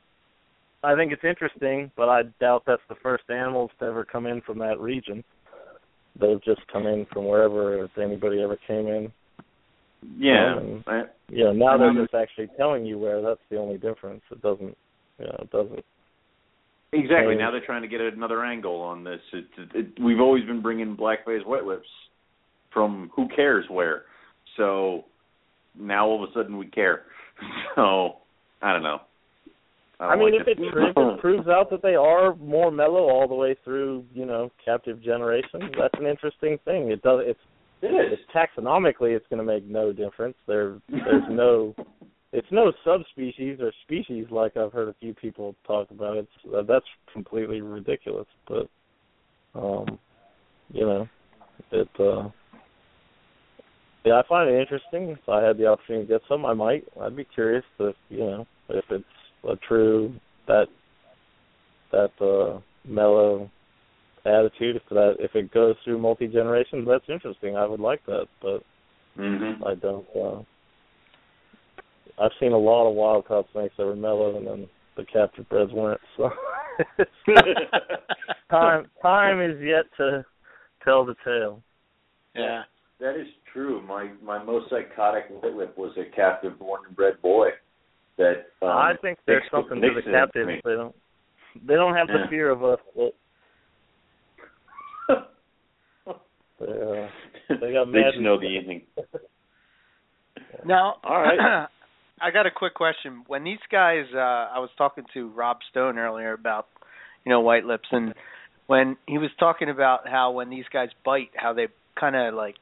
[0.82, 4.42] I think it's interesting, but I doubt that's the first animals to ever come in
[4.42, 5.24] from that region.
[6.20, 9.10] They've just come in from wherever if anybody ever came in.
[10.18, 10.56] Yeah.
[10.56, 13.20] Um, I, Yeah, now Um, they're just actually telling you where.
[13.22, 14.22] That's the only difference.
[14.30, 14.76] It doesn't,
[15.18, 15.84] you know, it doesn't.
[16.92, 17.34] Exactly.
[17.34, 19.20] So- Now they're trying to get at another angle on this.
[19.32, 21.88] It, it, it, we've always been bringing black-faced white lips
[22.72, 24.02] from who cares where.
[24.56, 25.04] So
[25.78, 27.02] now all of a sudden we care.
[27.76, 28.16] So
[28.60, 29.00] I don't know.
[30.00, 33.08] I, I, mean, like if it, if it proves out that they are more mellow
[33.08, 36.90] all the way through, you know, captive generations, that's an interesting thing.
[36.90, 37.20] It does.
[37.24, 37.38] It's
[37.82, 38.18] it is.
[38.18, 40.36] it's taxonomically it's going to make no difference.
[40.46, 41.74] There there's no
[42.32, 46.16] it's no subspecies or species like I've heard a few people talk about.
[46.16, 48.26] It's uh, that's completely ridiculous.
[48.46, 48.68] But
[49.54, 49.98] um,
[50.70, 51.08] you know,
[51.72, 52.28] it uh,
[54.04, 55.10] yeah, I find it interesting.
[55.10, 56.84] If I had the opportunity to get some, I might.
[57.00, 59.04] I'd be curious to you know if it's
[59.48, 60.14] a true
[60.46, 60.66] that
[61.92, 63.50] that uh mellow
[64.26, 68.26] attitude if that if it goes through multi generations that's interesting i would like that
[68.42, 68.62] but
[69.16, 70.40] hmm i don't uh
[72.22, 75.48] i've seen a lot of wild caught snakes that were mellow and then the captive
[75.48, 76.30] breds weren't so
[78.50, 80.24] time time is yet to
[80.84, 81.62] tell the tale
[82.34, 82.62] Yeah.
[83.00, 83.80] That is true.
[83.86, 87.50] My my most psychotic white lip was a captive born and bred boy.
[88.16, 90.94] That um, i think there's something to the captives they don't
[91.66, 92.28] they don't have the Yeah.
[92.28, 93.14] fear of us but
[96.58, 97.08] they, uh,
[97.60, 98.82] they got they just know the evening.
[100.64, 101.66] Now, All right.
[102.20, 103.22] I got a quick question.
[103.28, 106.66] When these guys, uh, I was talking to Rob Stone earlier about,
[107.24, 108.12] you know, white lips, and
[108.66, 111.68] when he was talking about how when these guys bite, how they
[111.98, 112.56] kind of like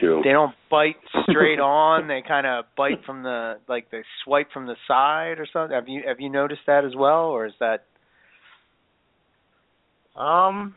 [0.00, 0.20] Chew.
[0.24, 0.96] they don't bite
[1.30, 2.08] straight on.
[2.08, 5.74] They kind of bite from the like they swipe from the side or something.
[5.74, 7.84] Have you have you noticed that as well, or is that
[10.18, 10.74] Um,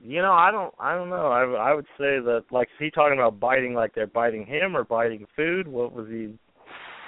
[0.00, 1.26] you know, I don't, I don't know.
[1.26, 4.76] I, I would say that, like, is he talking about biting like they're biting him
[4.76, 5.66] or biting food?
[5.66, 6.38] What was he?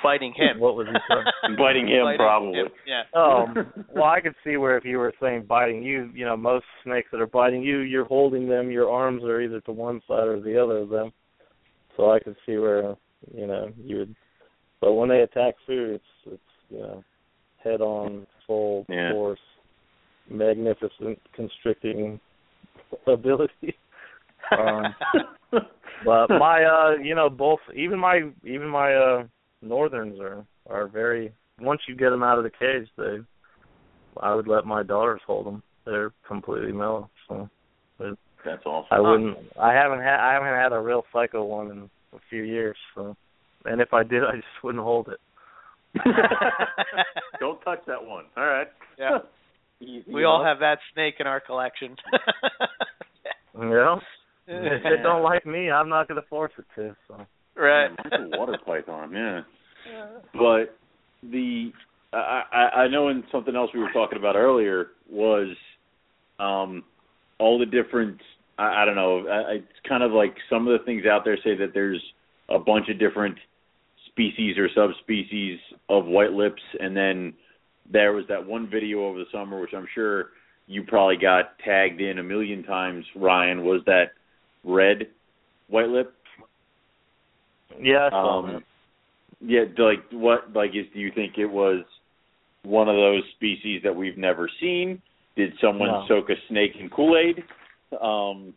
[0.02, 0.58] biting him?
[0.58, 1.56] What was he saying?
[1.58, 2.58] Biting him, Biting probably.
[2.60, 3.02] him, Yeah.
[3.14, 6.64] um, well, I could see where if you were saying biting you, you know, most
[6.84, 8.70] snakes that are biting you, you're holding them.
[8.70, 11.12] Your arms are either to one side or the other of them.
[11.96, 12.96] So I could see where,
[13.34, 14.14] you know, you would.
[14.80, 17.04] But when they attack food, it's, it's, you know,
[17.62, 19.12] head on, full Yeah.
[19.12, 19.40] force,
[20.30, 22.18] magnificent constricting
[23.06, 23.76] ability.
[24.58, 24.94] Um,
[26.04, 29.24] but my uh you know both even my even my uh
[29.62, 33.18] northerns are are very once you get them out of the cage they
[34.20, 37.48] I would let my daughters hold them they're completely mellow so
[37.98, 38.88] That's awesome.
[38.90, 42.42] I wouldn't I haven't had I haven't had a real psycho one in a few
[42.42, 43.14] years so
[43.66, 45.20] and if I did I just wouldn't hold it
[47.40, 48.24] Don't touch that one.
[48.36, 48.68] All right.
[48.98, 49.18] Yeah.
[49.80, 51.96] You- We you all have that snake in our collection.
[54.46, 54.56] yeah.
[54.76, 57.26] if they don't like me I'm not going to force it to so
[57.56, 57.90] right.
[58.10, 59.40] Yeah, a water python, yeah.
[60.32, 60.76] But
[61.22, 61.72] the
[62.12, 65.48] I, I I know in something else we were talking about earlier was
[66.38, 66.82] um
[67.38, 68.20] all the different
[68.58, 71.36] I, I don't know I, it's kind of like some of the things out there
[71.42, 72.02] say that there's
[72.48, 73.36] a bunch of different
[74.06, 75.58] species or subspecies
[75.88, 77.32] of white lips and then
[77.92, 80.26] there was that one video over the summer which I'm sure
[80.66, 84.12] you probably got tagged in a million times Ryan was that
[84.64, 85.08] red
[85.68, 86.14] white lip
[87.80, 88.54] yeah I saw that.
[88.56, 88.64] um,
[89.40, 90.52] yeah, like what?
[90.54, 91.84] Like, is do you think it was
[92.62, 95.00] one of those species that we've never seen?
[95.36, 96.04] Did someone No.
[96.08, 97.42] soak a snake in Kool Aid?
[98.00, 98.54] Um,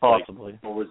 [0.00, 0.86] possibly or was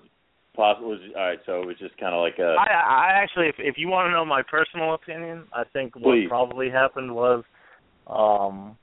[0.55, 0.89] possible?
[0.89, 1.39] Was all right?
[1.45, 2.55] So it was just kind of like a.
[2.59, 6.03] I, I actually, if if you want to know my personal opinion, I think what
[6.03, 6.27] Please.
[6.27, 7.43] probably happened was,
[8.07, 8.77] um,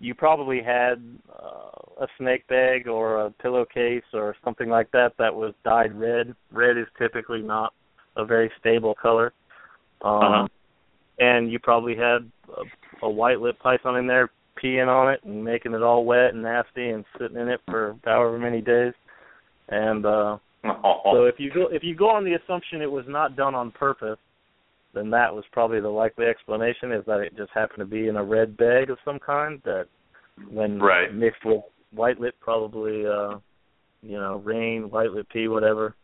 [0.00, 1.02] you probably had
[1.32, 6.34] uh, a snake bag or a pillowcase or something like that that was dyed red.
[6.52, 7.72] Red is typically not
[8.16, 9.32] a very stable color.
[10.02, 10.48] Um Uh-huh.
[11.18, 14.30] and you probably had a, a white lip python in there
[14.62, 17.96] peeing on it and making it all wet and nasty and sitting in it for
[18.04, 18.92] however many days.
[19.68, 20.38] And uh
[21.12, 23.72] so if you go if you go on the assumption it was not done on
[23.72, 24.18] purpose,
[24.94, 28.16] then that was probably the likely explanation is that it just happened to be in
[28.16, 29.86] a red bag of some kind that
[30.50, 31.12] when Right.
[31.12, 33.38] mixed with white lip probably uh
[34.02, 35.94] you know, rain, white lip pea, whatever,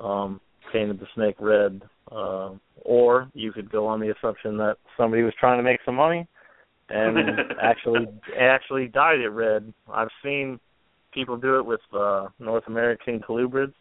[0.00, 0.40] um,
[0.72, 1.82] painted the snake red.
[2.10, 2.50] Uh,
[2.84, 6.26] or you could go on the assumption that somebody was trying to make some money
[6.88, 8.06] and actually
[8.38, 9.72] actually dyed it red.
[9.92, 10.58] I've seen
[11.12, 13.74] people do it with uh North American colubrids.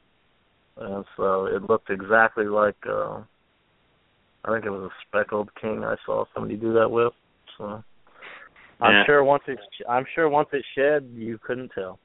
[0.76, 3.22] And so it looked exactly like uh
[4.48, 7.12] I think it was a speckled king I saw somebody do that with.
[7.58, 7.84] So
[8.80, 9.06] I'm Yeah.
[9.06, 12.00] sure once it's I'm sure once it shed you couldn't tell.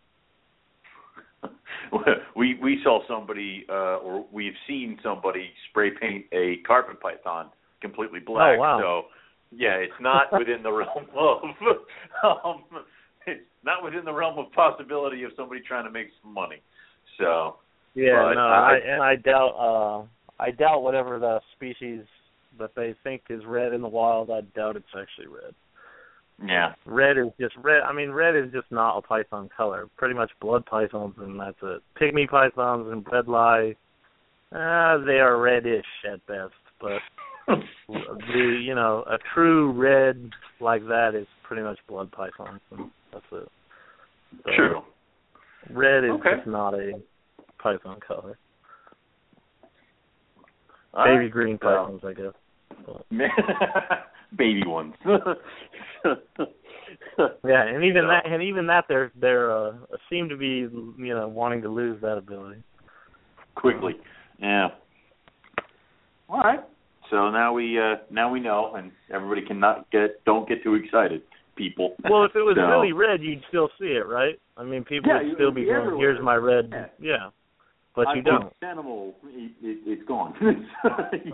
[2.36, 7.50] we we saw somebody uh or we've seen somebody spray paint a carpet python
[7.80, 8.56] completely black.
[8.56, 8.80] Oh, wow.
[8.80, 9.02] So
[9.52, 11.42] yeah, it's not within the realm of
[12.44, 12.64] um
[13.26, 16.60] it's not within the realm of possibility of somebody trying to make some money.
[17.18, 17.58] So
[17.94, 20.06] Yeah, no, I- I, and I doubt uh
[20.42, 22.02] I doubt whatever the species
[22.58, 25.54] that they think is red in the wild, I doubt it's actually red.
[26.46, 26.74] yeah.
[26.86, 29.86] Red is just red I mean red is just not a python color.
[29.96, 31.82] Pretty much blood pythons and that's it.
[32.00, 33.76] Pygmy pythons and bredli
[34.52, 37.00] uh they are reddish at best, but
[37.88, 40.30] the you know, a true red
[40.60, 43.48] like that is pretty much blood pythons and that's it.
[44.44, 44.82] So, True.
[45.70, 46.36] Red is Okay.
[46.36, 46.92] just not a
[47.62, 48.38] python color.
[50.94, 51.30] All Baby right.
[51.30, 52.32] green pythons, I guess.
[54.36, 54.94] Baby ones.
[57.44, 59.72] yeah, and even So- that, and even that, they're they're uh,
[60.10, 62.62] seem to be you know wanting to lose that ability.
[63.54, 63.94] quickly.
[64.40, 64.68] Yeah.
[66.28, 66.60] All right.
[67.10, 70.74] So now we uh now we know, and everybody can not get don't get too
[70.74, 71.22] excited,
[71.56, 71.94] people.
[72.10, 74.38] Well, if it was So- really red, you'd still see it, right?
[74.56, 75.98] I mean, people Yeah, would still be be going, everywhere.
[76.12, 76.86] "Here's my red." Yeah.
[76.98, 77.30] Yeah,
[77.94, 78.52] but I you don't.
[78.62, 80.34] Animal, it, it, it's gone.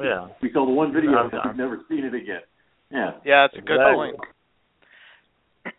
[0.00, 0.28] Yeah.
[0.42, 2.40] We saw the one video, I'm- and we've never seen it again.
[2.90, 3.10] Yeah.
[3.24, 3.94] Yeah, it's a good Exactly.
[3.94, 4.16] point.
[5.66, 5.74] If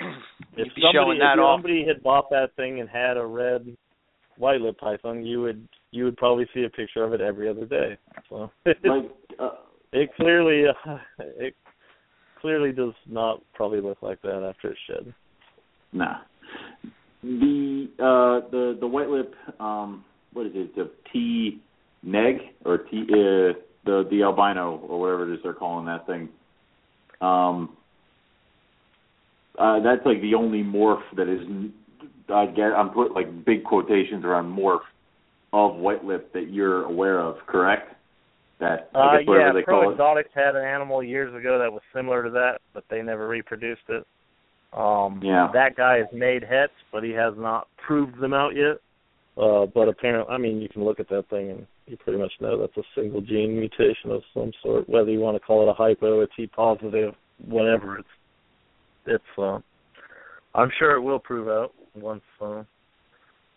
[0.58, 1.58] You'd be somebody, showing that if off.
[1.58, 3.76] somebody had bought that thing and had a red
[4.38, 7.66] white lip python, you would you would probably see a picture of it every other
[7.66, 7.98] day.
[8.30, 9.50] So Like, uh,
[9.94, 11.56] it clearly uh, it
[12.40, 15.14] clearly does not probably look like that after it's shed.
[15.94, 16.18] nah.
[17.24, 21.60] The uh the the white lip um what is it the T
[22.04, 26.30] neg or T uh, the the albino or whatever it is they're calling that thing.
[27.22, 27.76] Um
[29.58, 31.42] uh that's like the only morph that is
[32.30, 34.82] I get I'm put like big quotations around morph
[35.52, 37.96] of white lip that you're aware of, correct?
[38.60, 39.94] That I Uh, guess whatever yeah, they Pro call it.
[39.94, 43.90] Exotics had an animal years ago that was similar to that, but they never reproduced
[43.90, 44.06] it.
[44.74, 45.50] Um, Yeah.
[45.54, 48.78] that guy has made hets, but he has not proved them out yet.
[49.40, 52.34] Uh, but apparently, I mean, you can look at that thing and you pretty much
[52.42, 54.90] know that's a single gene mutation of some sort.
[54.90, 57.14] Whether you want to call it a hypo, a T positive,
[57.46, 58.08] whatever, it's
[59.06, 59.24] it's.
[59.38, 59.60] Uh,
[60.56, 62.24] I'm sure it will prove out once.
[62.42, 62.64] Uh,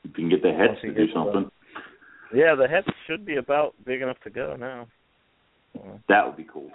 [0.04, 1.50] You can get the heads to do get something.
[2.34, 4.86] yeah, the hets should be about big enough to go now.
[5.76, 6.70] Uh, That would be cool.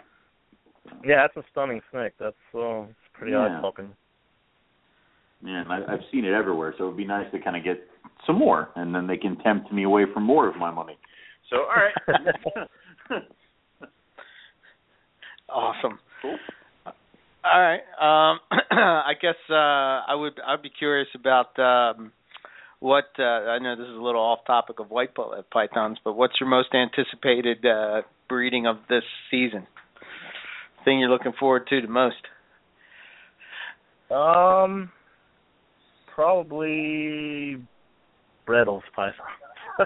[1.05, 2.13] Yeah, that's a stunning snake.
[2.19, 3.57] That's uh, it's pretty Yeah.
[3.57, 3.93] eye popping.
[5.43, 7.79] Yeah, and I, I've seen it everywhere, so it'd be nice to kind of get
[8.25, 10.97] some more, and then they can tempt me away from more of my money.
[11.49, 12.67] So, all right.
[15.49, 15.99] Awesome.
[16.21, 16.37] Cool.
[16.85, 17.79] All right.
[17.99, 18.39] Um,
[18.71, 22.11] I guess uh, I would I'd be curious about um,
[22.79, 23.75] what uh, I know.
[23.75, 27.65] This is a little off topic of white pi- pythons, but what's your most anticipated
[27.65, 29.67] uh, breeding of this season?
[30.83, 32.15] Thing you're looking forward to the most?
[34.11, 34.91] Um,
[36.17, 37.57] probably
[38.47, 39.13] Bredl's python.
[39.77, 39.85] so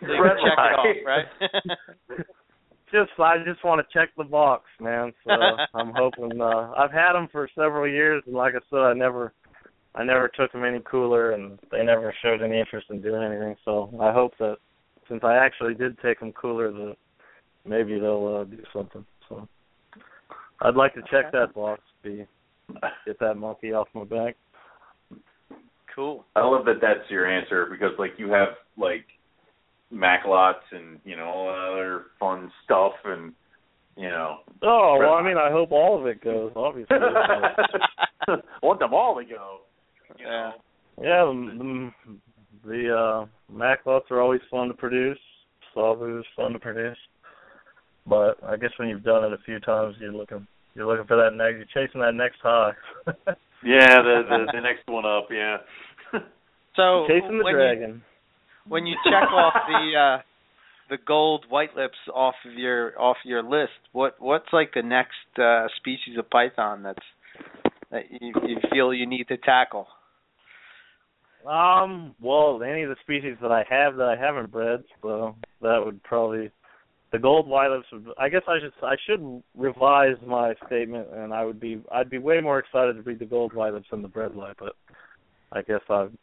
[0.00, 1.26] check it off, right?
[2.92, 5.12] just I just want to check the box, man.
[5.24, 5.30] So
[5.74, 6.40] I'm hoping.
[6.40, 9.32] Uh, I've had them for several years, and like I said, I never,
[9.94, 13.54] I never took them any cooler, and they never showed any interest in doing anything.
[13.64, 14.56] So I hope that
[15.08, 16.96] since I actually did take them cooler, that
[17.64, 19.06] maybe they'll uh, do something.
[19.28, 19.46] So
[20.62, 22.26] I'd like to check that box, be
[23.06, 24.36] get that monkey off my back.
[25.94, 26.24] cool.
[26.36, 29.04] I love that that's your answer because, like, you have like
[29.92, 33.32] Macklots and you know all other fun stuff, and
[33.96, 34.38] you know.
[34.62, 36.52] Oh well, I mean, I hope all of it goes.
[36.56, 36.96] Obviously,
[38.28, 39.60] I want them all to go.
[40.18, 40.52] You know?
[41.00, 41.90] Yeah, the
[42.64, 45.18] the, the uh, Macklots are always fun to produce.
[45.74, 46.98] Savu is fun to produce.
[48.06, 51.16] But I guess when you've done it a few times, you're looking you're looking for
[51.16, 51.56] that next.
[51.56, 52.72] You're chasing that next high.
[53.64, 55.28] yeah, the, the the next one up.
[55.30, 55.58] Yeah.
[56.76, 57.90] so chasing the when dragon.
[57.90, 58.00] You,
[58.66, 60.22] when you check off the uh
[60.90, 65.38] the gold white lips off of your off your list, what what's like the next
[65.38, 66.98] uh species of python that's
[67.90, 69.86] that you, you feel you need to tackle?
[71.48, 75.82] Um, well, any of the species that I have that I haven't bred, so that
[75.84, 76.50] would probably
[77.14, 77.84] the gold white would
[78.18, 82.18] I guess I should I should revise my statement and I would be I'd be
[82.18, 84.74] way more excited to breed the gold white than the bredli, but
[85.52, 86.18] I guess I'm.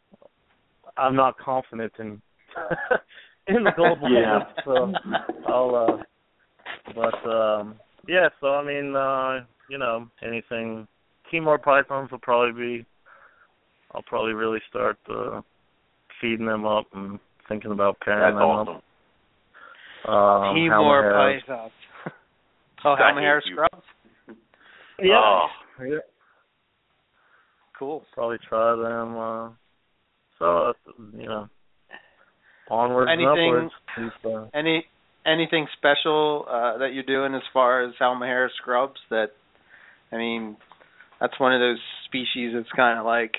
[0.98, 2.20] I'm not confident in
[3.48, 4.40] in the gold yeah.
[4.40, 4.92] lips, so
[5.48, 6.02] I'll uh
[6.94, 10.86] but um yeah, so I mean uh you know, anything
[11.30, 12.86] Timor pythons will probably be
[13.94, 15.40] I'll probably really start uh
[16.20, 18.76] feeding them up and thinking about pairing That's them awesome.
[18.76, 18.84] up.
[20.08, 21.40] Um, Timor Halmaheras.
[21.46, 21.72] pythons.
[22.84, 23.54] oh, I Halmahera hate you.
[23.54, 23.86] scrubs.
[25.00, 25.14] Yeah.
[25.14, 25.46] Oh.
[25.84, 25.98] yeah.
[27.78, 28.04] Cool.
[28.14, 29.16] Probably try them.
[29.16, 29.48] Uh,
[30.38, 30.72] so uh,
[31.16, 31.48] you know,
[32.70, 34.14] onwards Anything- and upwards.
[34.54, 34.84] Uh, Any
[35.24, 39.28] anything special uh that you're doing as far as Halmahera scrubs that
[40.10, 40.56] I mean
[41.20, 43.34] that's one of those species that's kind of like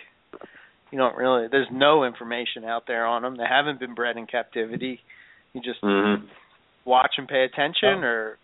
[0.91, 3.35] you don't really there's no information out there on them.
[3.35, 5.01] They haven't been bred in captivity.
[5.53, 6.25] You just hmm
[6.85, 8.37] watch and pay attention or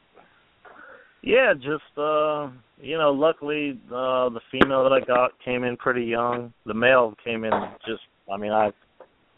[1.22, 2.50] yeah, just uh,
[2.82, 6.54] you know, luckily uh, the female that I got came in pretty young.
[6.66, 7.52] The male came in
[7.86, 8.02] just.
[8.32, 8.72] I mean, I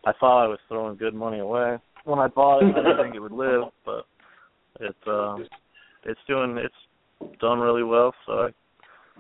[0.06, 2.76] I thought I was throwing good money away when I bought it.
[2.76, 4.06] I didn't think it would live, but
[4.80, 5.38] it uh,
[6.06, 8.14] it's doing it's done really well.
[8.28, 8.49] So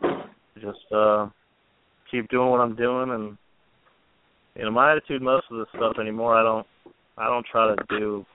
[0.03, 0.23] I
[0.59, 1.29] just uh,
[2.11, 3.37] keep doing what I'm doing, and
[4.55, 6.35] you know, my attitude most of the stuff anymore.
[6.35, 6.67] I don't
[7.17, 8.25] I don't try to do.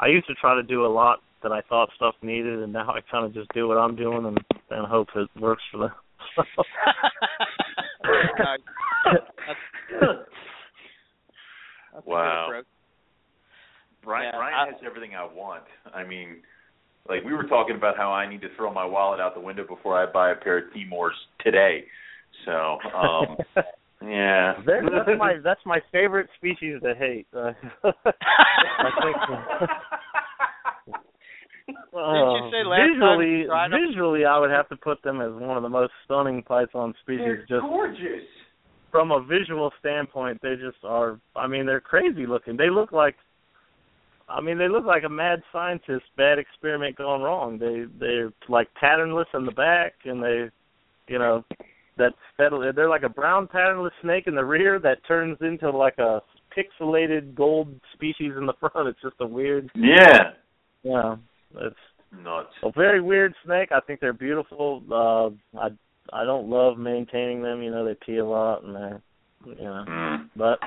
[0.00, 2.88] I used to try to do a lot that I thought stuff needed, and now
[2.90, 4.38] I kind of just do what I'm doing and
[4.70, 5.90] and hope it works for them.
[8.38, 8.58] That's-
[11.92, 12.62] that's Wow.
[14.02, 15.64] Brian, Yeah, Brian I- has everything I want.
[15.92, 16.42] I mean,
[17.08, 19.66] like we were talking about how I need to throw my wallet out the window
[19.66, 21.10] before I buy a pair of Timors
[21.40, 21.84] today.
[22.46, 23.36] So, um,
[24.02, 24.54] yeah.
[24.66, 27.26] That, that's my that's my favorite species to hate.
[27.34, 27.52] Uh,
[27.84, 29.16] I think.
[31.66, 35.20] Didn't you say uh, last time visually, you visually, I would have to put them
[35.20, 37.20] as one of the most stunning python species.
[37.24, 38.26] They're just gorgeous.
[38.90, 41.20] from a visual standpoint, they just are.
[41.36, 42.56] I mean, they're crazy looking.
[42.56, 43.16] They look like.
[44.28, 46.04] I mean, they look like a mad scientist.
[46.16, 47.58] Bad experiment gone wrong.
[47.58, 50.48] They they're like patternless in the back, and they,
[51.08, 51.44] you know,
[52.00, 52.68] that steadily.
[52.74, 56.20] They're like a brown patternless snake in the rear that turns into like a
[56.56, 58.88] pixelated gold species in the front.
[58.88, 59.70] It's just a weird.
[59.74, 60.32] Yeah.
[60.82, 61.16] Yeah,
[61.56, 61.76] it's
[62.24, 62.48] Nuts.
[62.64, 63.68] a very weird snake.
[63.70, 64.82] I think they're beautiful.
[64.90, 65.68] Uh, I
[66.12, 67.62] I don't love maintaining them.
[67.62, 69.02] You know, they pee a lot and they're,
[69.44, 69.84] you know.
[69.86, 70.30] Mm.
[70.34, 70.58] But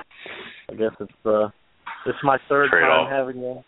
[0.70, 1.48] I guess it's uh
[2.06, 3.08] it's my third Trade-off.
[3.08, 3.64] time having them.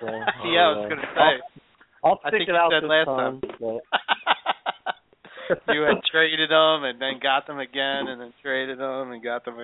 [0.00, 0.06] So,
[0.52, 1.60] yeah, I was uh, gonna say.
[2.04, 3.40] I'll I stick think it you out said this last time.
[3.40, 3.78] time.
[5.50, 9.22] but- you had traded them and then got them again and then traded them and
[9.22, 9.56] got them.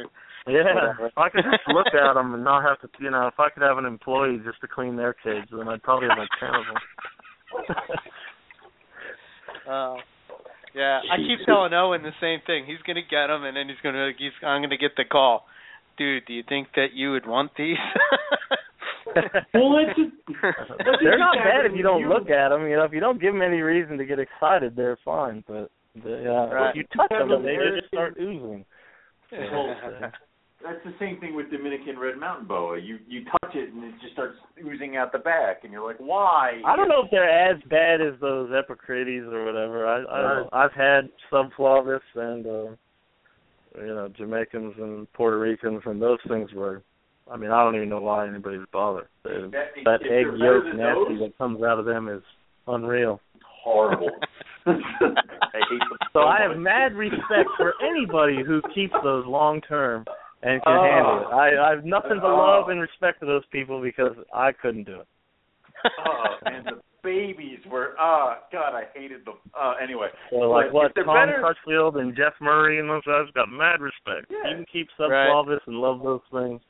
[0.46, 3.38] yeah, if I could just look at them and not have to, you know, if
[3.38, 6.28] I could have an employee just to clean their cage, then I'd probably have like
[6.38, 6.76] ten of them.
[9.66, 9.96] Uh,
[10.74, 12.66] yeah, I keep telling Owen the same thing.
[12.66, 15.46] He's gonna get them, and then he's gonna he's I'm gonna get the call.
[15.98, 17.76] Dude, do you think that you would want these?
[19.54, 20.12] Well, it's just,
[21.02, 22.66] they're not bad if you don't look at them.
[22.68, 25.42] You know, if you don't give them any reason to get excited, they're fine.
[25.48, 25.70] But
[26.04, 26.76] they, uh, Right.
[26.76, 28.64] you touch them, they just start oozing.
[30.62, 32.78] That's the same thing with Dominican red mountain boa.
[32.78, 35.98] You you touch it and it just starts oozing out the back, and you're like,
[35.98, 36.60] why?
[36.64, 39.86] I don't know if they're as bad as those Epicrates or whatever.
[39.86, 40.48] I, I Right.
[40.52, 46.82] I've had subflavus and uh, you know Jamaicans and Puerto Ricans, and those things were.
[47.30, 49.08] I mean, I don't even know why anybody would bother.
[49.24, 49.52] That,
[49.84, 52.22] That egg yolk than nasty those, that comes out of them is
[52.68, 53.20] unreal.
[53.44, 54.10] horrible.
[55.56, 56.60] I hate them So I have much.
[56.60, 60.04] mad respect for anybody who keeps those long term
[60.42, 60.82] and can Oh.
[60.82, 61.34] handle it.
[61.34, 65.00] I, I have nothing but love and respect for those people because I couldn't do
[65.00, 65.06] it.
[66.06, 67.94] oh, and the babies were.
[68.00, 69.34] Oh God, I hated them.
[69.58, 73.26] Uh, anyway, So like what they're Tom better- Crutchfield and Jeff Murray and those guys
[73.34, 74.26] got mad respect.
[74.30, 74.50] Yeah.
[74.50, 75.28] You can keep Right.
[75.28, 76.60] subflavus and love those things.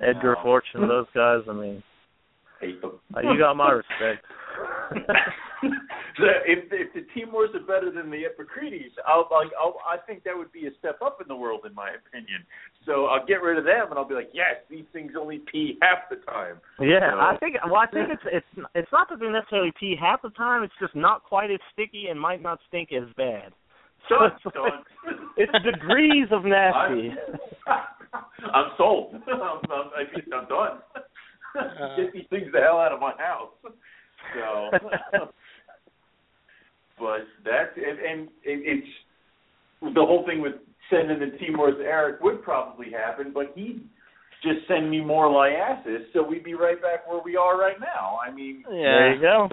[0.00, 0.42] Edgar No.
[0.42, 1.40] Fortune, those guys.
[1.48, 1.82] I mean,
[2.60, 2.98] hate them.
[3.16, 4.24] uh, you got my respect.
[6.18, 10.36] if if the Timors are better than the Epicrates, I'll, I'll, I'll I think that
[10.36, 12.44] would be a step up in the world, in my opinion.
[12.84, 15.78] So I'll get rid of them, and I'll be like, yes, these things only pee
[15.82, 16.60] half the time.
[16.80, 17.56] Yeah, So- I think.
[17.64, 20.62] Well, I think it's it's it's not that they necessarily pee half the time.
[20.62, 23.52] It's just not quite as sticky and might not stink as bad.
[24.08, 27.10] So it's, like- it's degrees of nasty.
[27.66, 28.22] I'm,
[28.54, 29.16] I'm sold.
[29.26, 30.78] I'm, I'm, I mean, I'm done.
[31.58, 31.96] Uh.
[31.96, 33.50] Get these things the hell out of my house.
[34.34, 34.70] So,
[36.98, 38.86] but that's and, and it, it's
[39.94, 40.54] the whole thing with
[40.90, 43.82] sending the Timors to Eric would probably happen, but he'd
[44.42, 48.18] just send me more liasis, so we'd be right back where we are right now.
[48.26, 49.48] I mean, There you go.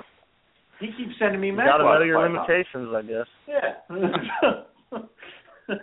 [0.80, 2.48] he keeps sending me You got to Magpie know your pythons.
[2.48, 3.28] limitations, I guess.
[3.48, 5.00] Yeah.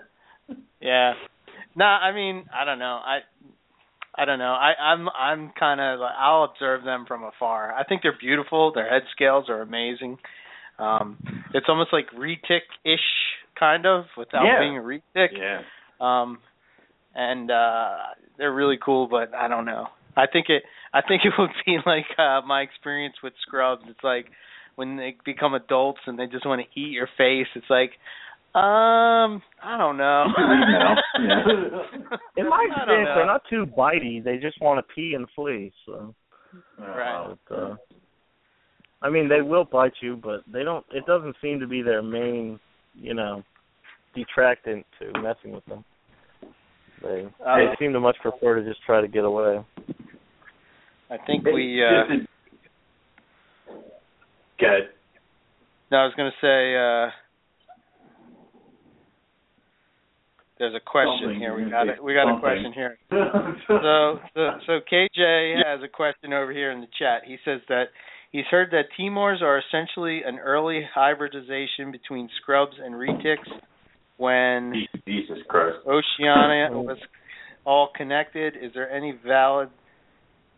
[0.80, 1.12] Yeah.
[1.76, 3.00] No, I mean, I don't know.
[3.04, 3.18] I
[4.16, 4.52] I don't know.
[4.52, 7.72] I I'm I'm kind of like I'll observe them from afar.
[7.72, 8.72] I think they're beautiful.
[8.72, 10.18] Their head scales are amazing.
[10.78, 11.18] Um
[11.54, 13.00] it's almost like retic-ish
[13.58, 14.58] kind of without Yeah.
[14.60, 15.28] being a retic.
[15.32, 15.60] yeah.
[16.00, 16.38] Um
[17.14, 17.96] and uh
[18.38, 19.86] they're really cool, but I don't know.
[20.16, 23.82] I think it I think it would be like uh my experience with scrubs.
[23.88, 24.26] It's like
[24.76, 27.46] when they become adults and they just want to eat your face.
[27.54, 27.92] It's like
[28.54, 30.26] um I don't know.
[32.36, 34.22] In my experience, they're not too bitey.
[34.22, 35.72] They just want to pee and flee.
[35.86, 36.14] So,
[36.78, 37.36] Right.
[37.48, 37.76] but, uh,
[39.02, 40.84] I mean, they will bite you, but they don't.
[40.92, 42.58] It doesn't seem to be their main,
[42.94, 43.42] you know,
[44.14, 45.84] detractant to messing with them.
[47.02, 49.64] They Uh, they seem to much prefer to just try to get away.
[51.10, 52.04] I think we uh
[54.58, 54.90] Good.
[55.90, 57.10] no, I was going to say uh
[60.60, 61.56] there's a question here.
[61.56, 62.04] We got it.
[62.04, 62.98] We got a question here.
[63.66, 67.22] So, so, so KJ has a question over here in the chat.
[67.24, 67.84] He says that
[68.30, 73.48] he's heard that Timors are essentially an early hybridization between scrubs and retics
[74.18, 74.74] when
[75.06, 75.78] Jesus Christ.
[75.86, 76.98] Oceania was
[77.64, 78.54] all connected.
[78.60, 79.68] Is there any valid?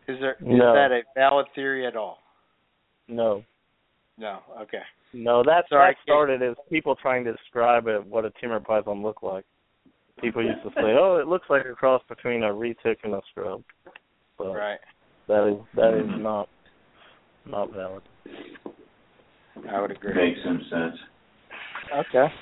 [0.09, 0.73] Is there is No.
[0.73, 2.19] that a valid theory at all?
[3.09, 3.45] No,
[4.19, 4.41] No.
[4.63, 4.83] Okay.
[5.13, 9.03] no, that's Sorry, that started as people trying to describe it, what a Timor python
[9.03, 9.45] looked like.
[10.23, 13.21] People used to say, "Oh, it looks like a cross between a retic and a
[13.31, 13.63] scrub."
[14.39, 14.79] But Right.
[15.29, 16.49] that is that is not
[17.45, 18.03] not valid.
[19.69, 20.15] I would agree.
[20.15, 20.97] Makes some sense.
[21.93, 22.33] Okay.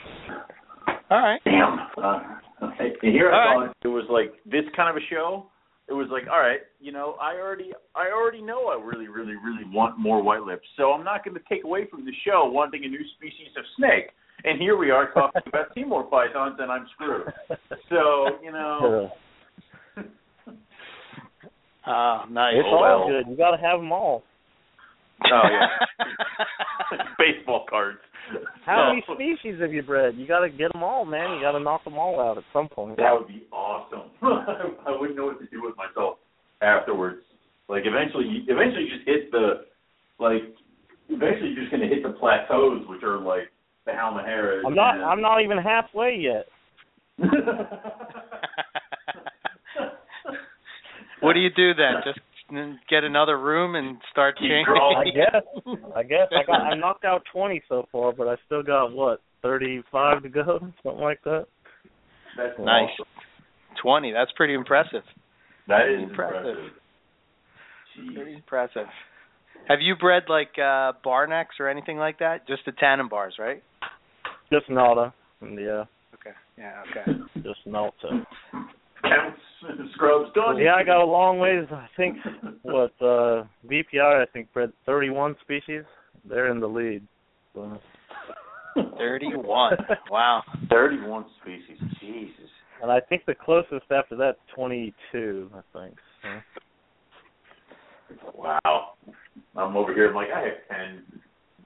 [1.11, 1.41] All right.
[1.45, 1.89] Damn.
[1.97, 2.21] Uh,
[2.61, 5.47] and here I All thought it was like this kind of a show.
[5.89, 9.35] It was like, all right, you know, I already, I already know I really, really,
[9.35, 12.49] really want more white lips, so I'm not going to take away from the show
[12.49, 14.15] wanting a new species of snake.
[14.45, 17.27] And here we are talking about Timor pythons, and I'm screwed.
[17.89, 19.11] So you know,
[21.87, 22.55] Ah, nice.
[22.57, 23.09] it's all well.
[23.09, 23.27] good.
[23.31, 24.23] You got to have them all.
[25.25, 25.67] oh yeah,
[27.19, 27.99] baseball cards.
[28.65, 30.15] How So, many species have you bred?
[30.17, 31.35] You got to get them all, man.
[31.37, 32.97] You got to knock them all out at some point.
[32.99, 34.11] That would be awesome.
[34.23, 36.19] I wouldn't know what to do with myself
[36.63, 37.23] afterwards.
[37.69, 39.65] Like eventually, you- eventually, you just hit the
[40.19, 40.43] like.
[41.09, 43.51] Eventually, you're just gonna hit the plateaus, which are like
[43.91, 44.63] the Halmaheras.
[44.67, 44.95] I'm not.
[44.97, 46.47] and- I'm not even halfway yet.
[51.21, 51.95] what do you do then?
[52.05, 52.19] Just
[52.89, 54.65] get another room and start changing.
[54.69, 55.43] I guess.
[55.97, 56.61] I guess I got.
[56.63, 61.01] I knocked out 20 so far, but I still got what 35 to go, something
[61.03, 61.47] like that.
[62.37, 62.89] That's Nice.
[62.95, 63.07] awesome.
[63.83, 64.13] Twenty.
[64.13, 65.03] That's pretty impressive.
[65.69, 66.37] That is Impressive.
[66.59, 68.15] impressive.
[68.15, 68.87] Pretty impressive.
[69.69, 72.47] Have you bred like uh barnecks or anything like that?
[72.49, 73.63] Just the Tanimbars, right?
[74.53, 75.13] Just nada.
[75.41, 76.37] And yeah, Okay.
[76.59, 76.83] Yeah.
[76.91, 77.19] Okay.
[77.43, 77.93] just nada.
[79.03, 79.41] Counts,
[79.95, 80.59] scrubs, done.
[80.59, 81.67] Yeah, I got a long ways.
[81.71, 82.17] I think
[82.63, 85.85] what uh VPI I think bred 31 species.
[86.29, 87.03] They're in the lead.
[87.55, 87.79] So.
[88.99, 89.77] Thirty-one.
[90.11, 90.43] Wow.
[90.69, 91.79] Thirty-one species.
[92.01, 92.51] Jesus.
[92.83, 95.51] And I think the closest after that 22.
[95.55, 95.95] I think.
[96.23, 96.29] So.
[98.35, 98.93] Wow.
[99.57, 100.09] I'm over here.
[100.09, 101.03] I'm like, I have ten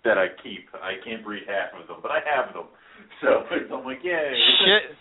[0.04, 0.68] that I keep.
[0.74, 2.66] I can't breed half of them, but I have them.
[3.20, 3.28] So
[3.74, 4.32] I'm like, yay.
[4.64, 4.96] Shit.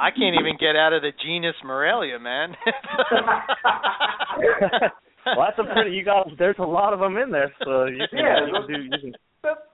[0.00, 2.54] I can't even get out of the genus Morelia, man.
[5.26, 5.90] well, that's a pretty.
[5.96, 6.28] You got.
[6.38, 8.82] There's a lot of them in there, so you can, Yeah, you can do.
[8.82, 9.12] You can.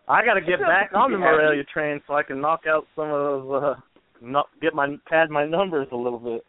[0.08, 3.06] I got to get back on the Morelia train so I can knock out some
[3.10, 3.62] of those.
[3.62, 3.74] uh
[4.22, 6.44] not get my pad my numbers a little bit.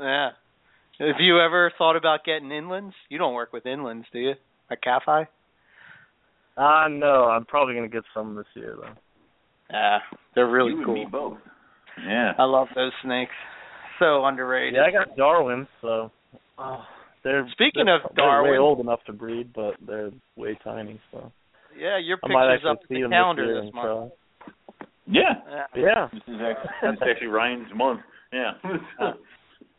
[0.00, 0.30] yeah.
[0.98, 2.92] Have you ever thought about getting inlands?
[3.08, 4.34] You don't work with inlands, do you?
[4.70, 5.26] At CAFI?
[6.56, 8.94] Ah, uh, no, I'm probably gonna get some this year though.
[9.70, 9.98] Yeah,
[10.34, 10.94] they're really you cool.
[10.94, 11.38] And me both.
[12.06, 12.32] Yeah.
[12.38, 13.32] I love those snakes.
[13.98, 14.74] So underrated.
[14.74, 16.10] Yeah, I got Darwin, so
[16.58, 16.84] oh,
[17.24, 21.00] they're Speaking they're, of they're way old enough to breed, but they're way tiny.
[21.10, 21.32] So
[21.78, 23.74] Yeah, your I might picture's actually up see in the them calendar this year this
[23.74, 24.12] month.
[25.06, 25.22] Yeah.
[25.48, 25.82] Yeah.
[25.82, 26.08] Yeah.
[26.12, 28.00] This is actually, that's actually Ryan's month.
[28.32, 28.52] Yeah.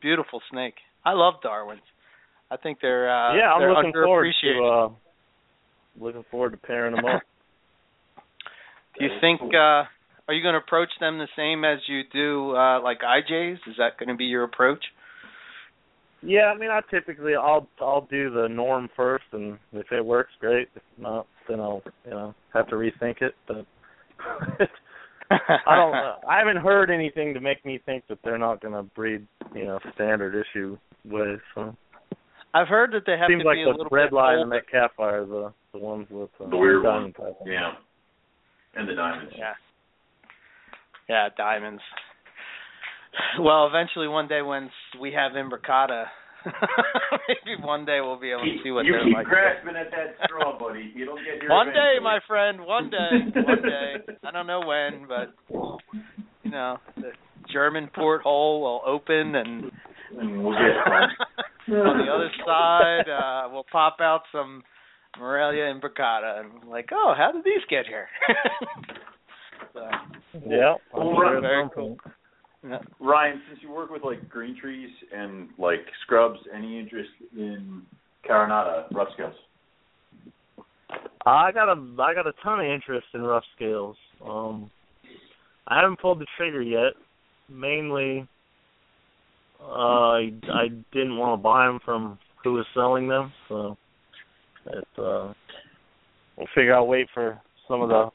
[0.01, 0.75] Beautiful snake.
[1.05, 1.81] I love Darwin's.
[2.51, 4.59] I think they're uh yeah, I'm they're looking forward underappreciated.
[4.59, 5.02] to uh
[5.99, 7.21] looking forward to pairing them up.
[8.99, 9.83] Do you think uh
[10.25, 13.55] are you going to approach them the same as you do uh like IJs?
[13.67, 14.83] Is that going to be your approach?
[16.25, 20.31] Yeah, I mean, I typically I'll I'll do the norm first, and if it works,
[20.39, 20.69] great.
[20.75, 23.33] If not, then I'll you know have to rethink it.
[23.47, 23.65] But
[25.29, 25.93] I don't.
[25.93, 29.27] Uh, I haven't heard anything to make me think that they're not going to breed
[29.53, 31.39] you know standard issue ways.
[31.55, 31.75] So
[32.53, 34.37] I've heard that they have seems to like be a the little red bit line
[34.39, 34.43] older.
[34.43, 37.27] and that catfire are the the ones with uh, The weird diamond one.
[37.33, 37.37] type.
[37.45, 37.71] Yeah.
[38.75, 39.33] And the diamonds.
[39.37, 39.53] Yeah.
[41.09, 41.81] Yeah, diamonds.
[43.39, 44.69] Well, eventually one day when
[44.99, 46.05] we have imbricata,
[46.45, 49.25] maybe one day we'll be able to see what you they're keep like.
[49.27, 50.93] grasping at that straw, buddy.
[50.99, 53.93] It'll get here One day, my friend, one day, one day.
[54.23, 55.33] I don't know when, but
[56.43, 57.11] you know, the
[57.51, 59.71] German porthole will open and
[60.19, 60.77] And we'll get
[61.75, 64.63] on the other side uh will pop out some
[65.19, 68.07] Morelia imbricata and I'm like, oh, how did these get here?
[69.73, 69.87] so,
[70.47, 71.97] Yeah, I'm Well, very at cool.
[72.67, 72.79] yeah.
[72.99, 77.83] Ryan, since you work with like green trees and like scrubs, any interest in
[78.27, 79.35] Carinata rough scales?
[81.25, 83.95] I got a I got a ton of interest in rough scales.
[84.25, 84.69] Um,
[85.67, 86.93] I haven't pulled the trigger yet.
[87.49, 88.27] Mainly,
[89.63, 93.77] uh, I I didn't want to buy them from who was selling them, so
[94.67, 95.33] it uh,
[96.37, 96.87] we'll figure out.
[96.87, 98.09] Wait for some of the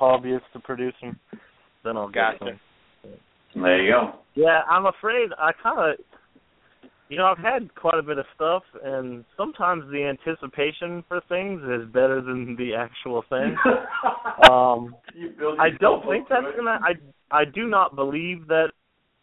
[0.00, 1.18] hobbyists to produce them,
[1.84, 2.58] then I'll get Gotcha.
[3.04, 3.62] some.
[3.62, 4.12] There you go.
[4.34, 8.62] Yeah, I'm afraid I kind of, you know, I've had quite a bit of stuff,
[8.82, 13.56] and sometimes the anticipation for things is better than the actual thing.
[14.50, 14.94] um,
[15.60, 16.56] I don't think that's it.
[16.56, 16.78] gonna.
[16.82, 16.94] I
[17.30, 18.68] I do not believe that.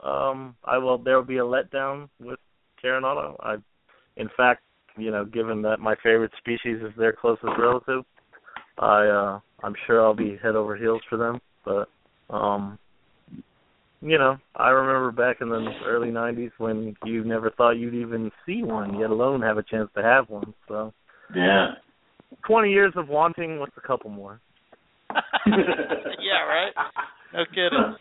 [0.03, 0.97] Um, I will.
[0.97, 2.39] There will be a letdown with
[2.84, 3.35] Carinata.
[3.41, 3.55] I,
[4.17, 4.61] in fact,
[4.97, 8.03] you know, given that my favorite species is their closest relative,
[8.77, 11.39] I uh, I'm sure I'll be head over heels for them.
[11.65, 11.89] But
[12.34, 12.80] um,
[14.01, 18.31] you know, I remember back in the early '90s when you never thought you'd even
[18.45, 20.53] see one, yet alone have a chance to have one.
[20.67, 20.93] So,
[21.35, 21.71] Yeah.
[22.47, 23.59] 20 years of wanting.
[23.59, 24.39] What's a couple more?
[25.11, 26.73] yeah, right.
[27.34, 27.95] No kidding.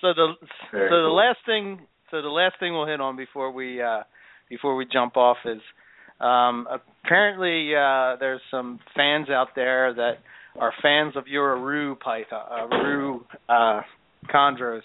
[0.00, 0.34] So the
[0.72, 1.80] Very so the last thing
[2.10, 4.02] so the last thing we'll hit on before we uh
[4.48, 5.60] before we jump off is
[6.20, 10.18] um apparently uh there's some fans out there that
[10.58, 13.80] are fans of your Aru python uh, Aru uh
[14.32, 14.82] chondros.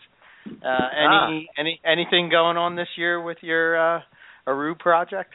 [0.48, 4.02] Uh any any anything going on this year with your uh
[4.48, 5.32] Aru project?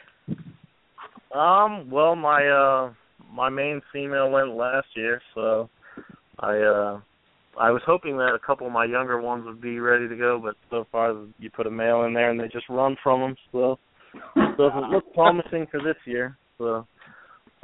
[1.33, 2.93] Um, well, my uh
[3.33, 5.69] my main female went last year, so
[6.39, 6.99] I uh
[7.59, 10.39] I was hoping that a couple of my younger ones would be ready to go,
[10.41, 13.35] but so far you put a male in there and they just run from them,
[13.51, 13.79] so
[14.35, 16.37] doesn't look promising for this year.
[16.57, 16.85] So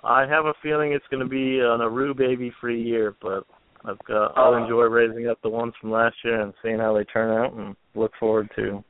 [0.03, 3.45] I have a feeling it's going to be an Aru baby free year, but
[3.85, 7.03] I've got I'll enjoy raising up the ones from last year and seeing how they
[7.05, 8.83] turn out, and look forward to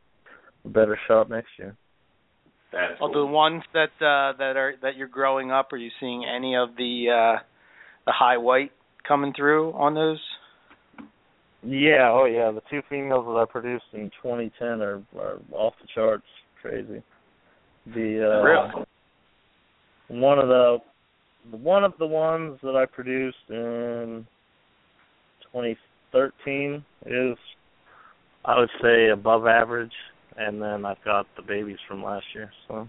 [0.63, 1.76] a better shot next year.
[2.72, 3.26] That's Of cool.
[3.26, 6.69] the ones that uh that are that you're growing up, are you seeing any of
[6.77, 7.43] the uh
[8.05, 8.72] the high white
[9.07, 10.19] coming through on those?
[11.65, 15.87] Yeah, oh yeah, the two females that I produced in 2010 are, are off the
[15.93, 16.23] charts,
[16.61, 17.01] crazy.
[17.87, 18.85] The uh, Really?
[20.09, 20.77] one of the
[21.51, 24.25] one of the ones that I produced in
[25.53, 27.37] 2013 is,
[28.43, 29.93] I would say, above average,
[30.37, 32.87] and then I've got the babies from last year, so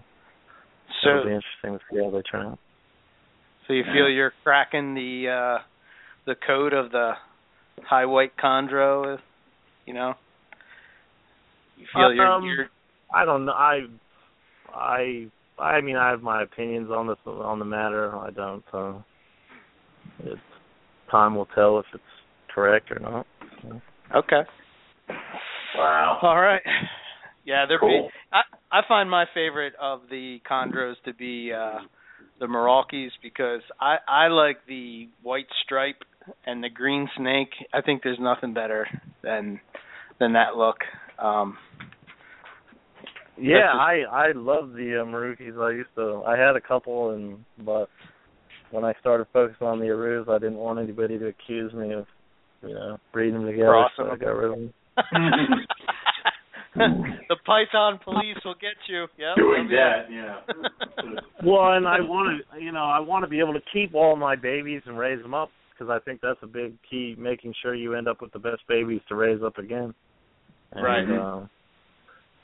[1.03, 2.59] So it'll be interesting to see how they turn out.
[3.67, 5.63] So you feel you're cracking the uh
[6.25, 7.13] the code of the
[7.83, 9.17] high white chondro,
[9.85, 10.13] you know?
[11.77, 12.67] You feel you're, Um, you're
[13.13, 13.53] I don't know.
[13.53, 13.81] I,
[14.73, 15.27] I,
[15.59, 18.15] I mean, I have my opinions on this on the matter.
[18.15, 18.63] I don't.
[18.73, 18.99] Uh,
[20.19, 20.39] it's
[21.09, 22.03] time will tell if it's
[22.53, 23.25] correct or not.
[23.61, 23.81] So.
[24.15, 24.41] okay.
[25.75, 26.19] Wow.
[26.21, 26.61] All right.
[27.45, 28.09] Yeah, they're Cool.
[28.09, 28.37] be,
[28.71, 31.79] I I find my favorite of the chondros to be uh
[32.39, 36.03] the Meraukes because I I like the white stripe
[36.45, 37.49] and the green snake.
[37.73, 38.87] I think there's nothing better
[39.23, 39.59] than
[40.19, 40.77] than that look.
[41.19, 41.57] Um
[43.37, 45.59] Yeah, That's I I love the uh, Meraukes.
[45.59, 46.23] I used to.
[46.25, 47.89] I had a couple, and but
[48.71, 52.05] when I started focusing on the Arus, I didn't want anybody to accuse me of,
[52.61, 53.69] you know, breeding them together.
[53.69, 54.73] Crossing So I got rid of them.
[57.29, 59.07] the Python police will get you.
[59.17, 59.35] Yep.
[59.37, 60.39] Doing that, yeah.
[61.43, 64.15] well, and I want to, you know, I want to be able to keep all
[64.15, 67.75] my babies and raise them up because I think that's a big key, making sure
[67.75, 69.93] you end up with the best babies to raise up again.
[70.73, 71.09] And, right.
[71.09, 71.45] Uh,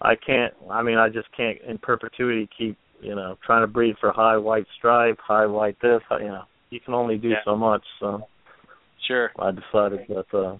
[0.02, 0.54] I can't.
[0.70, 4.38] I mean, I just can't in perpetuity keep, you know, trying to breed for high
[4.38, 6.02] white stripe, high white this.
[6.12, 7.44] You know, you can only do Yeah.
[7.46, 7.84] so much.
[8.00, 8.28] So
[9.08, 9.32] Sure.
[9.40, 10.58] I decided that uh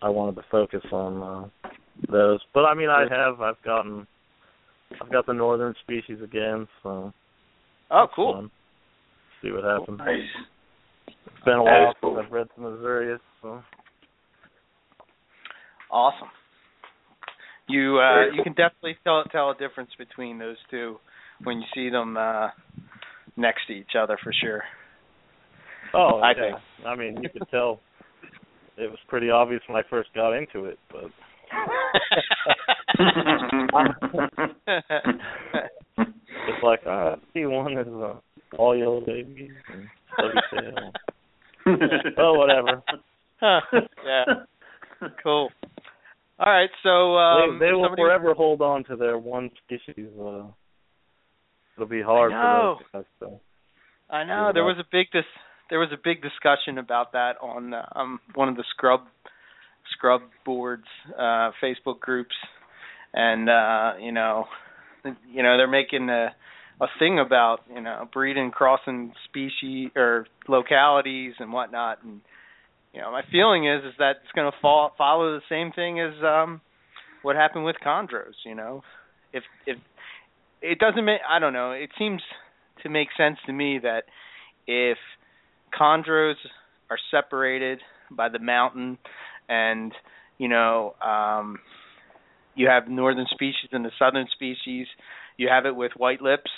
[0.00, 1.68] I wanted to focus on uh
[2.10, 2.40] those.
[2.54, 4.06] But I mean I have I've gotten
[5.00, 7.12] I've got the northern species again, so
[7.90, 8.34] Oh, cool.
[8.34, 8.50] fun.
[9.42, 9.98] See what happens.
[9.98, 10.20] nice.
[11.26, 12.16] It's been a while cool.
[12.16, 13.62] since I've read some Missourius, so
[15.90, 16.28] Awesome.
[17.68, 20.98] You uh Very you can definitely tell tell a difference between those two
[21.44, 22.48] when you see them uh
[23.36, 24.62] next to each other for sure.
[25.94, 26.88] Oh I yeah.
[26.88, 27.80] I mean you could tell
[28.78, 31.04] it was pretty obvious when I first got into it, but
[35.98, 38.14] it's like uh see one is uh,
[38.56, 39.86] all yellow babies and
[42.18, 42.82] Oh whatever.
[43.40, 43.60] Huh.
[44.04, 44.24] yeah.
[45.22, 45.50] Cool.
[46.38, 50.08] All right, so um they, they will somebody- forever hold on to their one species.
[50.18, 50.44] Uh,
[51.76, 52.76] it'll be hard I know.
[52.92, 53.12] for those guys.
[53.20, 53.40] So.
[54.10, 55.24] I know there was a big dis-
[55.70, 59.00] there was a big discussion about that on uh, um one of the scrub
[59.92, 60.86] scrub boards
[61.18, 62.34] uh Facebook groups
[63.14, 64.46] and uh you know
[65.30, 66.34] you know they're making a
[66.80, 72.02] a thing about you know breeding crossing species or localities and whatnot.
[72.02, 72.20] And
[72.92, 76.12] you know my feeling is is that it's going to follow the same thing as
[76.24, 76.60] um
[77.22, 78.82] what happened with chondros you know?
[79.32, 79.78] If if
[80.60, 81.72] it doesn't make I don't know.
[81.72, 82.22] It seems
[82.82, 84.04] to make sense to me that
[84.66, 84.98] if
[85.78, 86.34] chondros
[86.90, 87.80] are separated
[88.10, 88.98] by the mountain
[89.48, 89.92] and
[90.38, 91.58] you know um
[92.54, 94.86] you have northern species and the southern species
[95.42, 96.50] you have it with white lips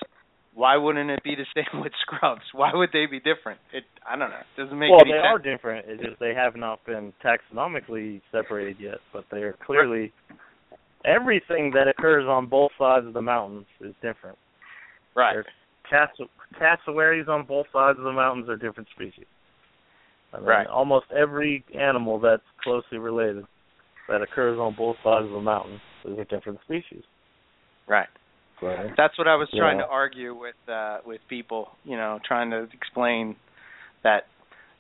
[0.55, 4.17] why wouldn't it be the same with scrubs why would they be different it i
[4.17, 5.87] don't know it doesn't make well, any they are different.
[5.89, 10.13] It's just they have not been taxonomically separated yet, but they are clearly
[11.05, 14.39] everything that occurs on both sides of the mountains is different.
[15.15, 15.47] right There's
[15.89, 16.29] cass-
[16.59, 19.27] cassowaries on both sides of the mountains are different species.
[20.33, 20.67] I mean, Right.
[20.67, 23.45] Almost every animal that's closely related
[24.09, 27.03] that occurs on both sides of the mountain is a different species.
[27.87, 28.09] right
[28.97, 29.85] That's what I was trying Yeah.
[29.85, 33.37] to argue with uh with people, you know, trying to explain
[34.03, 34.27] that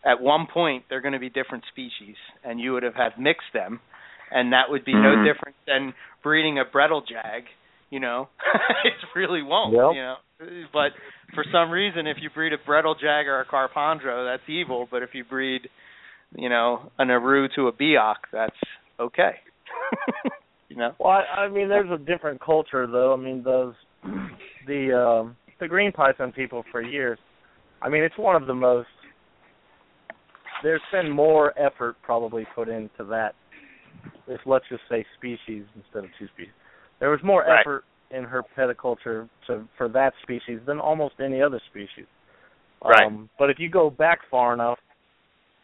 [0.04, 3.52] at one point they're going to be different species and you would have had mixed
[3.52, 3.80] them
[4.30, 5.24] and that would be no Mhm.
[5.24, 7.44] different than breeding a Bredl jag,
[7.90, 8.28] you know.
[8.84, 9.94] it really won't, Yep.
[9.94, 10.16] you know.
[10.72, 10.92] But
[11.34, 15.02] for some reason if you breed a Bredl jag or a carpondro, that's evil, but
[15.02, 15.68] if you breed,
[16.36, 18.56] you know, an aru to a biak, that's
[18.98, 19.40] okay.
[20.74, 20.92] you know.
[20.98, 23.12] Well, I, I mean, there's a different culture, though.
[23.12, 23.74] I mean, those
[24.66, 27.18] the um, the green python people for years.
[27.80, 28.88] I mean, it's one of the most.
[30.62, 33.34] There's been more effort probably put into that.
[34.26, 36.52] If let's just say species instead of two species,
[36.98, 37.60] there was more Right.
[37.60, 42.06] effort in herpetoculture to for that species than almost any other species.
[42.84, 43.06] Right.
[43.06, 44.78] Um, but if you go back far enough,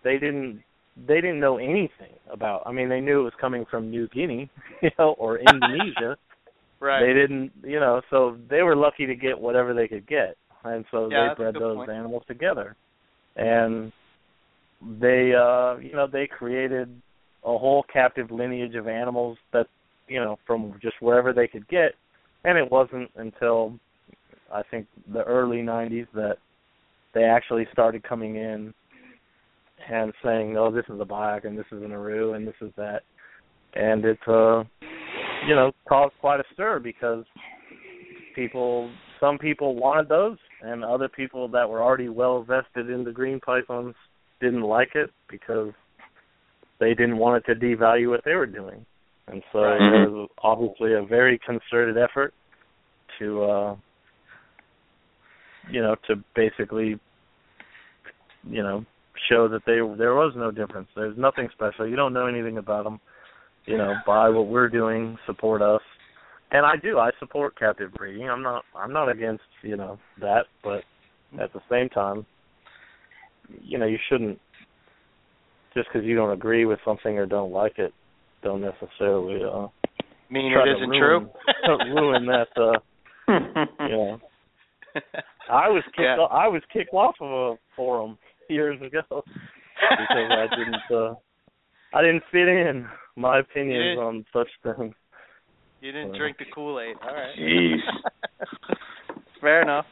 [0.04, 0.62] they didn't
[0.96, 2.62] they didn't know anything about.
[2.66, 4.50] I mean, they knew it was coming from New Guinea,
[4.82, 6.16] you know, or Indonesia.
[6.82, 7.04] Right.
[7.04, 10.34] They didn't, you know, so they were lucky to get whatever they could get,
[10.64, 11.90] and so Yeah, they bred those point.
[11.90, 12.74] animals together,
[13.36, 13.92] and
[14.98, 16.88] they, uh, you know, they created
[17.44, 19.66] a whole captive lineage of animals that,
[20.08, 21.92] you know, from just wherever they could get,
[22.44, 23.78] and it wasn't until
[24.50, 26.38] I think the early '90s that
[27.12, 28.72] they actually started coming in
[29.88, 32.70] and saying, "Oh, this is a Biak and this is an Aru and this is
[32.76, 33.02] that,"
[33.74, 34.64] and it, uh,
[35.46, 37.24] you know, caused quite a stir because
[38.34, 43.12] people, some people wanted those, and other people that were already well vested in the
[43.12, 43.94] green pythons
[44.40, 45.72] didn't like it because
[46.78, 48.84] they didn't want it to devalue what they were doing,
[49.28, 52.32] and so there was obviously a very concerted effort
[53.18, 53.76] to, uh,
[55.70, 56.98] you know, to basically
[58.48, 58.84] you know
[59.28, 60.88] show that they there was no difference.
[60.96, 61.86] There's nothing special.
[61.88, 63.00] You don't know anything about them.
[63.66, 65.82] You know, buy what we're doing, support us.
[66.50, 66.98] And I do.
[66.98, 68.28] I support captive breeding.
[68.28, 70.82] I'm not I'm not against, you know, that, but
[71.40, 72.26] at the same time,
[73.62, 74.38] you know, you shouldn't
[75.74, 77.92] just because you don't agree with something or don't like it,
[78.42, 79.68] don't necessarily uh
[80.30, 81.28] mean try it to isn't ruin,
[81.66, 81.78] true.
[81.94, 82.78] ruin that uh
[83.84, 84.20] you know.
[85.50, 86.16] I was kicked Yeah.
[86.16, 88.18] off, I was kicked off of a forum
[88.54, 91.14] years ago because I didn't uh
[91.92, 92.86] I didn't fit in
[93.16, 94.94] my opinions on such things.
[95.80, 96.96] You didn't drink the Kool Aid.
[97.02, 97.36] All right.
[97.38, 97.78] Jeez.
[99.40, 99.86] Fair enough.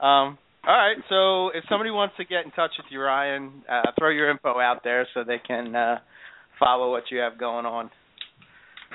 [0.00, 0.38] Um.
[0.66, 0.96] All right.
[1.08, 4.58] So if somebody wants to get in touch with you, Ryan, uh, throw your info
[4.58, 5.98] out there so they can uh,
[6.58, 7.90] follow what you have going on.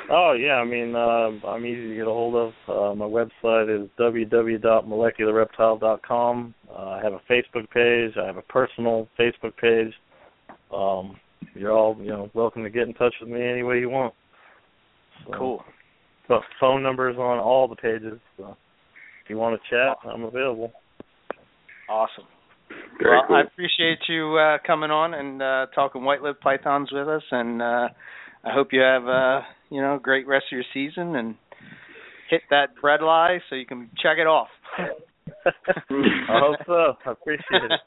[0.09, 2.53] Oh yeah, I mean uh, I'm easy to get a hold of.
[2.67, 6.55] Uh, my website is www.molecularreptile.com.
[6.69, 8.17] Uh, I have a Facebook page.
[8.21, 9.93] I have a personal Facebook page.
[10.73, 11.17] Um,
[11.53, 14.13] you're all you know welcome to get in touch with me any way you want.
[15.25, 15.63] So, Cool.
[16.27, 18.19] So phone numbers on all the pages.
[18.37, 18.55] So
[19.23, 20.71] if you want to chat, I'm available.
[21.89, 22.25] Awesome.
[23.01, 23.35] Very well, cool.
[23.35, 27.89] I appreciate you uh, coming on and uh, talking white-lipped pythons with us, and uh,
[28.45, 29.41] I hope you have uh,
[29.71, 31.35] you know great rest of your season and
[32.29, 34.49] hit that bredli so you can check it off.
[34.77, 36.93] I hope so.
[37.05, 37.79] I appreciate it.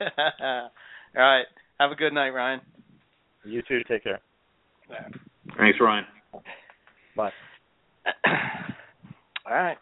[0.40, 0.70] All
[1.16, 1.44] right.
[1.80, 2.60] Have a good night, Ryan.
[3.44, 3.80] You too.
[3.88, 4.20] Take care.
[5.56, 6.04] Thanks, Ryan.
[7.16, 7.30] Bye.
[9.46, 9.78] All right.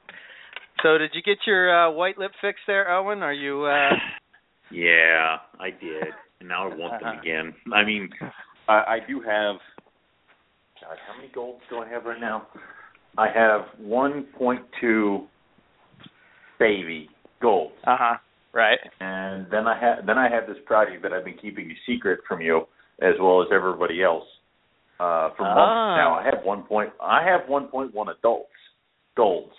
[0.82, 3.22] So, did you get your uh, white lip fix there, Owen?
[3.22, 3.64] Are you?
[3.64, 3.90] Uh...
[4.70, 7.54] Yeah, I did, and now I want them again.
[7.72, 8.10] I mean,
[8.68, 9.56] I, I do have.
[10.88, 12.46] God, how many golds do I have right now?
[13.18, 15.26] I have 1.2
[16.58, 17.08] baby
[17.40, 18.16] golds, Uh huh.
[18.52, 18.78] Right.
[19.00, 22.20] and then I have then I have this project that I've been keeping a secret
[22.26, 22.66] from you
[23.02, 24.24] as well as everybody else
[25.00, 25.54] uh, for Ah.
[25.54, 26.14] months now.
[26.14, 26.90] I have one point.
[27.00, 28.48] I have 1.1 adults
[29.16, 29.52] golds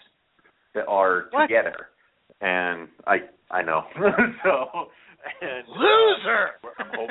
[0.74, 1.44] that are What?
[1.48, 1.90] together,
[2.42, 3.18] and I
[3.52, 3.84] I know
[4.44, 4.90] so.
[5.42, 6.50] And, uh, Loser.
[6.80, 7.10] I'm, hope,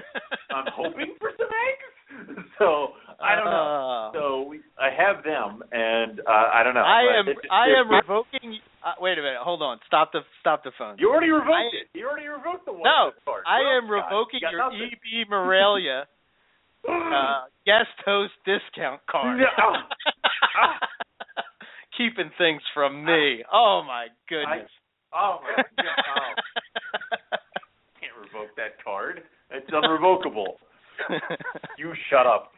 [0.50, 1.95] I'm hoping for some eggs.
[2.58, 3.52] So I don't know.
[3.52, 4.10] Oh.
[4.14, 6.80] So we, I have them, and uh, I don't know.
[6.84, 7.28] I am.
[7.28, 8.60] it's- I am revoking.
[8.84, 9.40] Uh, wait a minute.
[9.42, 9.78] Hold on.
[9.86, 10.20] Stop the.
[10.40, 10.96] Stop the phone.
[10.98, 11.88] You already revoked I- it.
[11.98, 12.82] You already revoked the one.
[12.84, 13.10] No.
[13.46, 14.90] I Oh, am God, revoking you your nothing.
[14.92, 16.04] EB Morelia
[16.88, 19.38] uh, guest host discount card.
[19.40, 19.46] No.
[20.58, 20.78] Ah.
[21.98, 23.42] Keeping things from me.
[23.52, 24.70] Oh my goodness.
[25.12, 25.96] oh my God!
[26.16, 27.26] Oh,
[28.00, 29.22] can't revoke that card.
[29.50, 30.56] It's unrevocable.
[31.78, 32.52] You shut up.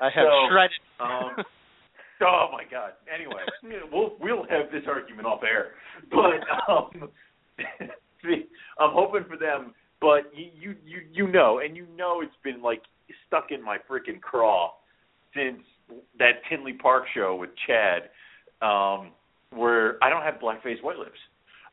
[0.00, 0.80] I have So, shredded.
[1.00, 1.44] Um,
[2.22, 2.92] oh my God.
[3.12, 3.42] Anyway,
[3.92, 5.72] we'll we'll have this argument off air,
[6.10, 7.10] but um,
[8.78, 9.74] I'm hoping for them.
[10.00, 12.82] But you you you you know, and you know, it's been like
[13.26, 14.72] stuck in my freaking craw
[15.34, 15.60] since
[16.18, 18.10] that Tinley Park show with Chad,
[18.66, 19.10] um,
[19.50, 21.18] where I don't have blackface white lips.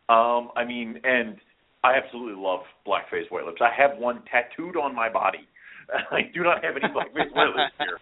[0.10, 1.38] Um, I mean, and
[1.84, 3.62] I absolutely love blackface white lips.
[3.62, 5.48] I have one tattooed on my body.
[6.12, 8.00] I do not have any blackface white lips here.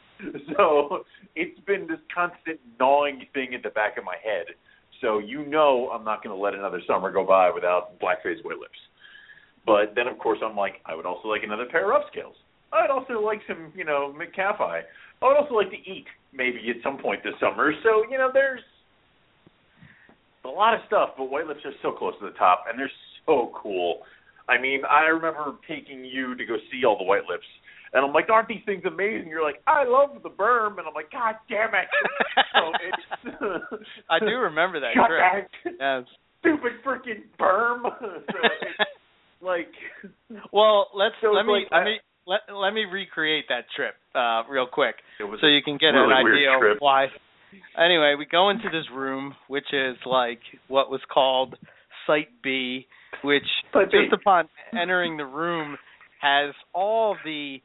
[0.56, 1.04] So
[1.36, 4.46] it's been this constant gnawing thing in the back of my head.
[5.02, 8.60] So you know I'm not going to let another summer go by without blackface white
[8.60, 8.78] lips.
[9.66, 12.38] But then, of course, I'm like, I would also like another pair of upscales.
[12.74, 14.82] I'd also like some, you know, McCaffey.
[15.22, 17.74] I would also like to eat maybe at some point this summer.
[17.84, 18.62] So, you know, there's
[20.46, 22.92] a lot of stuff, but White Lips are so close to the top, and they're
[23.26, 24.00] so cool.
[24.50, 27.46] I mean, I remember taking you to go see all the White Lips,
[27.94, 29.28] and I'm like, aren't these things amazing?
[29.30, 31.88] You're like, I love the berm, and I'm like, God damn it!
[32.54, 35.48] so it's, I do remember that trip.
[35.64, 36.04] that Yes.
[36.40, 37.84] stupid freaking berm.
[38.02, 38.90] so it's
[39.42, 39.72] like,
[40.54, 41.98] Well, let's So let me like let me
[42.28, 46.28] let let me recreate that trip uh real quick so you can get really an
[46.28, 46.76] idea trip.
[46.78, 47.08] of why.
[47.78, 51.56] Anyway, we go into this room, which is like what was called
[52.08, 52.88] Site B,
[53.24, 53.44] which
[53.74, 53.98] Site B.
[54.04, 54.48] just upon
[54.80, 55.78] entering the room
[56.22, 57.58] has all the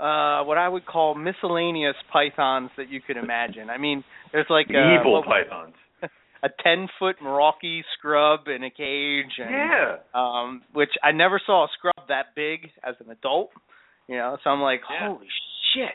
[0.00, 3.68] uh what I would call miscellaneous pythons that you could imagine.
[3.70, 4.02] I mean,
[4.32, 5.74] there's like a, evil pythons.
[6.42, 9.96] a ten foot Merauke scrub in a cage, and Yeah.
[10.14, 13.50] um, which I never saw a scrub that big as an adult.
[14.08, 15.08] You know, so I'm like, Yeah.
[15.08, 15.28] holy
[15.74, 15.94] shit!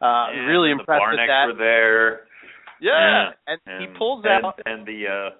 [0.00, 1.46] Uh, And really the impressed with that.
[1.46, 2.20] were there.
[2.80, 3.32] yeah.
[3.46, 4.58] and, and, he pulls out.
[4.64, 5.36] and the uh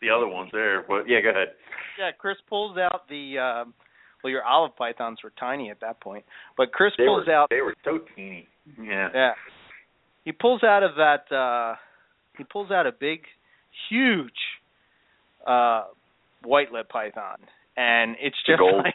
[0.00, 0.82] the other ones there.
[0.82, 1.54] But yeah, go ahead.
[1.98, 3.38] Yeah, Chris pulls out the.
[3.38, 3.74] Um,
[4.22, 6.24] well, your olive pythons were tiny at that point,
[6.56, 7.50] but Chris They pulls were out.
[7.50, 8.46] they were so teeny.
[8.80, 9.08] Yeah.
[9.14, 9.32] Yeah,
[10.24, 11.34] he pulls out of that.
[11.34, 11.76] uh
[12.38, 13.20] He pulls out a big,
[13.88, 14.30] huge,
[15.46, 15.84] uh
[16.44, 17.38] white lip python,
[17.76, 18.84] and it's just gold.
[18.84, 18.94] like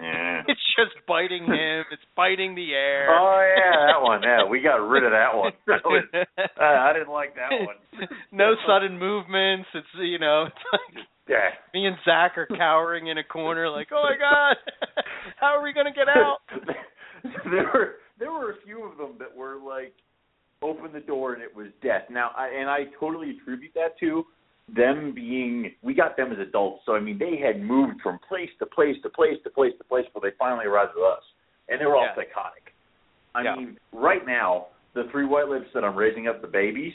[0.00, 0.42] Yeah.
[0.48, 1.84] it's just biting him.
[1.90, 3.08] It's biting the air.
[3.10, 4.22] Oh yeah, that one.
[4.22, 5.52] Yeah, we got rid of that one.
[5.66, 8.08] That was, uh, I didn't like that one.
[8.32, 9.68] no sudden movements.
[9.74, 11.50] It's you know, it's like Yeah.
[11.74, 14.56] me and Zach are cowering in a corner, like, oh my god,
[15.40, 16.38] how are we gonna get out?
[17.50, 19.92] there were there were a few of them that were like
[20.62, 22.02] open the door and it was death.
[22.10, 24.24] Now I and I totally attribute that to
[24.74, 28.50] them being we got them as adults, so I mean they had moved from place
[28.58, 31.22] to place to place to place to place before they finally arrived with us.
[31.68, 32.14] And they were all Yeah.
[32.14, 32.72] psychotic.
[33.34, 33.56] I Yeah.
[33.56, 36.94] mean, right now, the three white lips that I'm raising up the babies,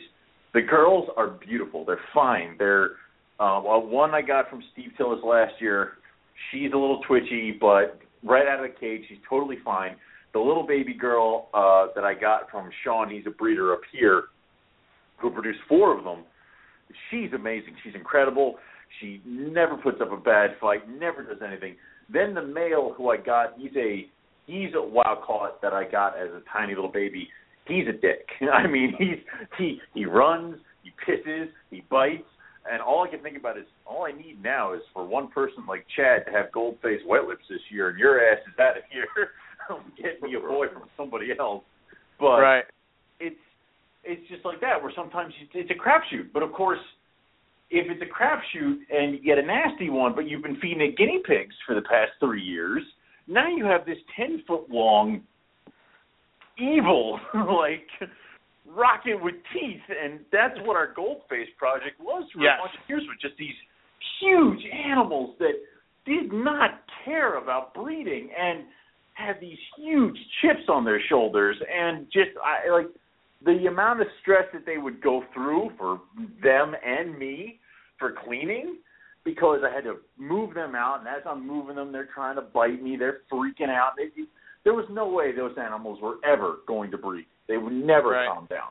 [0.53, 1.85] the girls are beautiful.
[1.85, 2.57] They're fine.
[2.57, 2.97] They're
[3.39, 5.93] well, one I got from Steve Tillis last year.
[6.51, 9.95] She's a little twitchy, but right out of the cage, she's totally fine.
[10.33, 14.23] The little baby girl uh, that I got from Sean, he's a breeder up here,
[15.17, 16.23] who produced four of them.
[17.09, 17.75] She's amazing.
[17.83, 18.55] She's incredible.
[18.99, 20.87] She never puts up a bad fight.
[20.89, 21.75] Never does anything.
[22.11, 24.07] Then the male who I got, he's a
[24.45, 27.27] he's a wild caught that I got as a tiny little baby.
[27.67, 28.27] He's a dick.
[28.53, 29.19] I mean, he's
[29.57, 32.23] he he runs, he pisses, he bites,
[32.71, 35.65] and all I can think about is all I need now is for one person
[35.67, 38.77] like Chad to have gold faced white lips this year, and your ass is out
[38.77, 39.31] of here.
[40.01, 41.63] Get me a boy from somebody else.
[42.19, 42.63] But right.
[43.19, 43.35] it's
[44.03, 46.31] it's just like that where sometimes it's a crapshoot.
[46.33, 46.79] But of course,
[47.69, 50.97] if it's a crapshoot and you get a nasty one, but you've been feeding it
[50.97, 52.81] guinea pigs for the past three years,
[53.27, 55.21] now you have this ten foot long
[56.57, 57.87] evil like
[58.75, 62.57] rocket with teeth, and that's what our gold face project was for yes.
[62.59, 63.55] a bunch of years with just these
[64.19, 65.53] huge animals that
[66.05, 68.63] did not care about breeding and
[69.13, 72.87] had these huge chips on their shoulders and just I like
[73.45, 76.01] the amount of stress that they would go through for
[76.41, 77.59] them and me
[77.99, 78.77] for cleaning
[79.23, 82.41] because I had to move them out and as I'm moving them they're trying to
[82.41, 83.91] bite me, they're freaking out.
[83.97, 84.23] They,
[84.63, 87.25] there was no way those animals were ever going to breed.
[87.47, 88.27] They would never right.
[88.27, 88.69] calm down.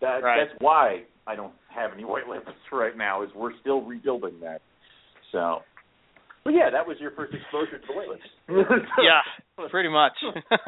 [0.00, 0.46] That right.
[0.46, 3.22] that's why I don't have any white lips right now.
[3.22, 4.60] Is we're still rebuilding that.
[5.32, 5.58] So,
[6.44, 8.22] but yeah, that was your first exposure to the white lips.
[9.02, 10.12] yeah, pretty much.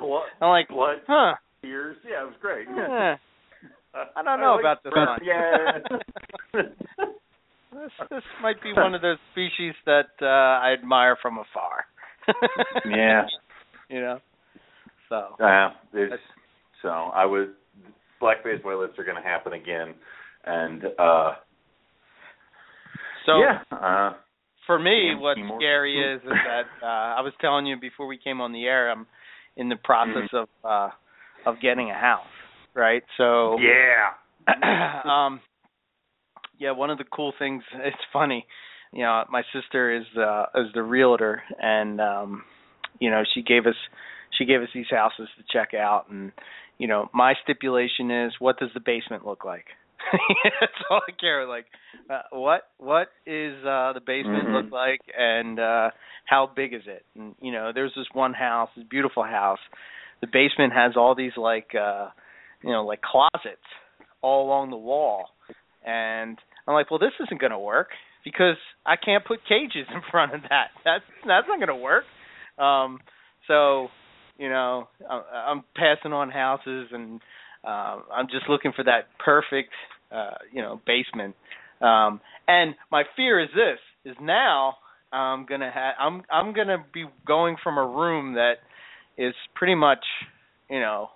[0.00, 1.34] blood, I'm like, blood, huh?
[1.62, 1.96] Tears.
[2.08, 2.66] Yeah, it was great.
[2.68, 3.16] Eh,
[4.16, 5.18] I don't know about this one.
[5.22, 5.78] Yeah.
[6.52, 11.84] this this might be one of those species that uh I admire from afar.
[12.88, 13.26] yeah.
[13.88, 14.20] You know.
[15.14, 15.36] So.
[15.40, 15.70] Yeah.
[15.92, 16.22] It's,
[16.82, 17.48] so I was
[18.20, 19.94] black faced white lips are going to happen again,
[20.44, 21.32] and uh
[23.26, 23.60] So yeah.
[23.70, 24.14] Uh,
[24.66, 25.58] for me, and what's Seymour.
[25.58, 28.90] scary is is that uh I was telling you before we came on the air,
[28.90, 29.06] I'm
[29.56, 30.90] in the process of uh
[31.46, 32.26] of getting a house,
[32.74, 33.02] right?
[33.16, 34.14] So yeah.
[35.04, 35.40] um
[36.58, 38.46] yeah, one of the cool things it's funny,
[38.92, 42.42] you know, my sister is uh is the realtor and um
[43.00, 43.74] you know, she gave us
[44.36, 46.32] she gave us these houses to check out and
[46.76, 49.66] you know, my stipulation is what does the basement look like?
[50.60, 51.46] That's all I care.
[51.46, 51.66] Like,
[52.10, 54.52] uh, what what is uh the basement Mhm.
[54.64, 55.90] look like, and uh
[56.26, 57.04] how big is it?
[57.16, 59.60] And you know, there's this one house, this beautiful house.
[60.20, 62.08] The basement has all these like uh
[62.62, 63.62] you know like closets
[64.20, 65.26] all along the wall,
[65.86, 66.36] and
[66.66, 67.88] I'm like, well, this isn't going to work
[68.24, 70.68] because I can't put cages in front of that.
[70.84, 72.04] That's that's not going to work.
[72.58, 72.98] Um,
[73.46, 73.88] so
[74.38, 77.20] you know, I'm passing on houses and
[77.64, 79.70] uh, I'm just looking for that perfect,
[80.12, 81.34] uh, you know, basement.
[81.80, 84.74] Um, and my fear is this: is now
[85.12, 88.54] I'm gonna have I'm I'm gonna be going from a room that
[89.16, 90.04] is pretty much,
[90.68, 91.08] you know,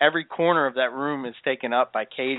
[0.00, 2.38] every corner of that room is taken up by cage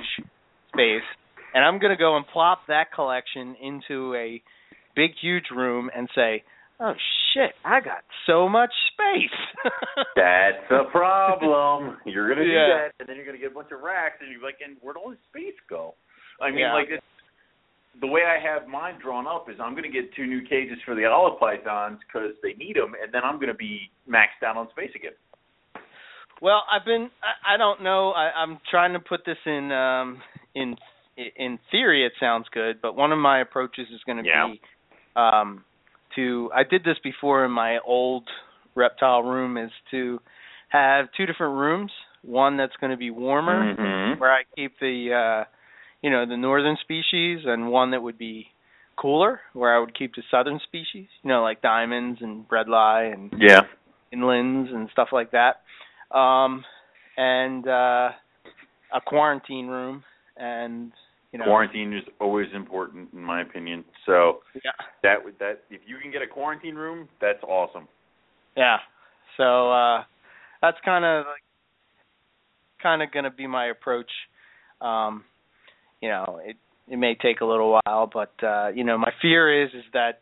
[0.73, 1.07] space,
[1.53, 4.41] and I'm gonna go and plop that collection into a
[4.95, 6.43] big, huge room and say,
[6.79, 6.93] "Oh
[7.37, 9.39] shit, I got so much space."
[10.15, 11.97] That's a problem.
[12.05, 12.67] You're gonna do Yeah.
[12.89, 14.97] that, and then you're gonna get a bunch of racks, and you're like, and where'd
[14.97, 15.95] all this space go?
[16.41, 16.73] I mean, Yeah.
[16.73, 17.05] like it's,
[17.99, 20.95] the way I have mine drawn up is I'm gonna get two new cages for
[20.95, 24.69] the olive pythons because they need them, and then I'm gonna be maxed out on
[24.71, 25.13] space again.
[26.41, 28.11] Well, I've been I, I don't know.
[28.11, 30.21] I, I'm trying to put this in um
[30.53, 30.75] in
[31.35, 34.47] in theory it sounds good, but one of my approaches is going to Yeah.
[34.47, 34.61] be
[35.15, 35.65] um
[36.17, 38.27] to I did this before in my old
[38.75, 40.19] reptile room is to
[40.69, 41.91] have two different rooms,
[42.23, 44.19] one that's going to be warmer Mm-hmm.
[44.19, 45.49] where I keep the uh
[46.01, 48.47] you know the northern species and one that would be
[48.97, 53.31] cooler where I would keep the southern species, you know like diamonds and bredli and
[53.39, 53.61] Yeah.
[54.13, 55.61] inlands and stuff like that.
[56.17, 56.63] Um
[57.15, 58.09] and uh
[58.93, 60.03] a quarantine room
[60.37, 60.91] and
[61.31, 63.83] you know Quarantine is always important, in my opinion.
[64.05, 64.71] So yeah
[65.03, 67.87] that would that if you can get a quarantine room, that's awesome.
[68.55, 68.77] yeah
[69.37, 70.03] so uh
[70.61, 71.43] that's kind of like
[72.81, 74.09] kind of going to be my approach
[74.81, 75.23] um
[76.01, 76.55] you know it
[76.87, 80.21] it may take a little while but uh you know my fear is is that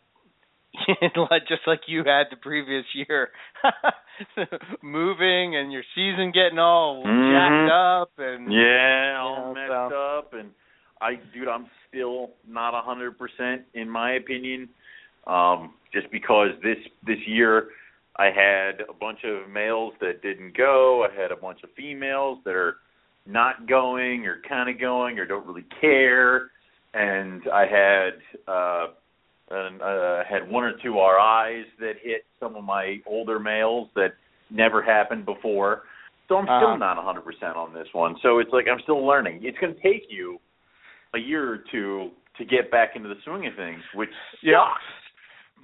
[1.47, 3.29] just like you had the previous year
[4.83, 7.31] moving and your season getting all Mhm.
[7.31, 10.51] jacked up and Yeah, all You know, messed so- up, and
[11.01, 14.69] I, dude, I'm still not a hundred percent in my opinion.
[15.27, 17.69] Um, just because this this year,
[18.17, 21.05] I had a bunch of males that didn't go.
[21.09, 22.77] I had a bunch of females that are
[23.25, 26.51] not going or kind of going or don't really care.
[26.93, 28.11] And I had
[28.47, 28.87] uh,
[29.49, 34.13] and uh, had one or two RIs that hit some of my older males that
[34.49, 35.83] never happened before.
[36.27, 36.77] So I'm still Uh-huh.
[36.77, 38.15] not 100% on this one.
[38.23, 39.41] So it's like I'm still learning.
[39.43, 40.39] It's going to take you
[41.13, 44.09] a year or two to get back into the swing of things, which
[44.41, 44.63] Yeah.
[44.65, 44.83] sucks.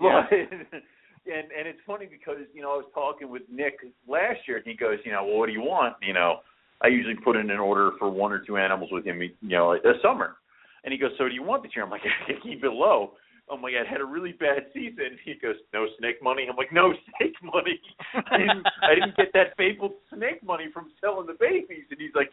[0.02, 0.26] Yeah.
[0.30, 0.38] But
[1.32, 3.76] and and it's funny because you know I was talking with Nick
[4.08, 5.96] last year, and he goes, you know, well, what do you want?
[6.02, 6.40] You know,
[6.82, 9.74] I usually put in an order for one or two animals with him, you know,
[9.74, 10.38] a summer.
[10.84, 11.86] And he goes, so do you want this year?
[11.86, 13.12] I'm like, I keep it low.
[13.52, 15.20] I'm like, I had a really bad season.
[15.26, 16.48] He goes, no snake money.
[16.50, 17.80] I'm like, no snake money.
[18.16, 21.84] I didn't, I didn't get that fabled snake money from selling the babies.
[21.92, 22.30] And he's like,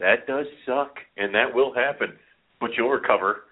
[0.00, 2.14] that does suck, and that will happen,
[2.64, 3.44] but you'll recover.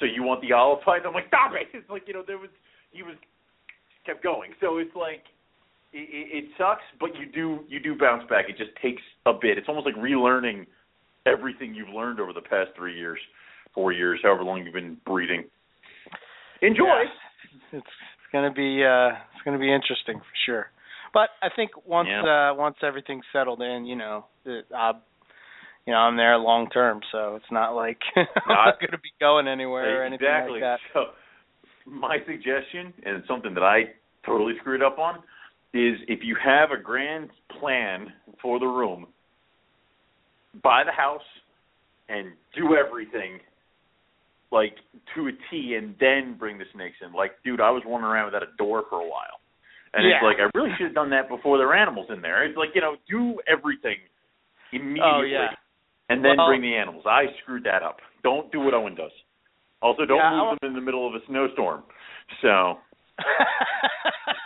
[0.00, 1.02] So you want the olive fight?
[1.06, 1.68] I'm like, stop it.
[1.78, 2.50] It's like you know there was
[2.90, 3.14] he was
[4.04, 4.50] kept going.
[4.60, 5.22] So it's like
[5.92, 8.46] it, it, it sucks, but you do you do bounce back.
[8.48, 9.56] It just takes a bit.
[9.56, 10.66] It's almost like relearning
[11.26, 13.18] everything you've learned over the past three years,
[13.72, 15.44] four years, however long you've been breeding.
[16.60, 16.84] Enjoy.
[16.84, 17.78] Yeah.
[17.78, 20.66] It's it's gonna be uh it's gonna be interesting for sure.
[21.14, 24.94] But I think once uh once everything's settled in, you know, it, uh,
[25.86, 29.46] you know, I'm there long term, so it's not like I'm not gonna be going
[29.46, 30.60] anywhere or anything exactly.
[30.60, 30.78] like that.
[30.92, 31.00] So
[31.86, 33.94] my suggestion, and it's something that I
[34.24, 35.16] totally screwed up on,
[35.72, 37.30] is if you have a grand
[37.60, 38.08] plan
[38.42, 39.06] for the room,
[40.62, 41.20] buy the house
[42.08, 43.38] and do everything
[44.50, 44.74] like
[45.14, 47.12] to a T and then bring the snakes in.
[47.12, 49.38] Like, dude, I was wandering around without a door for a while.
[49.92, 52.44] And it's like I really should have done that before there were animals in there.
[52.44, 53.96] It's like, you know, do everything
[54.72, 55.56] immediately Oh yeah.
[56.08, 57.04] And then Well- bring the animals.
[57.06, 58.00] I screwed that up.
[58.22, 59.12] Don't do what Owen does.
[59.82, 61.84] Also, don't Yeah, move them in the middle of a snowstorm.
[62.40, 62.78] So,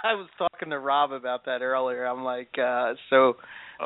[0.04, 2.04] I was talking to Rob about that earlier.
[2.04, 3.36] I'm like, uh so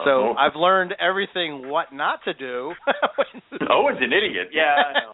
[0.04, 2.72] so I've learned everything what not to do.
[3.70, 4.48] Owen's an idiot.
[4.52, 5.12] Yeah, I know.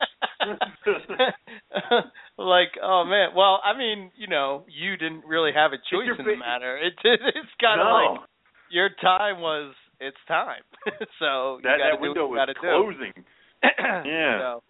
[2.39, 3.31] like, oh man.
[3.37, 6.77] Well, I mean, you know, you didn't really have a choice in the matter.
[6.78, 8.20] It it's kind of no, like
[8.70, 10.62] your time was it's time.
[11.18, 13.12] so you that that do window what you was closing.
[14.06, 14.39] Yeah.
[14.40, 14.62] So,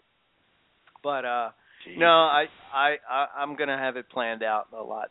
[1.03, 1.51] but uh
[1.87, 1.99] Jeez.
[1.99, 5.11] no, I I, I I'm gonna have it planned out a lot.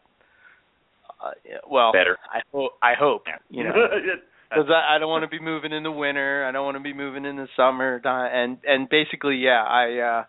[1.23, 1.31] Uh,
[1.69, 2.17] well, Better.
[2.33, 2.71] I hope.
[2.81, 3.23] I hope.
[3.49, 3.71] You know,
[4.49, 6.45] because I, I don't want to be moving in the winter.
[6.47, 7.99] I don't want to be moving in the summer.
[8.05, 10.23] And and basically, yeah, I uh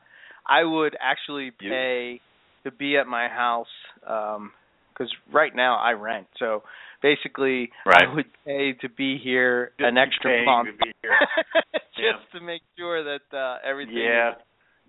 [0.47, 2.21] I would actually You- pay
[2.65, 3.69] to be at my house
[4.07, 4.53] um
[4.95, 6.27] 'cause right now I rent.
[6.39, 6.63] So
[7.03, 8.05] basically, Right.
[8.09, 12.39] I would pay to be here Just an extra month just Yeah.
[12.39, 14.31] to make sure that uh everything yeah.
[14.33, 14.37] is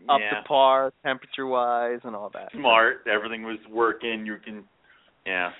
[0.09, 0.39] up yeah.
[0.41, 2.49] to par, temperature wise, and all that.
[2.53, 3.05] Smart.
[3.11, 4.25] Everything was working.
[4.25, 4.63] You can.
[5.25, 5.51] Yeah.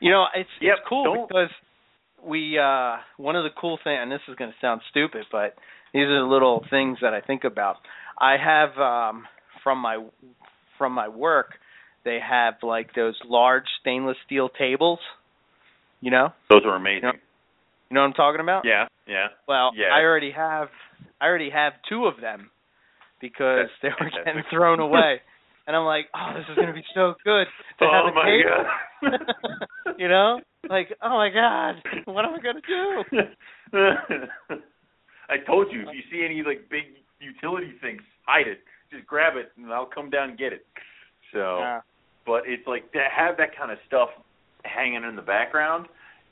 [0.00, 1.50] You know, it's Yep, it's cool don't- because
[2.24, 5.54] we uh one of the cool things and this is going to sound stupid, but
[5.92, 7.76] these are the little things that I think about.
[8.18, 9.26] I have um
[9.62, 10.04] from my
[10.78, 11.54] from my work,
[12.04, 14.98] they have like those large stainless steel tables,
[16.00, 16.32] you know?
[16.50, 17.10] Those are amazing.
[17.90, 18.64] You know what I'm talking about?
[18.64, 18.86] Yeah.
[19.06, 19.28] Yeah.
[19.48, 19.94] Well, Yeah.
[19.94, 20.68] I already have
[21.20, 22.50] I already have two of them
[23.20, 24.50] because That's they were getting fantastic.
[24.50, 25.20] thrown away.
[25.68, 27.46] And I'm like, "Oh, this is going to be so good
[27.80, 29.96] to oh have a my god.
[29.98, 30.38] you know?
[30.70, 33.02] Like, oh my god, what am I gonna do?
[35.28, 36.84] I told you if you see any like big
[37.18, 38.60] utility things, hide it.
[38.92, 40.64] Just grab it and I'll come down and get it.
[41.32, 41.80] So, Yeah.
[42.24, 44.10] but it's like to have that kind of stuff
[44.66, 45.86] hanging in the background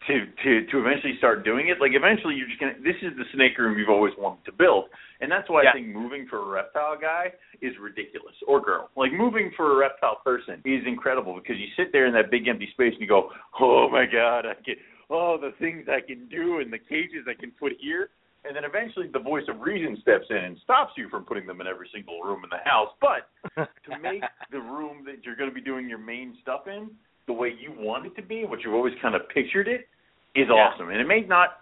[0.07, 1.81] to to to eventually start doing it.
[1.81, 2.75] Like eventually you're just gonna.
[2.83, 4.87] This is the snake room you've always wanted to build,
[5.21, 5.71] and that's why Yeah.
[5.71, 7.33] I think moving for a reptile guy
[7.63, 8.91] is ridiculous or girl.
[8.97, 12.49] Like moving for a reptile person is incredible because you sit there in that big
[12.49, 13.31] empty space and you go,
[13.61, 14.77] oh my god, I can.
[15.11, 18.09] Oh, the things I can do and the cages I can put here.
[18.47, 21.63] And then eventually the voice of reason steps in and stops you from putting them
[21.63, 22.89] in every single room in the house.
[23.01, 23.29] But
[23.89, 26.91] to make the room that you're going to be doing your main stuff in
[27.27, 29.89] the way you want it to be, what you've always kind of pictured it,
[30.35, 30.55] is Yeah.
[30.55, 30.91] awesome.
[30.91, 31.61] And it may not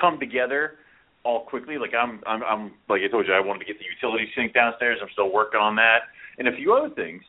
[0.00, 0.78] come together
[1.24, 1.78] all quickly.
[1.78, 4.52] Like I'm, I'm, I'm, like I told you, I wanted to get the utility sink
[4.54, 4.98] downstairs.
[5.02, 6.00] I'm still working on that
[6.38, 7.22] and a few other things.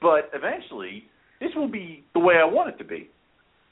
[0.00, 1.04] But eventually,
[1.40, 3.08] this will be the way I want it to be.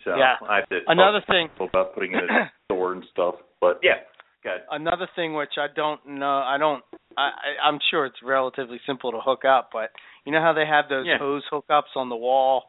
[0.05, 0.35] So Yeah.
[0.49, 3.37] I have to Another thing, about putting it in a store and stuff.
[3.61, 4.01] But yeah,
[4.43, 4.63] good.
[4.71, 6.83] another thing which I don't know, I don't,
[7.17, 9.91] I, I I'm sure it's relatively simple to hook up, but
[10.25, 11.19] you know how they have those Yeah.
[11.19, 12.65] hose hookups on the wall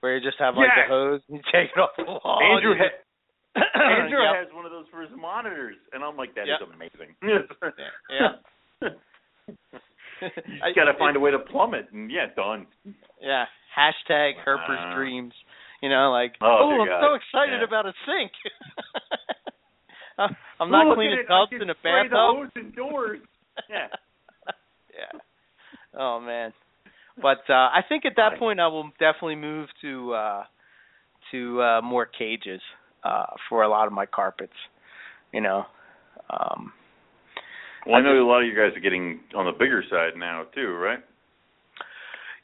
[0.00, 0.86] where you just have like Yes.
[0.86, 2.38] a hose and you take it off the wall.
[2.42, 3.00] Andrew and ha-
[4.04, 4.46] Andrew Yep.
[4.46, 6.68] has one of those for his monitors, and I'm like, that is Yep.
[6.74, 7.16] amazing.
[8.10, 8.32] Yeah.
[10.22, 12.66] you got to find a way to plumb it, and yeah, done.
[13.20, 13.44] Yeah.
[13.76, 14.94] Hashtag Herper's Wow.
[14.96, 15.32] dreams.
[15.82, 17.00] You know, like Oh, dear oh, I'm God.
[17.04, 17.64] so excited Yeah.
[17.64, 18.32] about a sink.
[20.18, 23.20] I'm- not Look cleaning at it, I tubs in a spray the bathtub.
[23.68, 23.88] Yeah.
[24.96, 25.18] yeah.
[25.98, 26.52] Oh man.
[27.20, 30.44] But uh I think at that point I will definitely move to uh
[31.32, 32.60] to uh more cages
[33.04, 34.52] uh for a lot of my carpets.
[35.32, 35.64] You know.
[36.30, 36.72] Um
[37.86, 40.44] Well, I know a lot of you guys are getting on the bigger side now
[40.54, 40.98] too, right?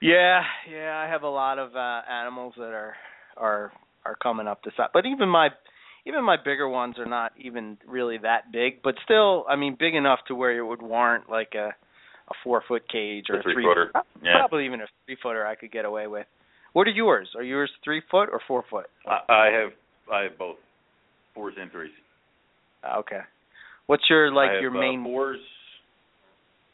[0.01, 2.95] Yeah, yeah, I have a lot of uh animals that are
[3.37, 3.73] are
[4.05, 4.89] are coming up the side.
[4.93, 5.51] But even my
[6.05, 9.95] even my bigger ones are not even really that big, but still, I mean, big
[9.95, 11.75] enough to where it would warrant like a
[12.33, 13.93] a four foot cage or a three three-footer.
[14.23, 14.39] Yeah.
[14.39, 16.27] Probably even a three footer I could get away with.
[16.73, 17.29] What are yours?
[17.37, 18.87] Are yours three foot or four foot?
[19.07, 19.71] I, I have
[20.13, 20.57] I have both
[21.35, 21.93] fours and threes.
[22.85, 23.21] Ah, Okay.
[23.87, 25.41] What's your like I have, your uh, main fours.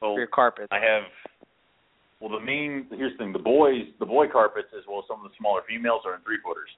[0.02, 0.68] Oh, for your carpets?
[0.70, 1.05] I have.
[2.20, 5.24] Well, the main here's the thing: the boys, the boy carpets, as well as some
[5.24, 6.68] of the smaller females, are in three footers.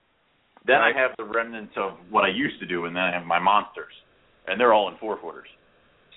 [0.66, 0.76] Then.
[0.76, 3.38] I have the remnants of what I used to do, and then I have my
[3.38, 3.92] monsters,
[4.46, 5.48] and they're all in four footers.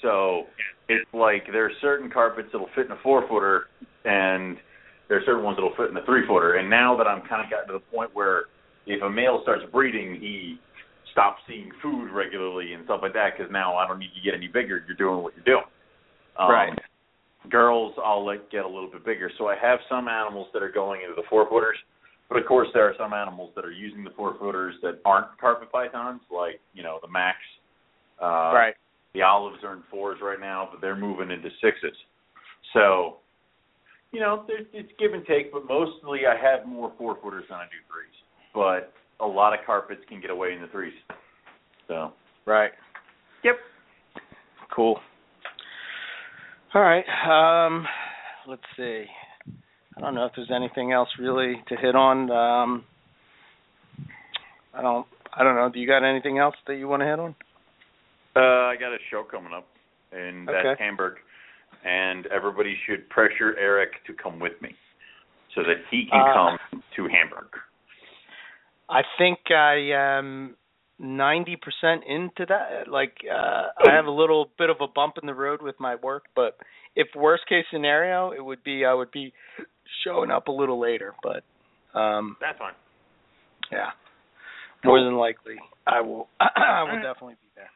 [0.02, 0.44] So
[0.90, 3.68] it's like there are certain carpets that'll fit in a four footer,
[4.06, 4.58] and
[5.08, 6.56] there are certain ones that'll fit in a three footer.
[6.56, 8.44] And now that I'm kind of gotten to the point where
[8.86, 10.60] if a male starts breeding, he
[11.12, 14.34] stops seeing food regularly and stuff like that because now I don't need to get
[14.36, 14.84] any bigger.
[14.88, 15.70] You're doing what you're doing.
[16.38, 16.80] Um, Right.
[17.50, 19.30] Girls, I'll let get a little bit bigger.
[19.38, 21.78] So I have some animals that are going into the four footers,
[22.30, 25.38] but of course there are some animals that are using the four footers that aren't
[25.40, 27.38] carpet pythons, like you know the Max.
[28.22, 28.76] Uh, right.
[29.14, 31.96] The olives are in fours right now, but they're moving into sixes.
[32.74, 33.18] So,
[34.12, 37.66] you know, it's give and take, but mostly I have more four footers than I
[37.66, 38.16] do threes.
[38.54, 40.94] But a lot of carpets can get away in the threes.
[41.88, 42.14] So,
[42.46, 42.72] Right.
[43.44, 43.56] Yep.
[44.76, 45.00] Cool.
[46.74, 47.06] All right.
[47.28, 47.86] Um
[48.48, 49.06] let's see.
[49.96, 52.32] I don't know if there's anything else really to hit on.
[52.32, 52.84] Um
[54.74, 55.70] I don't I don't know.
[55.72, 57.36] Do you got anything else that you want to hit on?
[58.36, 59.68] Uh, I got a show coming up,
[60.12, 60.62] and Okay.
[60.64, 61.16] that's Hamburg,
[61.84, 64.76] and everybody should pressure Eric to come with me,
[65.56, 67.50] so that he can Uh, come to Hamburg.
[68.90, 70.56] I think I am
[71.00, 72.88] ninety percent into that.
[72.88, 75.96] Like uh I have a little bit of a bump in the road with my
[75.96, 76.58] work, but
[76.96, 79.34] if worst case scenario, it would be I would be
[80.04, 81.44] showing up a little later, but
[81.98, 82.74] um That's fine.
[83.72, 83.92] yeah.
[84.84, 85.56] More than likely
[85.88, 87.70] I will I will definitely be there.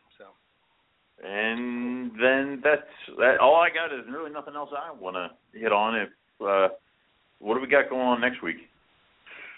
[1.23, 3.39] And then that's that.
[3.41, 5.95] All I got is really nothing else I want to hit on.
[5.95, 6.10] If
[6.41, 6.73] uh,
[7.39, 8.57] what do we got going on next week?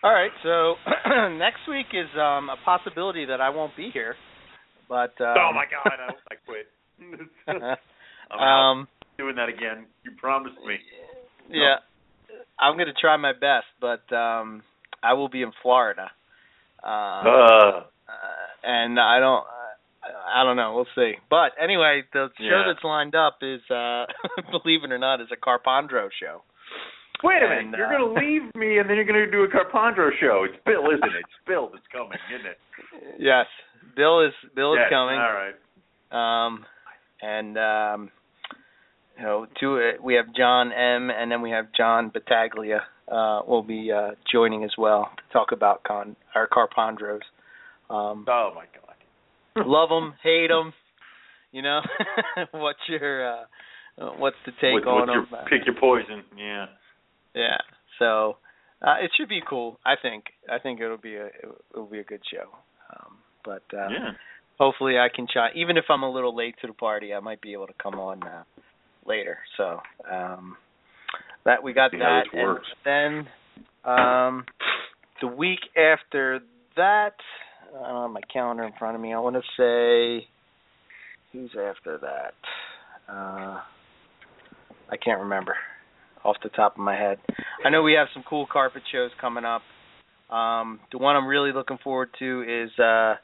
[0.01, 0.75] All right, so
[1.37, 4.15] next week is um a possibility that I won't be here.
[4.87, 6.67] But um, oh my God, I, I quit.
[8.31, 8.87] I'm um
[9.17, 9.85] doing that again.
[10.05, 10.77] You promised me.
[11.49, 11.75] Yeah.
[12.57, 14.63] I'm going to try my best, but um
[15.03, 16.09] I will be in Florida.
[16.81, 17.83] Uh, Uh, uh
[18.63, 19.45] and I don't
[20.33, 21.13] I don't know, we'll see.
[21.29, 22.63] But anyway, the show Yeah.
[22.67, 24.05] that's lined up is uh
[24.51, 26.41] believe it or not is a Carpondro show.
[27.23, 27.77] wait a And, minute.
[27.77, 30.45] You're uh, going to leave me, and then you're going to do a Carpondro show.
[30.49, 31.19] It's Bill, isn't it?
[31.19, 32.57] It's Bill that's coming, isn't it?
[33.19, 33.45] Yes.
[33.95, 35.17] Bill is Bill is coming.
[35.19, 35.55] All right.
[36.11, 36.65] Um,
[37.21, 38.11] and um,
[39.17, 41.09] you know, two uh, we have John M.
[41.09, 42.81] and then we have John Battaglia.
[43.11, 47.21] Uh, will be uh, joining as well to talk about con our Carpondros.
[47.89, 48.88] Um, Oh my God.
[49.65, 50.73] Love them, hate them.
[51.51, 51.81] You know,
[52.51, 53.43] what's your uh,
[54.17, 55.27] what's the take What- on them?
[55.49, 56.23] pick your poison.
[56.37, 56.65] Yeah.
[57.33, 57.57] Yeah.
[57.97, 58.37] So
[58.81, 59.79] uh, it should be cool.
[59.85, 60.25] I think.
[60.51, 61.29] I think it'll be a
[61.73, 62.49] it'll be a good show.
[62.93, 64.11] Um, but uh, yeah.
[64.59, 65.49] hopefully I can try.
[65.55, 67.95] Even if I'm a little late to the party, I might be able to come
[67.95, 68.43] on uh,
[69.05, 69.37] later.
[69.57, 69.79] So
[70.11, 70.55] um,
[71.45, 72.67] that we got See that, this works.
[72.85, 73.25] and
[73.85, 74.45] then um,
[75.21, 76.39] the week after
[76.75, 77.13] that,
[77.77, 79.13] I don't have my calendar in front of me.
[79.13, 80.27] I want to say
[81.31, 82.33] who's after that.
[83.11, 83.59] Uh,
[84.91, 85.55] I can't remember
[86.23, 87.17] off the top of my head.
[87.65, 89.61] I know we have some cool carpet shows coming up.
[90.33, 93.15] Um, the one I'm really looking forward to is uh,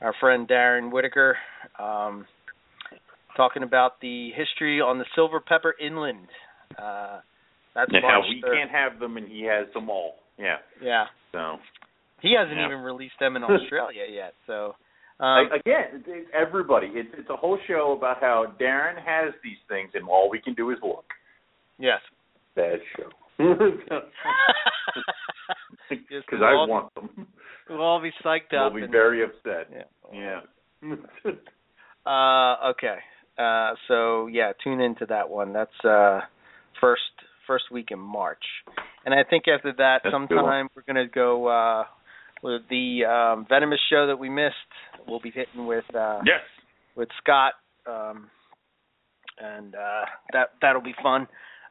[0.00, 1.36] our friend Darren Whitaker
[1.78, 2.26] um,
[3.36, 6.26] talking about the history on the Silver Pepper Inland.
[6.78, 7.20] Uh,
[7.74, 8.52] that's March we 3rd.
[8.54, 10.16] can't have them, and he has them all.
[10.38, 10.56] Yeah.
[10.82, 11.56] Yeah, So
[12.24, 12.66] he hasn't Yeah.
[12.66, 14.34] even released them in Australia yet.
[14.48, 14.74] So
[15.20, 16.02] um, again,
[16.32, 16.88] everybody.
[16.94, 20.54] It's it's a whole show about how Darren has these things, and all we can
[20.54, 21.04] do is look.
[21.78, 22.00] yes,
[22.56, 23.10] Bad show.
[25.90, 27.26] Because we'll I want them.
[27.68, 29.68] we'll all be psyched They'll be and- very upset.
[29.72, 30.40] yeah.
[30.82, 30.94] Yeah.
[32.06, 32.98] Uh, okay.
[33.38, 35.54] Uh, so yeah, tune into that one.
[35.54, 36.20] That's uh,
[36.78, 37.00] first
[37.46, 38.44] first week in March,
[39.06, 41.48] and I think after that, That's sometime we're gonna go.
[42.44, 44.54] With the um, venomous show that we missed.
[45.08, 46.40] We'll be hitting with uh, yes
[46.94, 47.54] with Scott,
[47.90, 48.28] um,
[49.38, 51.22] and uh, that that'll be fun.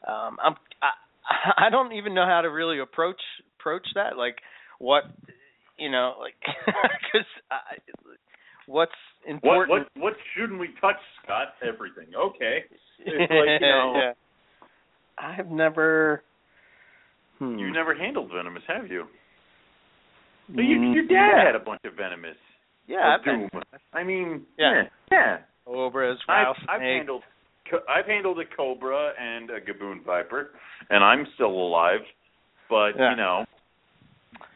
[0.08, 3.22] Um, I'm I, I don't even know how to really approach
[3.60, 4.18] approach that.
[4.18, 4.38] Like
[4.80, 5.04] what
[5.78, 6.36] you know, like
[6.66, 7.28] because
[8.66, 8.92] what's
[9.28, 9.70] important.
[9.70, 11.50] What, what what shouldn't we touch, Scott?
[11.62, 12.08] Everything.
[12.16, 12.66] Okay.
[13.06, 13.94] It's like you know.
[13.98, 14.14] yeah.
[15.18, 16.24] I've never.
[17.38, 17.58] Hmm.
[17.58, 19.08] You never handled venomous, have you?
[20.50, 20.94] But you, mm-hmm.
[20.94, 21.46] your dad yeah.
[21.46, 22.38] had a bunch of venomous.
[22.88, 23.50] Yeah, I've been.
[23.94, 24.84] I mean, Yeah.
[25.12, 25.38] yeah.
[25.66, 26.70] cobras, I've, rattlesnake.
[26.70, 27.24] I've handled
[27.90, 30.52] I've handled a cobra and a gaboon viper,
[30.90, 32.02] and I'm still alive.
[32.70, 33.12] But Yeah.
[33.12, 33.46] you know,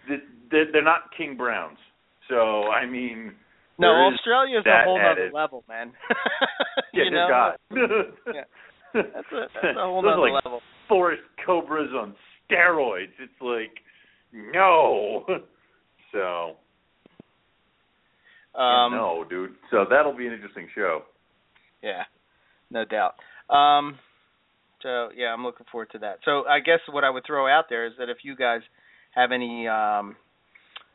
[0.08, 0.20] th-
[0.52, 1.78] they're, they're not king browns.
[2.30, 3.34] So I mean,
[3.80, 5.94] no, there is Australia's a whole other level, man.
[6.94, 7.58] Yeah, you dear know, God.
[8.34, 8.42] Yeah.
[8.94, 10.62] that's a that's a whole Those are other like level.
[10.90, 12.16] forest cobras on
[12.50, 13.14] steroids.
[13.20, 13.72] It's like
[14.34, 15.26] no.
[16.12, 16.56] So
[18.58, 19.56] Um, no, dude.
[19.70, 21.04] So that'll be an interesting show.
[21.84, 22.04] Yeah,
[22.72, 23.14] no doubt.
[23.54, 24.00] Um,
[24.82, 26.20] so yeah, I'm looking forward to that.
[26.26, 28.62] So I guess what I would throw out there is that if you guys
[29.12, 30.16] have any, um,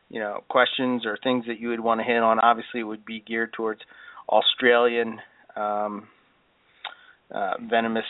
[0.08, 3.04] you know, questions or things that you would want to hit on, obviously it would
[3.04, 3.80] be geared towards
[4.28, 5.20] Australian
[5.54, 6.08] um,
[7.30, 8.04] uh, venomous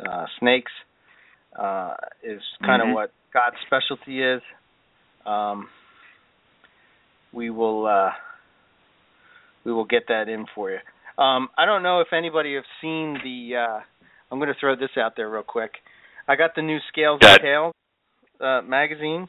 [0.00, 0.72] uh, snakes.
[1.58, 2.88] Uh, is kind Mhm.
[2.90, 4.40] of what Scott's specialty is.
[5.26, 5.68] Um,
[7.32, 8.10] we will uh,
[9.64, 10.78] we will get that in for you.
[11.22, 13.56] Um, I don't know if anybody have seen the.
[13.56, 13.80] Uh,
[14.30, 15.72] I'm going to throw this out there real quick.
[16.28, 17.40] I got the new Scales and.
[17.40, 17.74] Tails
[18.40, 19.28] uh, magazine,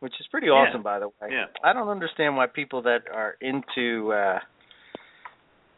[0.00, 0.52] which is pretty Yeah.
[0.52, 1.28] awesome, by the way.
[1.30, 1.46] Yeah.
[1.62, 4.38] I don't understand why people that are into uh,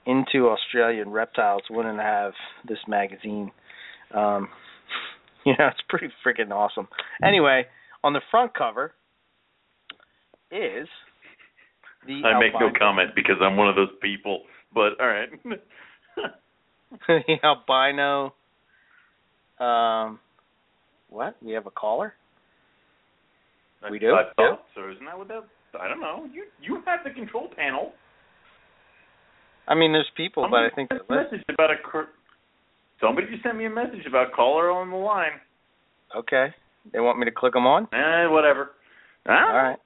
[0.04, 2.32] into Australian reptiles wouldn't have
[2.68, 3.50] this magazine.
[4.14, 4.48] Um,
[5.44, 6.86] you know, it's pretty freaking awesome.
[7.24, 7.66] Anyway,
[8.04, 8.92] on the front cover
[10.52, 10.86] is
[12.06, 14.42] the I make no comment because I'm one of those people.
[14.74, 15.28] But all right.
[17.08, 18.34] the albino.
[19.58, 20.18] Um,
[21.08, 21.36] what?
[21.42, 22.14] We have a caller.
[23.90, 24.14] We do?
[24.14, 24.90] I thought so.
[24.90, 25.44] Isn't that what that?
[25.80, 26.26] I don't know.
[26.32, 27.92] You you have the control panel.
[29.68, 31.76] I mean, there's people, but I think a message about a.
[31.82, 32.10] cr-
[33.00, 35.32] Somebody just sent me a message about caller on the line.
[36.16, 36.46] Okay.
[36.92, 37.88] They want me to click them on.
[37.92, 38.70] Eh, whatever.
[39.28, 39.76] Ah, All right.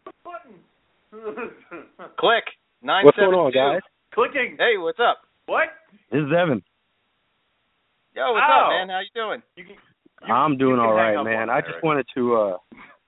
[1.11, 1.51] Button.
[2.19, 2.45] Click.
[2.83, 3.59] Nine What's seven going on, two.
[3.59, 3.81] guys?
[4.15, 4.57] Clicking.
[4.59, 5.19] Hey, what's up?
[5.47, 5.69] What?
[6.11, 6.63] This is Evan.
[8.15, 8.65] Yo, what's Ow.
[8.65, 8.89] up, man?
[8.89, 9.43] How you doing?
[9.57, 9.75] You can,
[10.27, 11.51] you, I'm doing you can all hang right, up man.
[11.51, 11.85] I just Eric.
[11.85, 12.57] wanted to uh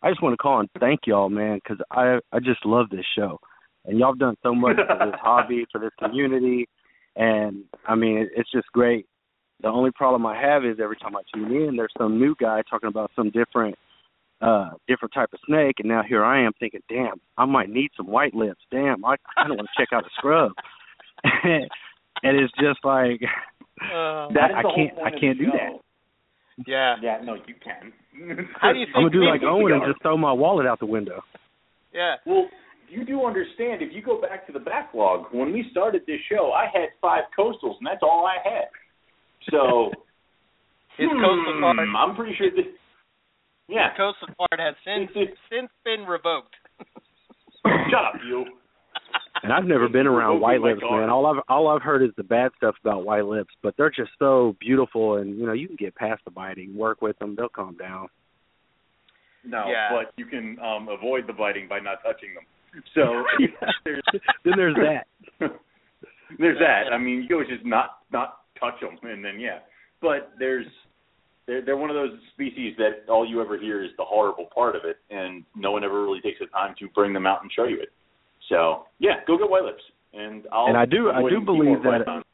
[0.03, 3.07] I just want to call and thank y'all, man, cuz I I just love this
[3.17, 3.39] show.
[3.85, 6.69] And y'all have done so much for this hobby, for this community,
[7.17, 9.07] and I mean, it, it's just great.
[9.61, 12.63] The only problem I have is every time I tune in, there's some new guy
[12.69, 13.77] talking about some different
[14.43, 17.91] uh different type of snake and now here I am thinking, "Damn, I might need
[17.97, 18.61] some white lips.
[18.71, 20.53] Damn, I kind of want to check out a scrub."
[21.25, 23.21] and it's just like
[23.81, 25.53] Uh, That is I can't- I can't do show.
[25.53, 26.67] that.
[26.67, 26.97] yeah.
[27.03, 27.93] Yeah, no, you can.
[28.61, 30.67] How do you think I'm gonna do like people Owen and just throw my wallet
[30.67, 31.25] out the window.
[31.93, 32.17] Yeah.
[32.27, 32.49] Well,
[32.89, 36.53] you do understand if you go back to the backlog, when we started this show,
[36.53, 38.69] I had five coastals, and that's all I had.
[39.51, 39.91] So
[40.99, 41.89] His hmm, coastal card.
[41.97, 42.67] I'm pretty sure this.
[43.73, 43.89] Yeah.
[43.91, 45.11] His coastal card has since
[45.51, 46.55] since been revoked.
[47.65, 48.45] Shut up, you.
[49.43, 51.09] And I've never been around white lips, man.
[51.11, 54.11] All I've all I've heard is the bad stuff about white lips, but they're just
[54.19, 57.49] so beautiful, and you know you can get past the biting, work with them, they'll
[57.49, 58.09] calm down.
[59.45, 59.89] No, Yeah.
[59.91, 62.83] but you can um avoid the biting by not touching them.
[62.95, 63.25] So
[63.85, 64.03] there's
[64.45, 65.07] then there's that.
[66.39, 66.93] there's that.
[66.93, 69.59] I mean, you can always just not not touch them, and then yeah.
[70.01, 70.67] But there's
[71.47, 74.77] they're they're one of those species that all you ever hear is the horrible part
[74.77, 77.51] of it, and no one ever really takes the time to bring them out and
[77.53, 77.91] show you it.
[78.49, 79.83] So yeah, go get white lips,
[80.13, 80.67] and I'll.
[80.67, 82.25] And I do- I do believe that- pythons.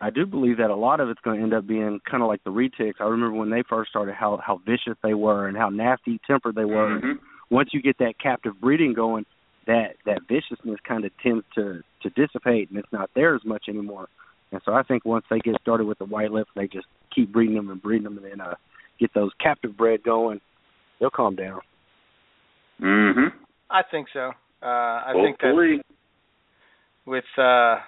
[0.00, 2.28] I do believe that a lot of it's going to end up being kind of
[2.28, 2.94] like the retics.
[2.98, 6.56] I remember when they first started, how how vicious they were and how nasty tempered
[6.56, 6.98] they were.
[6.98, 7.20] Mhm.
[7.50, 9.24] Once you get that captive breeding going,
[9.66, 13.68] that that viciousness kind of tends to to dissipate, and it's not there as much
[13.68, 14.08] anymore.
[14.52, 17.32] And so I think once they get started with the white lips, they just keep
[17.32, 18.54] breeding them and breeding them, and then uh,
[19.00, 20.40] get those captive bred going.
[21.00, 21.60] They'll calm down.
[22.80, 23.32] Mhm.
[23.70, 24.32] I think so.
[24.62, 25.82] Uh, I think that
[27.06, 27.78] with uh,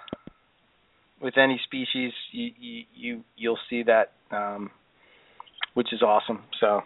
[1.21, 4.71] with any species, you, you you you'll see that, um,
[5.75, 6.43] which is awesome.
[6.59, 6.81] So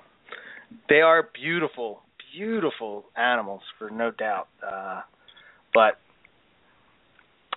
[0.90, 2.02] they are beautiful,
[2.36, 4.48] beautiful animals for no doubt.
[4.62, 5.02] Uh,
[5.74, 6.00] but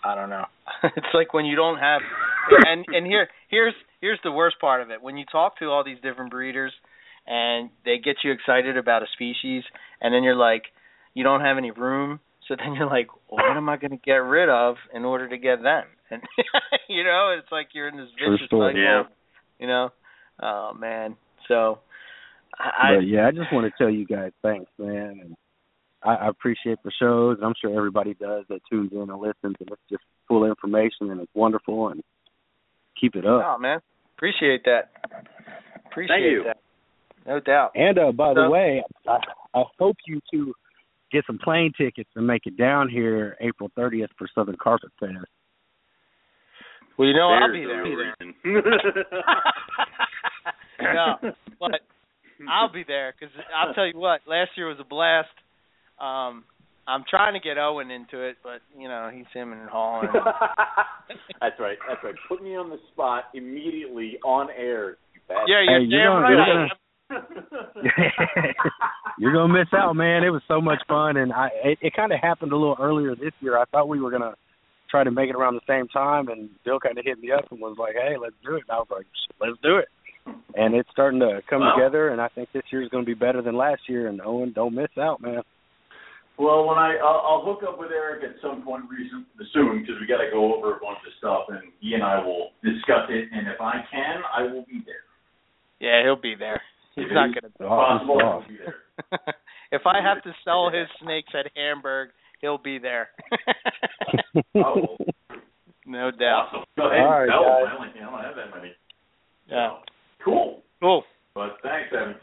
[0.05, 0.45] I don't know.
[0.85, 2.01] it's like when you don't have,
[2.67, 5.03] and and here here's here's the worst part of it.
[5.03, 6.73] When you talk to all these different breeders,
[7.27, 9.63] and they get you excited about a species,
[10.01, 10.65] and then you're like,
[11.15, 12.21] you don't have any room.
[12.49, 15.29] So then you're like, well, what am I going to get rid of in order
[15.29, 15.85] to get them?
[16.11, 16.21] And
[16.91, 18.77] you know, it's like you're in this vicious cycle.
[18.77, 19.05] Yeah.
[19.59, 19.89] You know,
[20.43, 21.17] oh man.
[21.49, 21.79] So
[22.59, 25.37] I, but yeah, I just want to tell you guys thanks, man, and
[26.05, 27.39] I, I appreciate the shows.
[27.43, 31.11] I'm sure everybody does that tunes in and listens, and it's just full of information
[31.11, 31.89] and it's wonderful.
[31.89, 32.03] And
[33.01, 33.43] keep it up.
[33.45, 33.81] Oh man,
[34.17, 34.91] appreciate that.
[35.91, 36.45] Appreciate Thank you.
[36.47, 36.57] that.
[37.27, 37.73] No doubt.
[37.75, 39.19] And uh, by the way, I,
[39.55, 40.53] I hope you two
[41.13, 45.13] get some plane tickets and make it down here April 30th for Southern Carpet Fest.
[46.99, 47.83] Well, you know, I'll There's be the there.
[47.83, 48.35] real reason.
[50.83, 51.17] no,
[51.61, 51.81] but
[52.49, 54.21] I'll be there because I'll tell you what.
[54.27, 55.29] Last year was a blast.
[56.01, 56.45] Um,
[56.87, 60.03] I'm trying to get Owen into it, but you know he's him and Hall.
[61.09, 61.77] And, that's right.
[61.89, 62.15] That's right.
[62.29, 64.97] Put me on the spot immediately on air.
[65.15, 66.31] You bad yeah, you're Hey, you're damn gonna- right.
[66.31, 68.53] you're I gonna-
[69.19, 70.25] You're gonna miss out, man.
[70.25, 73.15] It was so much fun, and I it, it kind of happened a little earlier
[73.15, 73.59] this year.
[73.59, 74.35] I thought we were gonna
[74.91, 77.51] try to make it around the same time, and Bill kind of hit me up
[77.51, 79.07] and was like, "Hey, let's do it." And I was like,
[79.41, 79.89] "Let's do it."
[80.57, 83.15] And it's starting to come Well- together, and I think this year's going to be
[83.15, 84.07] better than last year.
[84.09, 85.43] And Owen, don't miss out, man.
[86.39, 89.97] Well, when I I'll, I'll hook up with Eric at some point recent, soon because
[90.01, 93.07] we got to go over a bunch of stuff, and he and I will discuss
[93.11, 93.29] it.
[93.33, 95.05] And if I can, I will be there.
[95.79, 96.61] Yeah, he'll be there.
[96.95, 97.53] He's If not gonna.
[97.59, 98.77] Possible, I'll be there.
[99.73, 102.11] if I have to sell his snakes at Hamburg,
[102.41, 103.09] he'll be there.
[104.55, 104.97] Oh,
[105.87, 106.49] no doubt.
[106.53, 106.65] awesome.
[106.77, 107.01] Go ahead.
[107.01, 107.53] All right, Sell them.
[107.53, 107.69] guys.
[107.69, 108.73] I only, I don't have that many.
[109.49, 109.71] Yeah.
[110.25, 110.63] Cool.
[110.81, 111.03] Cool.
[111.35, 112.15] But thanks, Evan.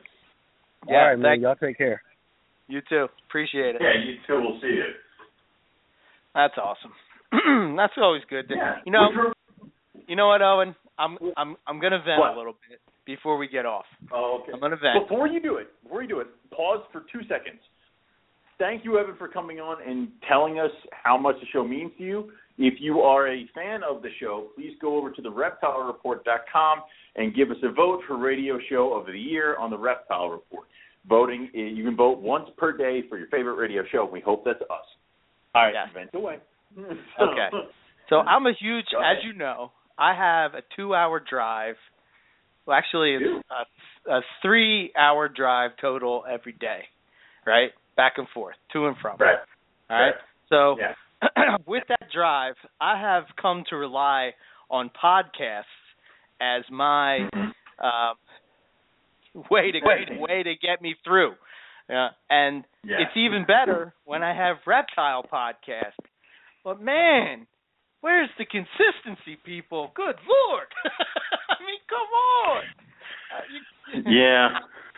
[0.88, 0.96] Yeah.
[0.98, 1.42] All right, man.
[1.42, 2.02] Y'all take care.
[2.70, 3.08] You too.
[3.28, 3.82] Appreciate it.
[3.82, 4.40] Yeah, you too.
[4.42, 4.86] We'll see you.
[6.34, 6.94] That's awesome.
[7.76, 8.48] That's always good.
[8.50, 8.76] To, Yeah.
[8.86, 9.08] You know,
[10.08, 10.76] you know what, Owen?
[10.98, 12.34] I'm I'm I'm gonna vent What?
[12.34, 13.86] a little bit before we get off.
[14.14, 14.52] Oh, okay.
[14.54, 15.08] I'm gonna vent.
[15.08, 17.60] Before you do it, before you do it, pause for two seconds.
[18.58, 22.04] Thank you, Evan, for coming on and telling us how much the show means to
[22.04, 22.32] you.
[22.58, 26.80] If you are a fan of the show, please go over to the reptilereport.com
[27.16, 30.68] and give us a vote for Radio Show of the Year on the Reptile Report.
[31.08, 34.06] Voting, eh, you can vote once per day for your favorite radio show.
[34.12, 34.86] We hope that's us.
[35.56, 35.88] All right, Yes.
[35.94, 36.40] vent away.
[37.20, 37.50] Okay.
[38.10, 41.76] So I'm a huge, as you know, I have a two-hour drive.
[42.66, 43.46] Well, actually, it's
[44.08, 46.82] a, a three-hour drive total every day,
[47.46, 47.70] right?
[47.96, 49.18] Back and forth, to and from.
[49.20, 49.38] Right.
[49.90, 50.14] All right.
[50.50, 51.58] So Yeah.
[51.68, 54.32] with that drive, I have come to rely
[54.70, 55.64] on podcasts
[56.42, 57.28] as my
[57.84, 58.14] uh,
[59.52, 60.06] way to Way.
[60.18, 61.34] way to get me through.
[61.90, 62.98] Yeah, and Yeah.
[63.02, 65.98] it's even better when I have reptile podcast.
[66.64, 67.48] But man,
[68.02, 69.92] where's the consistency, people?
[69.96, 70.68] Good lord!
[71.50, 72.10] I mean, come
[72.48, 72.64] on.
[73.36, 74.50] Uh, Yeah.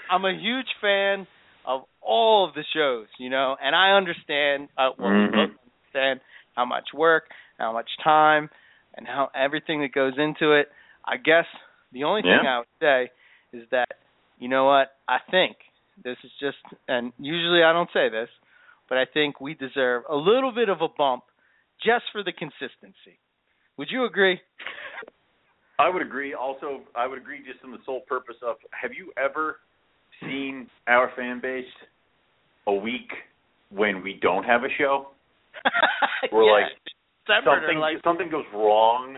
[0.10, 1.26] I'm a huge fan
[1.66, 5.32] of all of the shows, you know, and I understand uh, well, Mhm.
[5.38, 5.52] look,
[5.94, 6.20] understand
[6.56, 8.50] how much work, how much time,
[8.98, 10.70] and how everything that goes into it.
[11.06, 11.46] I guess
[11.94, 13.10] the only thing I would say
[13.54, 13.88] is that
[14.42, 15.56] you know what I think
[16.04, 18.28] this is just, and usually I don't say this,
[18.90, 21.24] but I think we deserve a little bit of a bump
[21.86, 23.22] just for the consistency.
[23.78, 24.42] Would you agree?
[25.80, 26.34] I would agree.
[26.34, 29.58] Also, I would agree just on the sole purpose of have you ever
[30.22, 31.66] seen our fan base
[32.66, 33.10] a week
[33.70, 35.10] when we don't have a show?
[36.32, 36.66] We're Yeah,
[37.28, 39.18] like something like something goes wrong,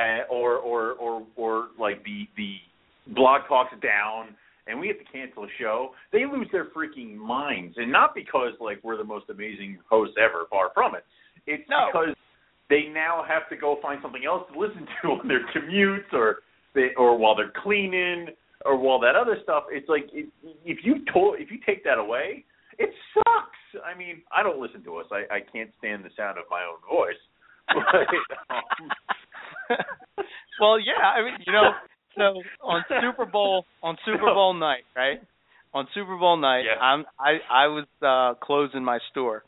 [0.00, 2.56] uh, or or or or like the the
[3.14, 4.36] blog talk's down,
[4.68, 5.90] and we have to cancel a show.
[6.12, 10.44] They lose their freaking minds, and not because like we're the most amazing hosts ever.
[10.50, 11.04] Far from it.
[11.46, 11.88] It's No.
[11.90, 12.14] because
[12.68, 16.40] they now have to go find something else to listen to on their commutes, or
[16.74, 18.28] they or while they're cleaning,
[18.64, 19.64] or while that other stuff.
[19.70, 20.28] It's like it,
[20.64, 22.44] if you told if you take that away,
[22.78, 23.82] it sucks.
[23.84, 25.06] I mean, I don't listen to us.
[25.12, 27.20] I, I can't stand the sound of my own voice.
[27.68, 28.62] But, um,
[30.60, 31.70] well, yeah, I mean, you know,
[32.18, 35.20] so on Super Bowl on Super Bowl night, right?
[35.74, 36.80] On Super Bowl night, Yeah.
[36.80, 39.44] I'm I I was uh closing my store,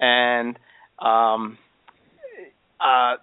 [0.00, 0.56] and
[0.98, 1.58] um,
[2.80, 3.16] uh,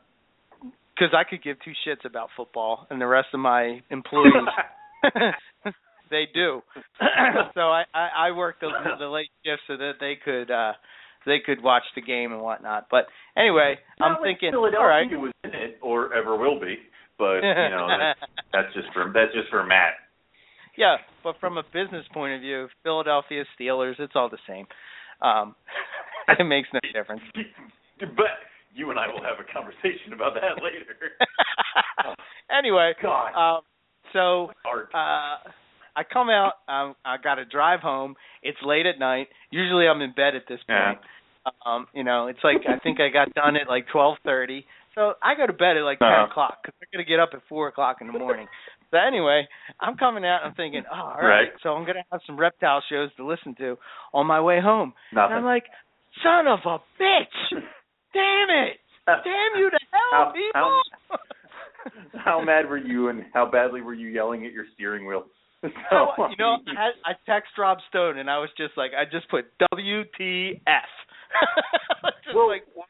[0.94, 4.34] because I could give two shits about football, and the rest of my employees
[6.10, 6.62] they do.
[7.54, 10.74] so I I, I worked the, the late shift so that they could uh
[11.26, 12.88] they could watch the game and whatnot.
[12.92, 13.06] But
[13.38, 16.76] anyway, I'm like thinking, Philadelphia all right, was in it or ever will be,
[17.18, 18.20] but you know that's,
[18.52, 19.94] that's just for that's just for Matt.
[20.78, 24.66] Yeah, but from a business point of view, Philadelphia Steelers, it's all the same.
[25.22, 25.56] Um
[26.40, 27.22] it makes no difference.
[28.00, 28.36] But
[28.74, 31.14] you and I will have a conversation about that later.
[32.52, 33.62] anyway, God, um
[34.12, 34.52] so
[34.94, 35.38] uh
[35.96, 36.54] I come out.
[36.68, 38.16] Um, I got to drive home.
[38.42, 39.28] It's late at night.
[39.52, 41.00] Usually, I'm in bed at this point.
[41.00, 41.52] Yeah.
[41.66, 44.66] Um, you know, it's like I think I got done at like twelve thirty.
[44.96, 46.28] So I go to bed at like ten Uh-huh.
[46.32, 48.48] o'clock because I'm gonna get up at four o'clock in the morning.
[48.92, 49.48] but anyway,
[49.80, 50.42] I'm coming out.
[50.44, 51.28] And I'm thinking, oh, all right.
[51.28, 51.50] Right.
[51.64, 53.78] So I'm gonna have some reptile shows to listen to
[54.14, 54.94] on my way home.
[55.12, 55.32] Nothing.
[55.38, 55.66] And I'm like,
[56.24, 57.38] son of a bitch!
[58.14, 58.78] Damn it!
[59.08, 60.80] Damn you to hell, How- people!
[62.24, 65.26] how mad were you, and how badly were you yelling at your steering wheel?
[65.90, 68.92] So, So, you know, I, had- I text Rob Stone and I was just like,
[68.94, 70.60] I just put WTF.
[72.24, 72.88] just Well, like what?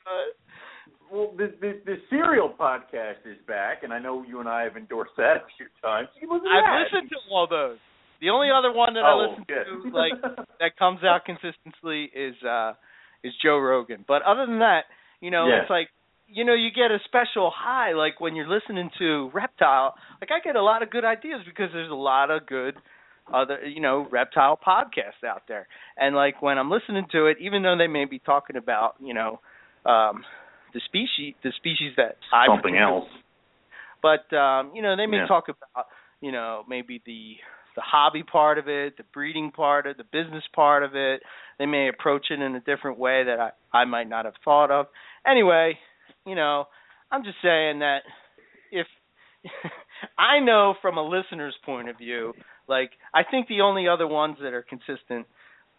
[1.14, 4.75] Well, the, the the serial podcast is back, and I know you and I have
[4.75, 6.09] endorsed that a few times.
[6.19, 7.77] You listen to I've listened to all those.
[8.19, 9.66] The only other one that I Oh, listen good.
[9.92, 10.14] to, like
[10.59, 12.74] that comes out consistently, is uh
[13.24, 14.03] is Joe Rogan.
[14.08, 14.85] But other than that,
[15.22, 15.61] you know, Yeah.
[15.61, 15.90] it's like
[16.27, 19.93] you know, you get a special high like when you're listening to Reptile.
[20.19, 22.74] Like I get a lot of good ideas because there's a lot of good
[23.32, 27.64] other you know reptile podcasts out there and like when i'm listening to it even
[27.64, 29.40] though they may be talking about you know
[29.85, 30.25] um
[30.74, 33.08] the species the species that i Something else.
[34.02, 35.27] but um, you know, they may Yeah.
[35.27, 35.88] talk about
[36.22, 37.35] you know maybe the
[37.76, 41.22] the hobby part of it, the breeding part of it, the business part of it.
[41.58, 44.72] They may approach it in a different way that I I might not have thought
[44.72, 44.88] of.
[45.26, 45.77] Anyway,
[46.26, 46.66] you know,
[47.11, 48.00] I'm just saying that
[48.72, 48.88] if
[50.18, 52.34] I know from a listener's point of view,
[52.68, 55.26] like I think the only other ones that are consistent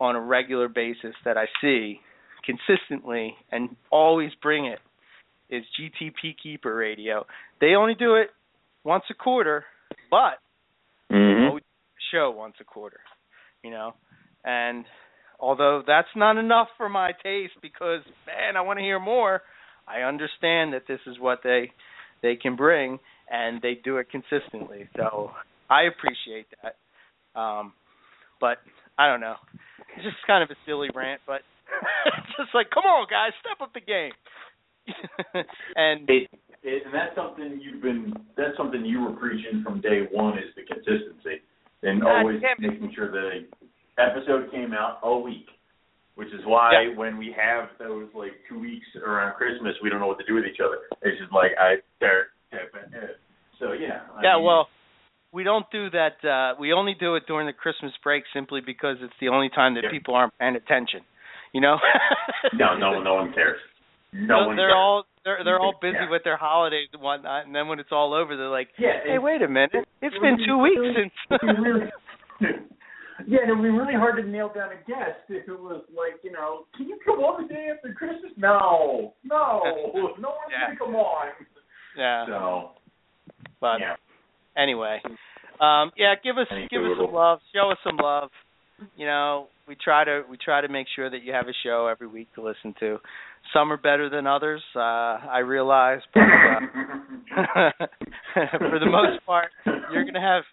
[0.00, 2.00] on a regular basis that I see
[2.44, 4.78] consistently and always bring it
[5.50, 7.26] is GTP Keeper Radio.
[7.60, 8.28] They only do it
[8.84, 9.64] once a quarter,
[10.10, 10.38] but
[11.12, 11.46] Mm-hmm.
[11.48, 11.64] always
[12.12, 13.00] show once a quarter,
[13.62, 13.92] you know.
[14.44, 14.84] And
[15.38, 19.42] although that's not enough for my taste because man, I want to hear more,
[19.86, 21.70] I understand that this is what they
[22.22, 22.98] they can bring
[23.30, 24.88] and they do it consistently.
[24.96, 25.30] So
[25.70, 27.40] I appreciate that.
[27.40, 27.72] Um
[28.40, 28.58] but
[28.98, 29.36] I don't know.
[29.96, 31.42] It's just kind of a silly rant, but
[32.40, 34.12] just like come on guys, step up the game.
[35.76, 36.28] and It,
[36.62, 38.12] it, and that's something you've been.
[38.36, 41.40] That's something you were preaching from day one is the consistency,
[41.82, 43.40] and God always making sure that a
[44.00, 45.46] episode came out a week.
[46.16, 46.94] Which is why Yeah.
[46.96, 50.34] when we have those like two weeks around Christmas, we don't know what to do
[50.34, 50.78] with each other.
[51.02, 52.28] It's just like I there.
[53.58, 54.02] So yeah.
[54.14, 54.68] I Yeah, mean, well,
[55.32, 56.22] we don't do that.
[56.24, 59.74] Uh, we only do it during the Christmas break simply because it's the only time
[59.74, 59.90] that Yeah.
[59.90, 61.00] people aren't paying attention.
[61.54, 61.78] You know?
[62.54, 63.60] no, no, no one cares.
[64.12, 64.76] No one they're cares.
[64.76, 66.10] all they're they're all busy Yeah.
[66.10, 69.18] with their holidays and whatnot, and then when it's all over, they're like, Yeah, "Hey,
[69.18, 69.70] wait a minute!
[70.02, 71.86] It's it been would two weeks since." really,
[73.26, 76.20] yeah, and it'd be really hard to nail down a guest if it was like,
[76.22, 78.32] you know, can you come on the day after Christmas?
[78.36, 79.62] No, no,
[80.18, 80.66] no one's Yeah.
[80.66, 81.28] gonna come on.
[81.96, 82.70] yeah, So,
[83.60, 83.96] but yeah,
[84.56, 85.00] anyway,
[85.60, 88.30] um, yeah, give us Any give us some love, show us some love.
[88.96, 91.86] You know, we try to we try to make sure that you have a show
[91.90, 92.98] every week to listen to.
[93.52, 97.70] Some are better than others, uh, I realize, but uh,
[98.58, 99.48] for the most part,
[99.92, 100.44] you're gonna have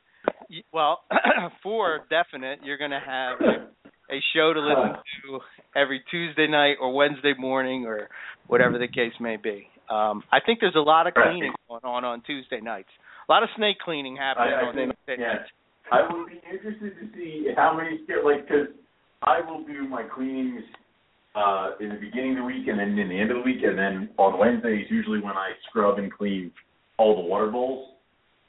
[0.50, 1.02] y- well,
[1.64, 4.94] for definite, you're gonna have a, a show to listen
[5.26, 5.40] to
[5.80, 8.10] every Tuesday night or Wednesday morning or
[8.48, 9.68] whatever the case may be.
[9.90, 12.90] Um, I think there's a lot of cleaning going on on Tuesday nights.
[13.28, 15.34] A lot of snake cleaning happening I- I on think- Tuesday yeah.
[15.34, 15.50] nights.
[15.92, 18.68] I would be interested to see how many like because
[19.22, 20.64] I will do my cleanings
[21.36, 23.64] uh in the beginning of the week and then in the end of the week
[23.64, 26.52] and then on Wednesdays usually when I scrub and clean
[26.98, 27.90] all the water bowls.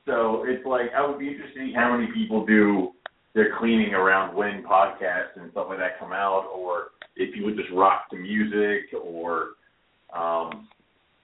[0.06, 2.92] So it's like I would be interested to see how many people do
[3.34, 7.56] their cleaning around when podcasts and stuff like that come out, or if you would
[7.56, 9.50] just rock the music or
[10.14, 10.68] um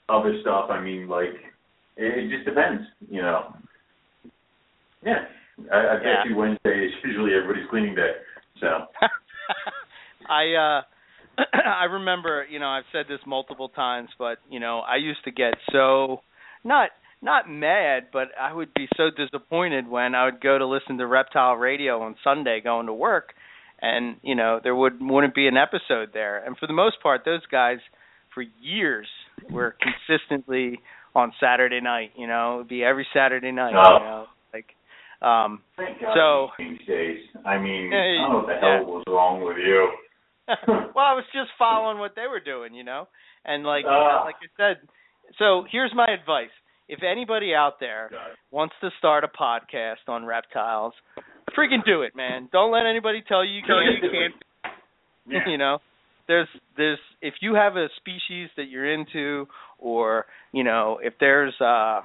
[0.08, 0.70] other stuff.
[0.70, 1.34] I mean, like
[1.97, 3.55] it just depends, you know.
[5.05, 5.24] Yeah,
[5.72, 6.24] I, I bet Yeah.
[6.30, 8.12] you Wednesday is usually everybody's cleaning day.
[8.60, 8.66] So
[10.28, 10.82] I uh
[11.64, 15.30] I remember, you know, I've said this multiple times, but you know, I used to
[15.30, 16.20] get so
[16.64, 16.90] not
[17.22, 21.06] not mad, but I would be so disappointed when I would go to listen to
[21.06, 23.34] Reptile Radio on Sunday going to work
[23.80, 26.44] and, you know, there would wouldn't be an episode there.
[26.44, 27.78] And for the most part those guys
[28.34, 29.06] for years
[29.50, 30.80] were consistently
[31.14, 33.98] on Saturday night, you know, it would be every Saturday night, Oh.
[33.98, 34.26] you know.
[35.22, 37.26] Um thank God So- he changed days.
[37.44, 38.76] I mean, Yeah, I don't know what the yeah.
[38.78, 39.90] hell was wrong with you.
[40.94, 43.08] well, I was just following what they were doing, you know,
[43.44, 44.22] and like Ah.
[44.24, 44.88] like I said.
[45.38, 46.50] So here's my advice:
[46.88, 48.10] if anybody out there
[48.50, 50.94] wants to start a podcast on reptiles,
[51.56, 52.48] freaking do it, man.
[52.50, 54.02] Don't let anybody tell you you can't.
[54.02, 54.34] You can't.
[55.26, 55.48] Yeah.
[55.48, 55.78] You know,
[56.28, 56.48] there's
[56.78, 59.47] there's if you have a species that you're into,
[59.78, 62.00] or you know, if there's uh,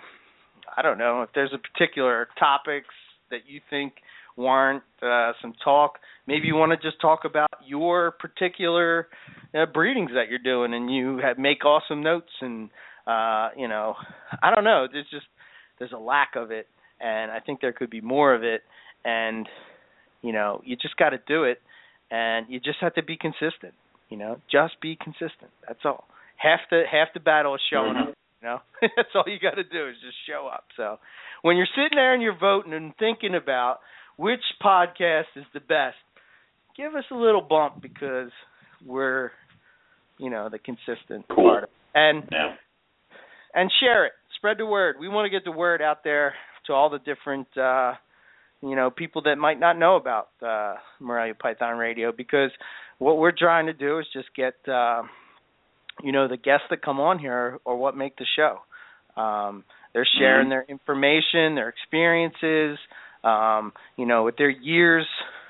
[0.75, 2.93] I don't know, if there's a particular topics
[3.30, 3.93] that you think
[4.35, 6.00] warrant uh, some talk.
[6.27, 9.08] Maybe you want to just talk about your particular
[9.53, 12.32] uh, breedings that you're doing, and you have, make awesome notes.
[12.42, 12.69] And
[13.08, 13.95] uh, you know,
[14.42, 14.88] I don't know.
[14.92, 15.26] There's just
[15.80, 16.68] there's a lack of it,
[17.00, 18.61] and I think there could be more of it.
[19.06, 19.48] And
[20.22, 21.60] you know, you just got to do it,
[22.11, 23.74] and you just have to be consistent.
[24.10, 25.52] You know, just be consistent.
[25.68, 26.06] That's all.
[26.38, 28.12] Half the half the battle is showing up.
[28.43, 30.65] You know, that's all you got to do is just show up.
[30.75, 30.99] So,
[31.43, 33.80] when you're sitting there and you're voting and thinking about
[34.17, 35.95] which podcast is the best,
[36.75, 38.31] give us a little bump because
[38.85, 39.31] we're,
[40.17, 41.45] you know, the consistent cool.
[41.45, 41.63] part.
[41.63, 41.75] Of it.
[41.95, 42.55] And yeah.
[43.53, 44.11] and share it.
[44.35, 44.97] Spread the word.
[44.99, 46.33] We want to get the word out there
[46.67, 47.93] to all the different uh
[48.61, 52.51] you know people that might not know about uh Morelia Python Radio because
[52.99, 55.03] what we're trying to do is just get uh
[56.01, 58.59] you know the guests that come on here or what make the show.
[59.22, 59.63] Um
[59.93, 60.49] they're sharing Mhm.
[60.49, 62.80] their information, their experiences,
[63.23, 65.07] um, you know, with their years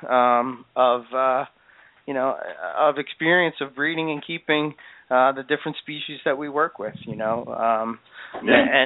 [0.10, 1.46] um of uh
[2.06, 2.38] you know
[2.78, 4.74] of experience of breeding and keeping
[5.10, 7.46] uh the different species that we work with, you know.
[7.46, 8.00] Um
[8.44, 8.86] Yeah.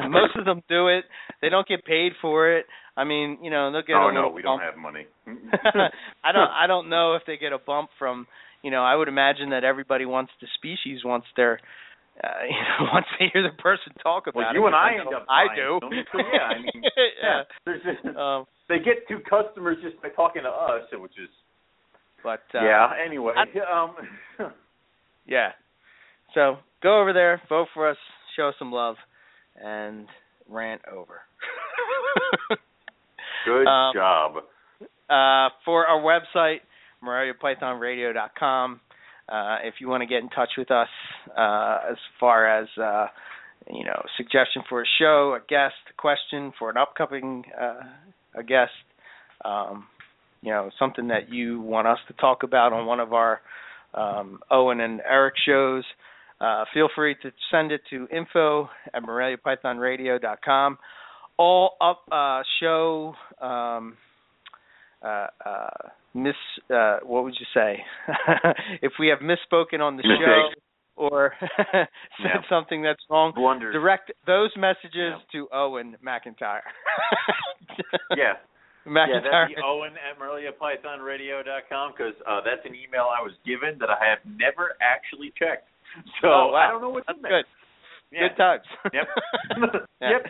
[0.00, 1.04] and most of them do it.
[1.40, 2.66] They don't get paid for it.
[2.96, 4.60] I mean, you know, they'll get oh a no, we bump.
[4.60, 5.06] don't have money.
[6.24, 8.26] I don't I don't know if they get a bump from
[8.62, 11.60] you know, I would imagine that everybody wants the species once they're
[12.22, 14.54] uh, you know, once they hear the person talk about well, it.
[14.54, 15.26] you and I end up.
[15.28, 15.78] I do.
[15.80, 16.82] them, so yeah, I mean,
[17.22, 17.42] yeah.
[17.66, 21.28] Just, Um they get two customers just by talking to us, which is
[22.22, 22.88] but uh yeah.
[23.04, 23.32] Anyway,
[23.72, 23.94] um,
[25.26, 25.50] yeah.
[26.34, 27.96] So go over there, vote for us,
[28.36, 28.96] show us some love,
[29.60, 30.06] and
[30.48, 31.20] rant over.
[33.44, 34.32] good Um, job.
[35.08, 36.60] uh, for our website,
[37.04, 38.80] MoreliaPythonRadio.com.
[39.28, 40.88] Uh, if you want to get in touch with us
[41.36, 43.06] uh, as far as uh,
[43.68, 47.80] you know, suggestion for a show, a guest, a question for an upcoming uh,
[48.34, 48.72] a guest,
[49.44, 49.86] um,
[50.42, 53.40] you know, something that you want us to talk about on one of our
[53.94, 55.84] um, Owen and Eric shows,
[56.40, 60.78] uh, feel free to send it to info at MoreliaPythonRadio.com.
[61.36, 63.96] All up uh, show um,
[65.02, 65.68] uh, uh,
[66.14, 66.34] miss
[66.74, 67.82] uh, what would you say
[68.82, 70.26] if we have misspoken on the Mistake.
[70.26, 70.48] show
[70.96, 71.32] or
[71.72, 71.86] said
[72.18, 72.40] Yeah.
[72.48, 73.72] something that's wrong Blunders.
[73.72, 75.18] direct those messages Yeah.
[75.32, 76.60] to Owen McIntyre
[78.16, 78.34] Yeah.
[78.86, 79.22] McIntyre.
[79.22, 83.90] Yeah, that's the Owen at MoreliaPythonRadio.com because uh, that's an email I was given that
[83.90, 85.68] I have never actually checked.
[86.22, 86.66] So Oh, wow.
[86.66, 87.42] I don't know what's that's in there.
[87.42, 87.46] good
[88.10, 88.28] Yeah.
[88.28, 89.06] good times Yep.
[90.00, 90.22] Yep.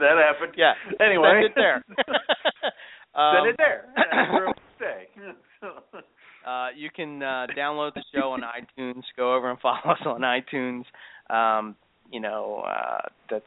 [0.00, 0.54] that happened.
[0.56, 1.30] yeah Anyway.
[1.32, 1.82] send it there
[3.16, 3.84] um, Send it there.
[4.32, 5.08] Where stay.
[6.46, 9.02] Uh, you can uh, download the show on iTunes.
[9.16, 10.84] Go over and follow us on iTunes.
[11.28, 11.74] Um,
[12.12, 13.44] you know, uh, that's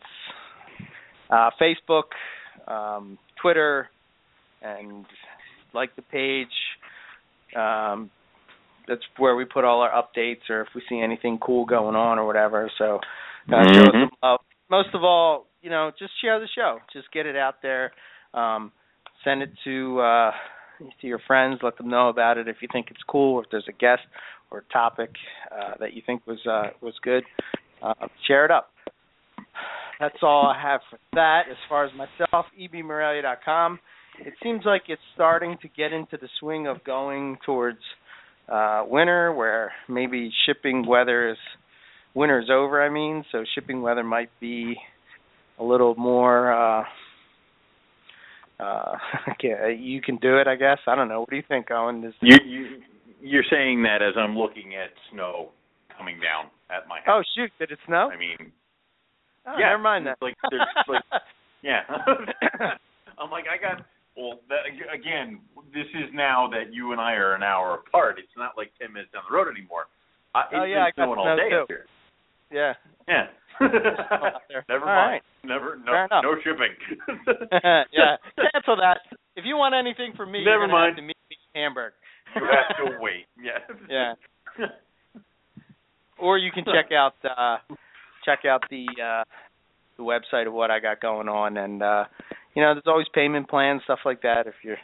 [1.30, 2.10] uh, Facebook,
[2.68, 3.88] um, Twitter,
[4.62, 5.06] and
[5.74, 6.48] like the page.
[7.56, 8.12] Um,
[8.86, 12.20] that's where we put all our updates, or if we see anything cool going on,
[12.20, 12.70] or whatever.
[12.78, 13.00] So,
[13.48, 14.10] uh, show us Mhm.
[14.10, 14.40] some love.
[14.70, 16.82] Most of all, you know, just share the show.
[16.92, 17.94] Just get it out there.
[18.34, 18.74] Um,
[19.24, 20.32] send it to uh,
[21.02, 21.60] to your friends.
[21.64, 24.02] Let them know about it if you think it's cool, or if there's a guest
[24.52, 25.12] or a topic
[25.52, 27.24] uh, that you think was uh, was good.
[27.82, 27.94] Uh,
[28.28, 28.72] share it up.
[30.00, 31.44] That's all I have for that.
[31.50, 33.80] As far as myself, ebmorelia.com.
[34.20, 37.80] It seems like it's starting to get into the swing of going towards
[38.50, 41.38] uh, winter, where maybe shipping weather is
[42.14, 42.84] winter's over.
[42.84, 44.76] I mean, so shipping weather might be
[45.58, 46.52] a little more.
[46.52, 46.84] Uh,
[48.60, 48.96] uh,
[49.32, 50.78] okay, you can do it, I guess.
[50.88, 51.22] I don't know.
[51.22, 52.04] What do you think, Owen?
[52.04, 52.68] Is you, you,
[53.22, 55.50] you're saying that as I'm looking at snow
[55.98, 57.24] coming down at my house.
[57.26, 58.10] oh shoot, did it snow?
[58.14, 58.52] I mean,
[59.48, 60.18] Oh, yeah, never mind that.
[60.22, 61.04] Like there's like
[61.64, 61.82] yeah.
[63.18, 65.40] I'm like I got well that, again.
[65.74, 68.20] This is now that you and I are an hour apart.
[68.20, 69.86] It's not like ten minutes down the road anymore.
[70.36, 71.56] I, it's Oh, yeah, I been got snowing all day too.
[71.64, 71.86] up here.
[72.52, 72.74] Yeah.
[73.08, 73.28] Yeah.
[74.70, 75.12] Never All mind.
[75.12, 75.22] right.
[75.44, 76.76] Never no no shipping.
[77.92, 78.16] yeah,
[78.54, 79.00] cancel that.
[79.36, 80.96] If you want anything from me, Never mind.
[80.96, 81.94] have to meet me in Hamburg.
[82.36, 83.26] you have to wait.
[83.42, 84.14] Yeah.
[84.58, 84.68] Yeah.
[86.18, 87.58] or you can check out uh
[88.26, 89.24] check out the uh
[89.98, 92.06] the website of what I got going on and uh
[92.56, 94.78] you know, there's always payment plans, stuff like that if you're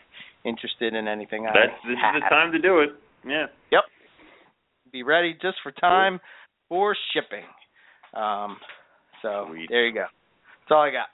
[0.46, 2.90] interested in anything I That's this is the time to do it.
[3.26, 3.46] Yeah.
[3.72, 3.84] Yep.
[4.92, 6.20] Be ready just for time
[6.70, 7.46] for shipping.
[8.14, 8.58] Um
[9.22, 9.68] so Sweet.
[9.70, 10.06] there you go.
[10.62, 11.08] That's all I got.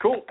[0.00, 0.22] Cool.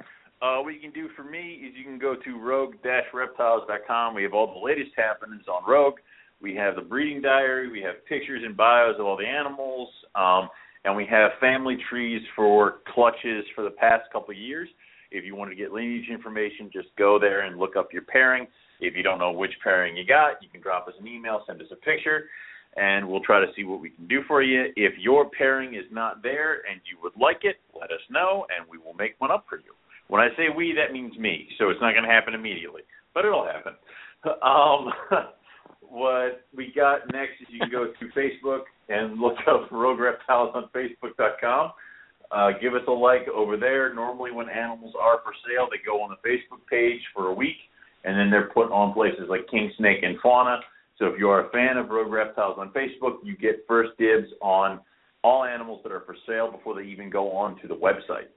[0.41, 4.15] Uh, what you can do for me is you can go to rogue-reptiles.com.
[4.15, 5.99] We have all the latest happenings on Rogue.
[6.41, 7.71] We have the breeding diary.
[7.71, 9.89] We have pictures and bios of all the animals.
[10.15, 10.49] Um,
[10.83, 14.67] and we have family trees for clutches for the past couple of years.
[15.11, 18.47] If you want to get lineage information, just go there and look up your pairing.
[18.79, 21.61] If you don't know which pairing you got, you can drop us an email, send
[21.61, 22.25] us a picture,
[22.77, 24.65] and we'll try to see what we can do for you.
[24.75, 28.67] If your pairing is not there and you would like it, let us know, and
[28.69, 29.73] we will make one up for you.
[30.07, 32.81] When I say we, that means me, so it's not going to happen immediately,
[33.13, 33.73] but it'll happen.
[34.23, 34.93] Um,
[35.81, 40.51] what we got next is you can go to Facebook and look up Rogue Reptiles
[40.53, 41.71] on Facebook.com.
[42.31, 43.93] Uh, give us a like over there.
[43.93, 47.57] Normally, when animals are for sale, they go on the Facebook page for a week,
[48.05, 50.59] and then they're put on places like King Snake and Fauna.
[51.01, 54.27] So if you are a fan of Rogue Reptiles on Facebook, you get first dibs
[54.39, 54.79] on
[55.23, 58.29] all animals that are for sale before they even go on to the website.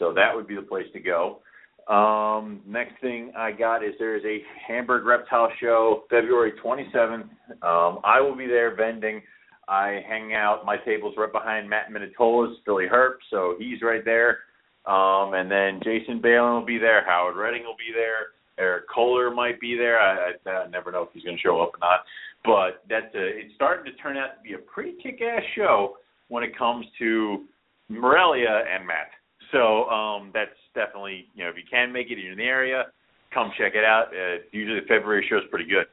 [0.00, 1.38] So that would be the place to go.
[1.86, 7.22] Um, next thing I got is there is a Hamburg Reptile Show February 27th.
[7.62, 9.22] Um, I will be there vending.
[9.68, 10.66] I hang out.
[10.66, 14.38] My table's right behind Matt Minatola's Philly Herp, so he's right there.
[14.86, 17.04] Um, and then Jason Balin will be there.
[17.06, 18.37] Howard Redding will be there.
[18.58, 19.98] Eric Kohler might be there.
[20.00, 22.00] I, I, I never know if he's going to show up or not.
[22.44, 25.96] But that's a, it's starting to turn out to be a pretty kick-ass show
[26.28, 27.44] when it comes to
[27.88, 29.10] Morelia and Matt.
[29.52, 32.84] So um, that's definitely you know if you can make it, you're in the area,
[33.32, 34.08] come check it out.
[34.12, 35.86] Uh, usually the February show is pretty good.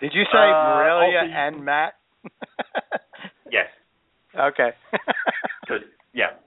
[0.00, 1.94] Did you say Uh, Morelia also- and Matt?
[3.52, 3.66] Yes.
[4.38, 4.70] okay.
[6.14, 6.38] Yeah,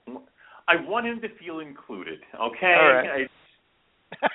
[0.68, 2.18] I want him to feel included.
[2.34, 2.74] Okay.
[2.80, 3.08] All right.
[3.24, 3.28] I-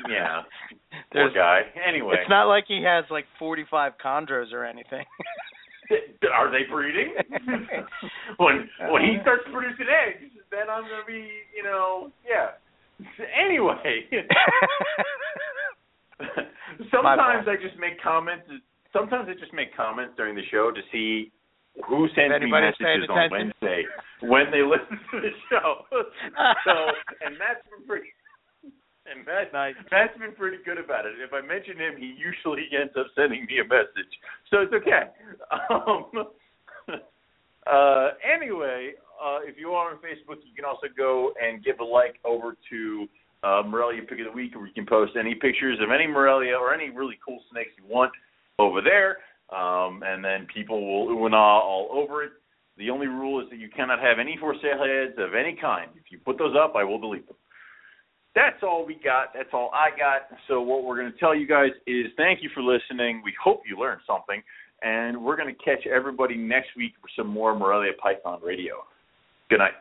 [0.10, 0.42] yeah.
[1.14, 1.62] There's- Poor guy.
[1.88, 5.06] Anyway, It's not like he has like 45 chondros or anything.
[6.34, 7.16] Are they breeding?
[8.38, 9.22] when when he uh-huh.
[9.24, 12.54] starts producing eggs, then I'm gonna be, you know, yeah.
[13.34, 14.06] Anyway,
[16.92, 18.46] sometimes I just make comments.
[18.94, 21.32] Sometimes I just make comments during the show to see
[21.88, 23.30] who sends me messages on.
[23.32, 23.84] Wednesday
[24.22, 25.86] when they listen to the show.
[25.90, 26.74] so,
[27.26, 28.10] and been pretty.
[29.10, 31.14] And Matt, Matt's been pretty good about it.
[31.18, 34.12] If I mention him, he usually ends up sending me a message,
[34.52, 35.10] so it's okay.
[35.50, 36.30] Um,
[37.66, 41.84] uh, anyway, uh, if you are on Facebook, you can also go and give a
[41.84, 43.08] like over to
[43.44, 46.54] uh, Morelia Pick of the Week, where you can post any pictures of any Morelia
[46.54, 48.12] or any really cool snakes you want
[48.60, 49.18] over there,
[49.56, 52.32] um, and then people will ooh and ah all over it.
[52.78, 55.90] The only rule is that you cannot have any for sale heads of any kind.
[55.96, 57.36] If you put those up, I will delete them.
[58.40, 59.36] That's all we got.
[59.36, 60.32] That's all I got.
[60.48, 63.22] So what we're going to tell you guys is thank you for listening.
[63.26, 64.42] We hope you learned something,
[64.82, 68.76] and we're going to catch everybody next week for some more Morelia Python Radio.
[69.50, 69.76] Good night.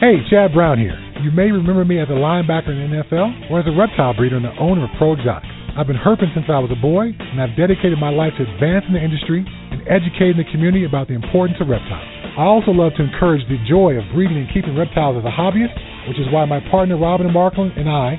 [0.00, 1.00] Hey, Chad Brown here.
[1.24, 4.36] You may remember me as a linebacker in the NFL or as a reptile breeder
[4.36, 5.48] and the owner of Pro Exotics.
[5.80, 8.92] I've been herping since I was a boy, and I've dedicated my life to advancing
[8.92, 12.06] the industry and educating the community about the importance of reptiles.
[12.38, 15.74] I also love to encourage the joy of breeding and keeping reptiles as a hobbyist,
[16.06, 18.18] which is why my partner Robin Markland and I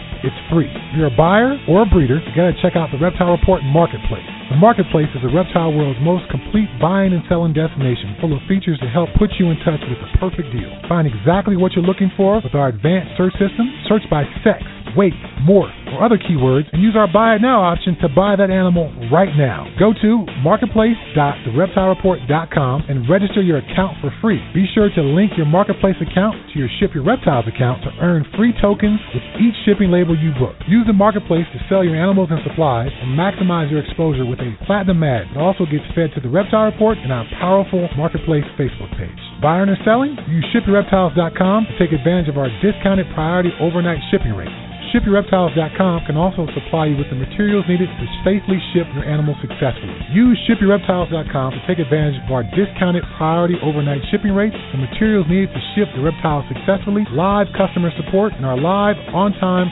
[0.23, 0.69] it's free.
[0.69, 4.25] If you're a buyer or a breeder, you gotta check out the Reptile Report Marketplace.
[4.51, 8.77] The Marketplace is the reptile world's most complete buying and selling destination, full of features
[8.83, 10.69] to help put you in touch with the perfect deal.
[10.91, 13.65] Find exactly what you're looking for with our advanced search system.
[13.87, 14.61] Search by sex,
[14.95, 15.13] weight,
[15.47, 18.91] morph, or other keywords, and use our Buy It Now option to buy that animal
[19.11, 19.67] right now.
[19.79, 24.41] Go to marketplace.thereptilereport.com and register your account for free.
[24.53, 28.25] Be sure to link your Marketplace account to your Ship Your Reptiles account to earn
[28.37, 30.55] free tokens with each shipping label you book.
[30.67, 34.55] Use the Marketplace to sell your animals and supplies and maximize your exposure with a
[34.65, 38.95] platinum ad that also gets fed to the Reptile Report and our powerful Marketplace Facebook
[38.97, 39.19] page.
[39.41, 40.15] Buying or selling?
[40.29, 44.53] Use ShipYourReptiles.com to take advantage of our discounted priority overnight shipping rate.
[44.91, 49.95] ShipYourReptiles.com can also supply you with the materials needed to safely ship your animals successfully.
[50.11, 55.49] Use ShipYourReptiles.com to take advantage of our discounted priority overnight shipping rates, the materials needed
[55.55, 59.71] to ship the reptiles successfully, live customer support, and our live, on-time